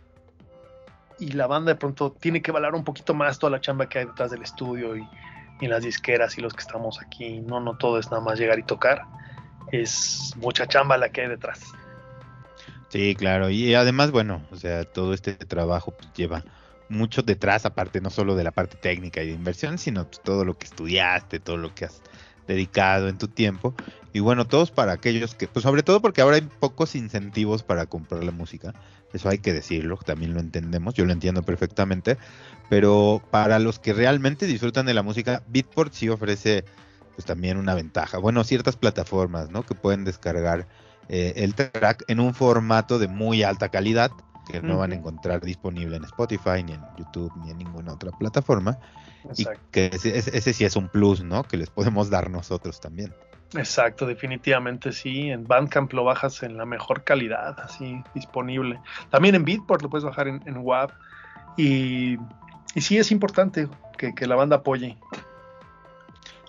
y 1.19 1.33
la 1.33 1.49
banda 1.49 1.73
de 1.73 1.77
pronto 1.77 2.13
tiene 2.13 2.43
que 2.43 2.53
valorar 2.53 2.77
un 2.77 2.85
poquito 2.85 3.13
más 3.13 3.41
toda 3.41 3.51
la 3.51 3.61
chamba 3.61 3.89
que 3.89 3.99
hay 3.99 4.05
detrás 4.05 4.31
del 4.31 4.43
estudio 4.43 4.97
y, 4.97 5.05
y 5.61 5.67
las 5.67 5.83
disqueras 5.83 6.37
y 6.39 6.41
los 6.41 6.55
que 6.55 6.61
estamos 6.61 7.01
aquí. 7.01 7.41
No, 7.41 7.61
no 7.61 7.77
todo 7.77 7.99
es 7.99 8.11
nada 8.11 8.23
más 8.23 8.39
llegar 8.39 8.59
y 8.59 8.63
tocar. 8.63 9.03
Es 9.73 10.35
mucha 10.37 10.67
chamba 10.67 10.97
la 10.97 11.09
que 11.09 11.23
hay 11.23 11.29
detrás. 11.29 11.61
Sí, 12.89 13.15
claro. 13.17 13.51
Y 13.51 13.75
además, 13.75 14.11
bueno, 14.11 14.43
o 14.51 14.57
sea, 14.57 14.85
todo 14.85 15.13
este 15.13 15.35
trabajo 15.35 15.93
pues, 15.93 16.13
lleva 16.15 16.45
mucho 16.89 17.23
detrás, 17.23 17.67
aparte 17.67 18.01
no 18.01 18.11
solo 18.11 18.37
de 18.37 18.45
la 18.45 18.53
parte 18.53 18.77
técnica 18.77 19.23
y 19.23 19.27
de 19.27 19.33
inversión, 19.33 19.79
sino 19.79 20.07
pues, 20.07 20.23
todo 20.23 20.45
lo 20.45 20.57
que 20.57 20.67
estudiaste, 20.67 21.41
todo 21.41 21.57
lo 21.57 21.75
que 21.75 21.87
has 21.87 22.01
dedicado 22.47 23.09
en 23.09 23.19
tu 23.19 23.29
tiempo. 23.29 23.75
Y 24.17 24.21
bueno, 24.21 24.47
todos 24.47 24.71
para 24.71 24.93
aquellos 24.93 25.35
que, 25.35 25.47
pues 25.47 25.63
sobre 25.63 25.83
todo 25.83 26.01
porque 26.01 26.23
ahora 26.23 26.37
hay 26.37 26.41
pocos 26.41 26.95
incentivos 26.95 27.63
para 27.63 27.85
comprar 27.85 28.25
la 28.25 28.33
música. 28.33 28.73
Eso 29.13 29.29
hay 29.29 29.41
que 29.41 29.53
decirlo, 29.53 29.99
también 29.99 30.33
lo 30.33 30.41
entendemos, 30.41 30.95
yo 30.95 31.05
lo 31.05 31.13
entiendo 31.13 31.43
perfectamente. 31.43 32.17
Pero 32.71 33.23
para 33.31 33.59
los 33.59 33.79
que 33.79 33.93
realmente 33.93 34.47
disfrutan 34.47 34.87
de 34.87 34.95
la 34.95 35.03
música, 35.03 35.43
Beatport 35.49 35.93
sí 35.93 36.09
ofrece 36.09 36.65
pues 37.15 37.27
también 37.27 37.59
una 37.59 37.75
ventaja. 37.75 38.17
Bueno, 38.17 38.43
ciertas 38.43 38.77
plataformas, 38.77 39.51
¿no? 39.51 39.65
Que 39.65 39.75
pueden 39.75 40.05
descargar 40.05 40.67
eh, 41.11 41.35
el 41.37 41.55
track 41.55 42.05
en 42.09 42.19
un 42.19 42.33
formato 42.33 42.99
de 42.99 43.09
muy 43.09 43.43
alta 43.43 43.69
calidad 43.69 44.13
que 44.51 44.63
no 44.63 44.79
van 44.79 44.93
a 44.93 44.95
encontrar 44.95 45.43
disponible 45.43 45.95
en 45.95 46.05
Spotify, 46.05 46.63
ni 46.65 46.73
en 46.73 46.81
YouTube, 46.97 47.33
ni 47.45 47.51
en 47.51 47.59
ninguna 47.59 47.93
otra 47.93 48.13
plataforma. 48.13 48.79
Y 49.37 49.45
que 49.73 49.91
ese, 49.93 50.17
ese, 50.17 50.55
sí 50.55 50.65
es 50.65 50.75
un 50.75 50.89
plus, 50.89 51.23
¿no? 51.23 51.43
Que 51.43 51.59
les 51.59 51.69
podemos 51.69 52.09
dar 52.09 52.31
nosotros 52.31 52.81
también. 52.81 53.13
Exacto, 53.55 54.07
definitivamente 54.07 54.93
sí. 54.93 55.31
En 55.31 55.47
Bandcamp 55.47 55.93
lo 55.93 56.05
bajas 56.05 56.43
en 56.43 56.57
la 56.57 56.67
mejor 56.67 57.05
calidad, 57.05 57.59
así 57.61 58.03
disponible. 58.15 58.81
También 59.11 59.35
en 59.35 59.45
Beatport 59.45 59.83
lo 59.83 59.91
puedes 59.91 60.05
bajar 60.05 60.29
en, 60.29 60.43
en. 60.47 60.65
Y, 61.57 62.19
y, 62.75 62.81
sí 62.81 62.99
es 62.99 63.11
importante 63.11 63.69
que, 63.97 64.15
que, 64.15 64.27
la 64.27 64.35
banda 64.35 64.57
apoye. 64.57 64.97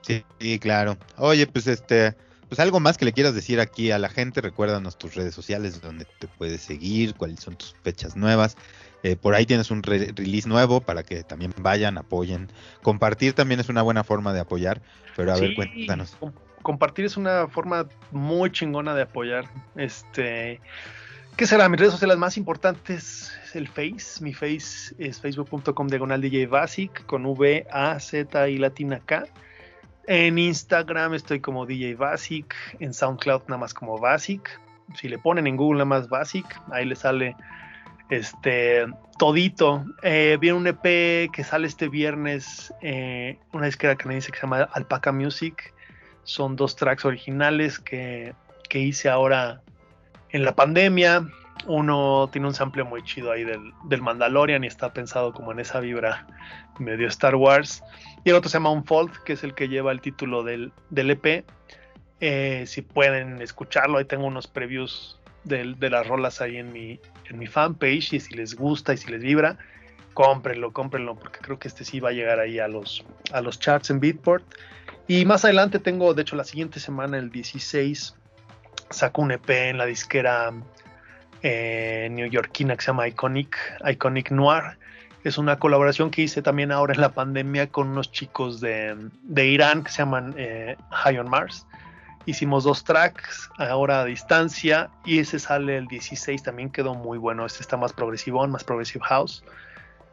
Sí, 0.02 0.26
sí, 0.40 0.60
claro. 0.60 0.98
Oye, 1.18 1.48
pues 1.48 1.68
este, 1.68 2.16
pues 2.50 2.60
algo 2.60 2.80
más 2.80 2.98
que 2.98 3.06
le 3.06 3.14
quieras 3.14 3.36
decir 3.36 3.60
aquí 3.60 3.92
a 3.92 4.00
la 4.00 4.10
gente, 4.10 4.42
recuérdanos 4.42 4.98
tus 4.98 5.16
redes 5.16 5.36
sociales 5.36 5.82
donde 5.82 6.06
te 6.20 6.28
puedes 6.28 6.62
seguir, 6.62 7.14
cuáles 7.16 7.42
son 7.42 7.56
tus 7.56 7.76
fechas 7.84 8.16
nuevas. 8.16 8.58
Eh, 9.04 9.16
por 9.16 9.36
ahí 9.36 9.46
tienes 9.46 9.70
un 9.70 9.84
release 9.84 10.50
nuevo 10.50 10.82
para 10.82 11.04
que 11.04 11.24
también 11.24 11.54
vayan, 11.60 11.98
apoyen. 11.98 12.52
Compartir 12.82 13.34
también 13.34 13.60
es 13.60 13.70
una 13.70 13.82
buena 13.82 14.04
forma 14.04 14.34
de 14.34 14.40
apoyar, 14.40 14.82
pero 15.16 15.34
a 15.34 15.38
ver, 15.38 15.56
cuéntanos. 15.56 16.18
Compartir 16.68 17.06
es 17.06 17.16
una 17.16 17.48
forma 17.48 17.88
muy 18.12 18.52
chingona 18.52 18.94
de 18.94 19.04
apoyar. 19.04 19.46
Este, 19.78 20.60
¿qué 21.38 21.48
será? 21.48 21.70
Mis 21.70 21.80
redes 21.80 21.94
sociales 21.94 22.18
más 22.18 22.36
importantes 22.36 23.32
es 23.42 23.56
el 23.56 23.70
Face. 23.70 24.22
Mi 24.22 24.34
Face 24.34 24.94
es 25.00 25.22
facebook.com 25.22 25.88
diagonal 25.88 26.20
DJ 26.20 26.46
Basic 26.48 27.06
con 27.06 27.26
V, 27.26 27.66
A, 27.72 27.98
Z 28.02 28.50
y 28.50 28.58
latina 28.58 29.00
K. 29.06 29.24
En 30.08 30.38
Instagram 30.38 31.14
estoy 31.14 31.40
como 31.40 31.66
DJ 31.66 31.96
Basic, 31.96 32.54
en 32.82 32.94
SoundCloud 32.94 33.44
nada 33.48 33.60
más 33.60 33.74
como 33.74 33.98
Basic. 33.98 34.60
Si 35.00 35.08
le 35.08 35.18
ponen 35.20 35.48
en 35.48 35.56
Google 35.56 35.78
nada 35.78 35.86
más 35.86 36.10
Basic, 36.10 36.46
ahí 36.74 36.84
le 36.84 36.98
sale 36.98 37.38
este 38.10 38.86
todito. 39.18 39.86
Eh, 40.04 40.38
viene 40.42 40.58
un 40.58 40.68
EP 40.68 41.32
que 41.32 41.46
sale 41.46 41.66
este 41.66 41.88
viernes, 41.88 42.74
eh, 42.82 43.40
una 43.54 43.68
disquera 43.68 43.96
canadiense 43.96 44.34
que 44.34 44.38
se 44.40 44.42
llama 44.42 44.64
Alpaca 44.74 45.14
Music. 45.14 45.74
Son 46.28 46.58
dos 46.58 46.76
tracks 46.76 47.06
originales 47.06 47.80
que, 47.80 48.34
que 48.68 48.80
hice 48.80 49.08
ahora 49.08 49.62
en 50.32 50.44
la 50.44 50.54
pandemia. 50.54 51.26
Uno 51.68 52.28
tiene 52.34 52.48
un 52.48 52.54
sample 52.54 52.84
muy 52.84 53.02
chido 53.02 53.32
ahí 53.32 53.46
del, 53.46 53.72
del, 53.86 54.02
Mandalorian 54.02 54.66
y 54.66 54.68
está 54.68 54.92
pensado 54.92 55.32
como 55.32 55.54
en 55.54 55.62
esa 55.62 55.80
vibra 55.80 56.28
medio 56.80 57.08
Star 57.08 57.36
Wars. 57.36 57.82
Y 58.26 58.32
el 58.32 58.36
otro 58.36 58.50
se 58.50 58.58
llama 58.58 58.72
Unfold, 58.72 59.24
que 59.24 59.34
es 59.34 59.44
el 59.46 59.56
que 59.56 59.70
lleva 59.70 59.94
el 59.94 60.02
título 60.02 60.44
del, 60.44 60.74
del 60.90 61.12
EP. 61.12 61.46
Eh, 62.20 62.66
si 62.68 62.82
pueden 62.82 63.42
escucharlo, 63.42 63.98
ahí 63.98 64.04
tengo 64.04 64.26
unos 64.26 64.48
previews 64.48 65.18
de, 65.46 65.76
de, 65.78 65.90
las 65.90 66.06
rolas 66.06 66.42
ahí 66.42 66.58
en 66.58 66.74
mi, 66.74 67.00
en 67.30 67.40
mi 67.40 67.48
fanpage. 67.48 68.12
Y 68.12 68.20
si 68.20 68.36
les 68.36 68.54
gusta 68.54 68.94
y 68.94 68.98
si 68.98 69.10
les 69.10 69.22
vibra, 69.22 69.58
cómprenlo, 70.14 70.74
cómprenlo, 70.74 71.16
porque 71.16 71.40
creo 71.40 71.58
que 71.58 71.70
este 71.70 71.86
sí 71.86 72.02
va 72.02 72.10
a 72.10 72.12
llegar 72.12 72.42
ahí 72.42 72.60
a 72.60 72.68
los, 72.68 73.06
a 73.32 73.40
los 73.40 73.62
charts 73.62 73.92
en 73.92 74.02
Beatport. 74.02 74.44
Y 75.08 75.26
más 75.26 75.46
adelante 75.46 75.80
tengo, 75.80 76.14
de 76.14 76.24
hecho, 76.24 76.36
la 76.36 76.44
siguiente 76.44 76.80
semana, 76.80 77.18
el 77.18 77.32
16, 77.32 78.16
saco 78.90 79.22
un 79.22 79.32
EP 79.32 79.50
en 79.50 79.78
la 79.78 79.86
disquera 79.86 80.52
eh, 81.44 82.10
neoyorquina 82.12 82.76
que 82.76 82.82
se 82.82 82.88
llama 82.88 83.08
Iconic, 83.08 83.58
Iconic 83.86 84.32
Noir. 84.32 84.78
Es 85.24 85.38
una 85.38 85.60
colaboración 85.60 86.12
que 86.12 86.24
hice 86.24 86.42
también 86.42 86.72
ahora 86.72 86.94
en 86.94 87.02
la 87.02 87.14
pandemia 87.14 87.68
con 87.68 87.88
unos 87.88 88.12
chicos 88.12 88.60
de, 88.60 89.10
Irán 89.36 89.84
que 89.84 89.92
se 89.92 90.00
llaman 90.00 90.34
eh, 90.38 90.76
High 90.92 91.20
on 91.20 91.30
Mars. 91.30 91.66
Hicimos 92.26 92.66
dos 92.66 92.84
tracks 92.84 93.50
ahora 93.58 94.02
a 94.02 94.06
distancia 94.06 94.90
y 95.06 95.20
ese 95.20 95.40
sale 95.40 95.78
el 95.78 95.88
16, 95.88 96.44
también 96.44 96.70
quedó 96.70 96.94
muy 96.94 97.18
bueno. 97.18 97.46
Este 97.46 97.62
está 97.62 97.78
más 97.78 97.94
progresivo, 97.94 98.46
más 98.48 98.66
progressive 98.66 99.04
house. 99.06 99.44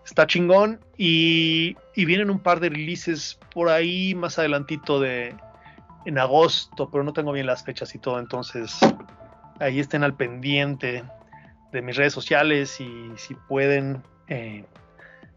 Está 0.05 0.27
chingón 0.27 0.81
y, 0.99 1.77
y 1.95 2.05
vienen 2.05 2.31
un 2.31 2.39
par 2.39 2.61
de 2.61 2.69
releases 2.69 3.39
por 3.53 3.69
ahí 3.69 4.15
más 4.15 4.39
adelantito 4.39 5.01
de 5.01 5.35
en 6.05 6.19
agosto, 6.19 6.91
pero 6.91 7.03
no 7.03 7.13
tengo 7.13 7.33
bien 7.33 7.47
las 7.47 7.65
fechas 7.65 7.95
y 7.95 7.99
todo, 7.99 8.19
entonces 8.19 8.79
ahí 9.61 9.81
estén 9.81 10.03
al 10.03 10.15
pendiente 10.15 11.05
de 11.73 11.83
mis 11.83 11.97
redes 11.97 12.13
sociales 12.13 12.81
y 12.81 13.11
si 13.17 13.35
pueden, 13.35 14.03
eh, 14.29 14.65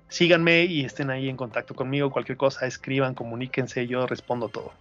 síganme 0.08 0.66
y 0.66 0.86
estén 0.86 1.10
ahí 1.10 1.30
en 1.30 1.38
contacto 1.38 1.74
conmigo. 1.74 2.12
Cualquier 2.12 2.38
cosa, 2.38 2.68
escriban, 2.68 3.16
comuníquense, 3.16 3.88
yo 3.88 4.06
respondo 4.06 4.50
todo. 4.50 4.72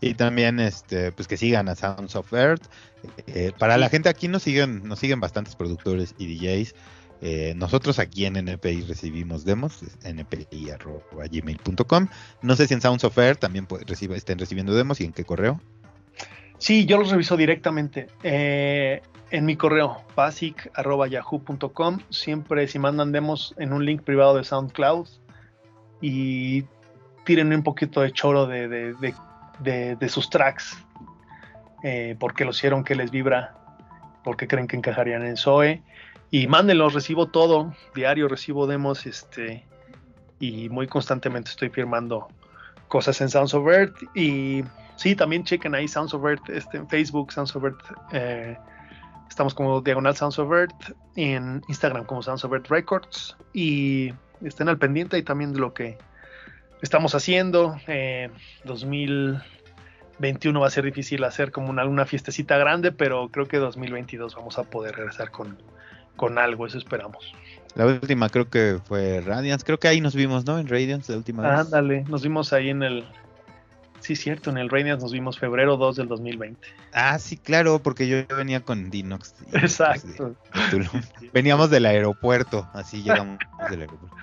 Y 0.00 0.14
también, 0.14 0.58
este, 0.60 1.12
pues 1.12 1.28
que 1.28 1.36
sigan 1.36 1.68
a 1.68 1.74
Sounds 1.74 2.16
of 2.16 2.32
Earth. 2.32 2.64
Eh, 3.26 3.52
para 3.58 3.76
la 3.76 3.88
gente 3.88 4.08
aquí 4.08 4.28
nos 4.28 4.42
siguen, 4.42 4.86
nos 4.86 4.98
siguen 4.98 5.20
bastantes 5.20 5.54
productores 5.56 6.14
y 6.18 6.26
DJs. 6.26 6.74
Eh, 7.24 7.54
nosotros 7.56 8.00
aquí 8.00 8.26
en 8.26 8.36
NPI 8.36 8.82
recibimos 8.82 9.44
demos, 9.44 9.80
npi.gmail.com. 10.04 12.08
No 12.42 12.56
sé 12.56 12.66
si 12.66 12.74
en 12.74 12.80
Sounds 12.80 13.06
también 13.38 13.68
estén 14.16 14.40
recibiendo 14.40 14.74
demos 14.74 15.00
y 15.00 15.04
en 15.04 15.12
qué 15.12 15.24
correo. 15.24 15.60
Sí, 16.58 16.84
yo 16.84 16.98
los 16.98 17.10
reviso 17.10 17.36
directamente 17.36 18.08
eh, 18.24 19.02
en 19.30 19.44
mi 19.44 19.54
correo 19.54 20.02
basic.yahoo.com. 20.16 22.00
Siempre 22.10 22.66
si 22.66 22.80
mandan 22.80 23.12
demos 23.12 23.54
en 23.56 23.72
un 23.72 23.86
link 23.86 24.02
privado 24.02 24.36
de 24.36 24.42
SoundCloud 24.42 25.06
y 26.00 26.64
tiren 27.24 27.52
un 27.52 27.62
poquito 27.62 28.00
de 28.00 28.10
choro 28.10 28.48
de, 28.48 30.08
sus 30.08 30.28
tracks, 30.28 30.76
eh, 31.84 32.16
porque 32.18 32.44
lo 32.44 32.50
hicieron, 32.50 32.82
que 32.82 32.96
les 32.96 33.12
vibra, 33.12 33.54
porque 34.24 34.48
creen 34.48 34.66
que 34.66 34.76
encajarían 34.76 35.24
en 35.24 35.36
Zoe. 35.36 35.84
Y 36.32 36.48
mándenlos, 36.48 36.94
recibo 36.94 37.28
todo, 37.28 37.72
diario 37.94 38.26
recibo 38.26 38.66
demos 38.66 39.06
este, 39.06 39.64
y 40.40 40.68
muy 40.68 40.88
constantemente 40.88 41.50
estoy 41.50 41.68
firmando 41.68 42.26
cosas 42.88 43.20
en 43.20 43.28
Sounds 43.28 43.54
of 43.54 43.68
Earth 43.68 43.96
y 44.16 44.64
Sí, 45.02 45.16
también 45.16 45.42
chequen 45.42 45.74
ahí 45.74 45.88
Sounds 45.88 46.14
of 46.14 46.24
Earth 46.24 46.48
este, 46.48 46.76
en 46.76 46.88
Facebook, 46.88 47.32
Sounds 47.32 47.56
of 47.56 47.64
Earth. 47.64 47.82
Eh, 48.12 48.56
estamos 49.28 49.52
como 49.52 49.80
Diagonal 49.80 50.14
Sounds 50.14 50.38
of 50.38 50.52
Earth, 50.52 50.94
en 51.16 51.60
Instagram 51.66 52.04
como 52.04 52.22
Sounds 52.22 52.44
of 52.44 52.52
Earth 52.52 52.68
Records. 52.68 53.36
Y 53.52 54.12
estén 54.42 54.68
al 54.68 54.78
pendiente 54.78 55.18
y 55.18 55.24
también 55.24 55.52
de 55.52 55.58
lo 55.58 55.74
que 55.74 55.98
estamos 56.82 57.16
haciendo. 57.16 57.76
2021 58.64 60.58
eh, 60.58 60.60
va 60.60 60.66
a 60.68 60.70
ser 60.70 60.84
difícil 60.84 61.24
hacer 61.24 61.50
como 61.50 61.70
una, 61.70 61.84
una 61.84 62.06
fiestecita 62.06 62.56
grande, 62.58 62.92
pero 62.92 63.28
creo 63.30 63.48
que 63.48 63.58
2022 63.58 64.36
vamos 64.36 64.56
a 64.58 64.62
poder 64.62 64.94
regresar 64.94 65.32
con, 65.32 65.58
con 66.16 66.38
algo, 66.38 66.66
eso 66.66 66.78
esperamos. 66.78 67.32
La 67.74 67.86
última 67.86 68.28
creo 68.28 68.48
que 68.50 68.78
fue 68.84 69.20
Radiance, 69.22 69.64
creo 69.64 69.78
que 69.78 69.88
ahí 69.88 70.00
nos 70.00 70.14
vimos, 70.14 70.44
¿no? 70.44 70.58
En 70.58 70.68
Radiance 70.68 71.10
la 71.10 71.18
última 71.18 71.42
vez. 71.42 71.60
Ándale, 71.60 72.04
nos 72.08 72.22
vimos 72.22 72.52
ahí 72.52 72.68
en 72.68 72.82
el... 72.82 73.04
Sí, 74.00 74.16
cierto, 74.16 74.50
en 74.50 74.58
el 74.58 74.68
Radiance 74.68 75.00
nos 75.02 75.12
vimos 75.12 75.38
febrero 75.38 75.76
2 75.76 75.96
del 75.96 76.08
2020. 76.08 76.60
Ah, 76.92 77.18
sí, 77.18 77.36
claro, 77.36 77.78
porque 77.78 78.08
yo 78.08 78.16
venía 78.36 78.60
con 78.60 78.90
Dinox. 78.90 79.34
Pues, 79.50 79.62
Exacto. 79.62 80.34
Veníamos 81.32 81.70
del 81.70 81.86
aeropuerto, 81.86 82.68
así 82.74 83.02
llegamos 83.02 83.38
del 83.70 83.82
aeropuerto. 83.82 84.16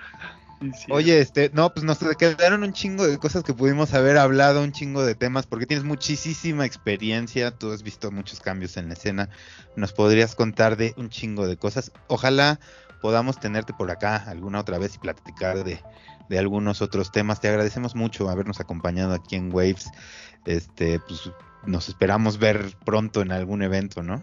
Oye, 0.90 1.20
este, 1.20 1.50
no, 1.54 1.72
pues 1.72 1.84
nos 1.84 1.98
quedaron 2.18 2.62
un 2.62 2.72
chingo 2.72 3.06
de 3.06 3.18
cosas 3.18 3.42
que 3.42 3.54
pudimos 3.54 3.94
haber 3.94 4.18
hablado, 4.18 4.62
un 4.62 4.72
chingo 4.72 5.04
de 5.04 5.14
temas, 5.14 5.46
porque 5.46 5.66
tienes 5.66 5.84
muchísima 5.84 6.66
experiencia, 6.66 7.50
tú 7.50 7.72
has 7.72 7.82
visto 7.82 8.10
muchos 8.10 8.40
cambios 8.40 8.76
en 8.76 8.88
la 8.88 8.94
escena, 8.94 9.30
nos 9.76 9.92
podrías 9.92 10.34
contar 10.34 10.76
de 10.76 10.92
un 10.98 11.08
chingo 11.08 11.46
de 11.46 11.56
cosas. 11.56 11.92
Ojalá 12.08 12.60
podamos 13.00 13.40
tenerte 13.40 13.72
por 13.72 13.90
acá 13.90 14.16
alguna 14.26 14.60
otra 14.60 14.78
vez 14.78 14.94
y 14.96 14.98
platicar 14.98 15.64
de, 15.64 15.80
de 16.28 16.38
algunos 16.38 16.82
otros 16.82 17.10
temas. 17.10 17.40
Te 17.40 17.48
agradecemos 17.48 17.94
mucho 17.94 18.28
habernos 18.28 18.60
acompañado 18.60 19.14
aquí 19.14 19.36
en 19.36 19.52
Waves. 19.52 19.90
Este, 20.44 21.00
pues 21.00 21.30
nos 21.64 21.88
esperamos 21.88 22.38
ver 22.38 22.74
pronto 22.84 23.22
en 23.22 23.32
algún 23.32 23.62
evento, 23.62 24.02
¿no? 24.02 24.20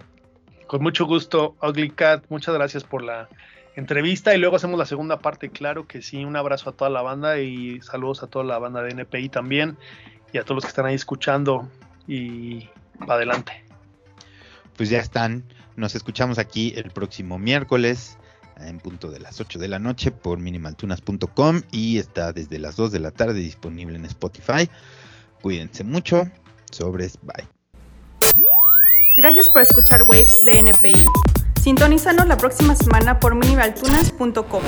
Con 0.68 0.84
mucho 0.84 1.06
gusto, 1.06 1.56
Ugly 1.64 1.92
Cat, 1.92 2.26
muchas 2.30 2.54
gracias 2.54 2.84
por 2.84 3.02
la 3.02 3.30
entrevista 3.78 4.36
y 4.36 4.40
luego 4.40 4.56
hacemos 4.56 4.78
la 4.78 4.88
segunda 4.88 5.20
parte, 5.20 5.50
claro 5.50 5.88
que 5.88 6.02
sí, 6.02 6.26
un 6.26 6.36
abrazo 6.36 6.72
a 6.72 6.74
toda 6.74 6.90
la 6.90 7.04
banda 7.04 7.40
y 7.40 7.80
saludos 7.82 8.24
a 8.24 8.28
toda 8.28 8.44
la 8.44 8.58
banda 8.58 8.82
de 8.82 8.92
NPI 8.92 9.30
también 9.30 9.78
y 10.34 10.40
a 10.40 10.44
todos 10.44 10.56
los 10.56 10.64
que 10.66 10.70
están 10.70 10.88
ahí 10.88 10.96
escuchando 10.96 11.70
y 12.08 12.70
adelante. 13.08 13.64
Pues 14.76 14.90
ya 14.90 14.98
están, 14.98 15.44
nos 15.76 15.94
escuchamos 15.94 16.40
aquí 16.40 16.74
el 16.76 16.90
próximo 16.90 17.38
miércoles 17.38 18.18
en 18.60 18.80
punto 18.80 19.12
de 19.12 19.20
las 19.20 19.40
8 19.40 19.60
de 19.60 19.68
la 19.68 19.78
noche 19.78 20.10
por 20.10 20.40
minimaltunas.com 20.40 21.62
y 21.72 22.00
está 22.00 22.34
desde 22.34 22.58
las 22.58 22.78
2 22.78 22.92
de 22.92 23.00
la 23.00 23.12
tarde 23.12 23.36
disponible 23.36 23.96
en 23.96 24.06
Spotify. 24.06 24.68
Cuídense 25.44 25.84
mucho, 25.84 26.28
sobres, 26.72 27.20
bye. 27.22 27.48
Gracias 29.20 29.52
por 29.52 29.62
escuchar 29.62 30.02
Waves 30.04 30.44
de 30.46 30.60
NPI. 30.60 31.06
Sintonízanos 31.68 32.26
la 32.28 32.38
próxima 32.38 32.78
semana 32.78 33.20
por 33.20 33.36
minimaltunas.com. 33.36 34.62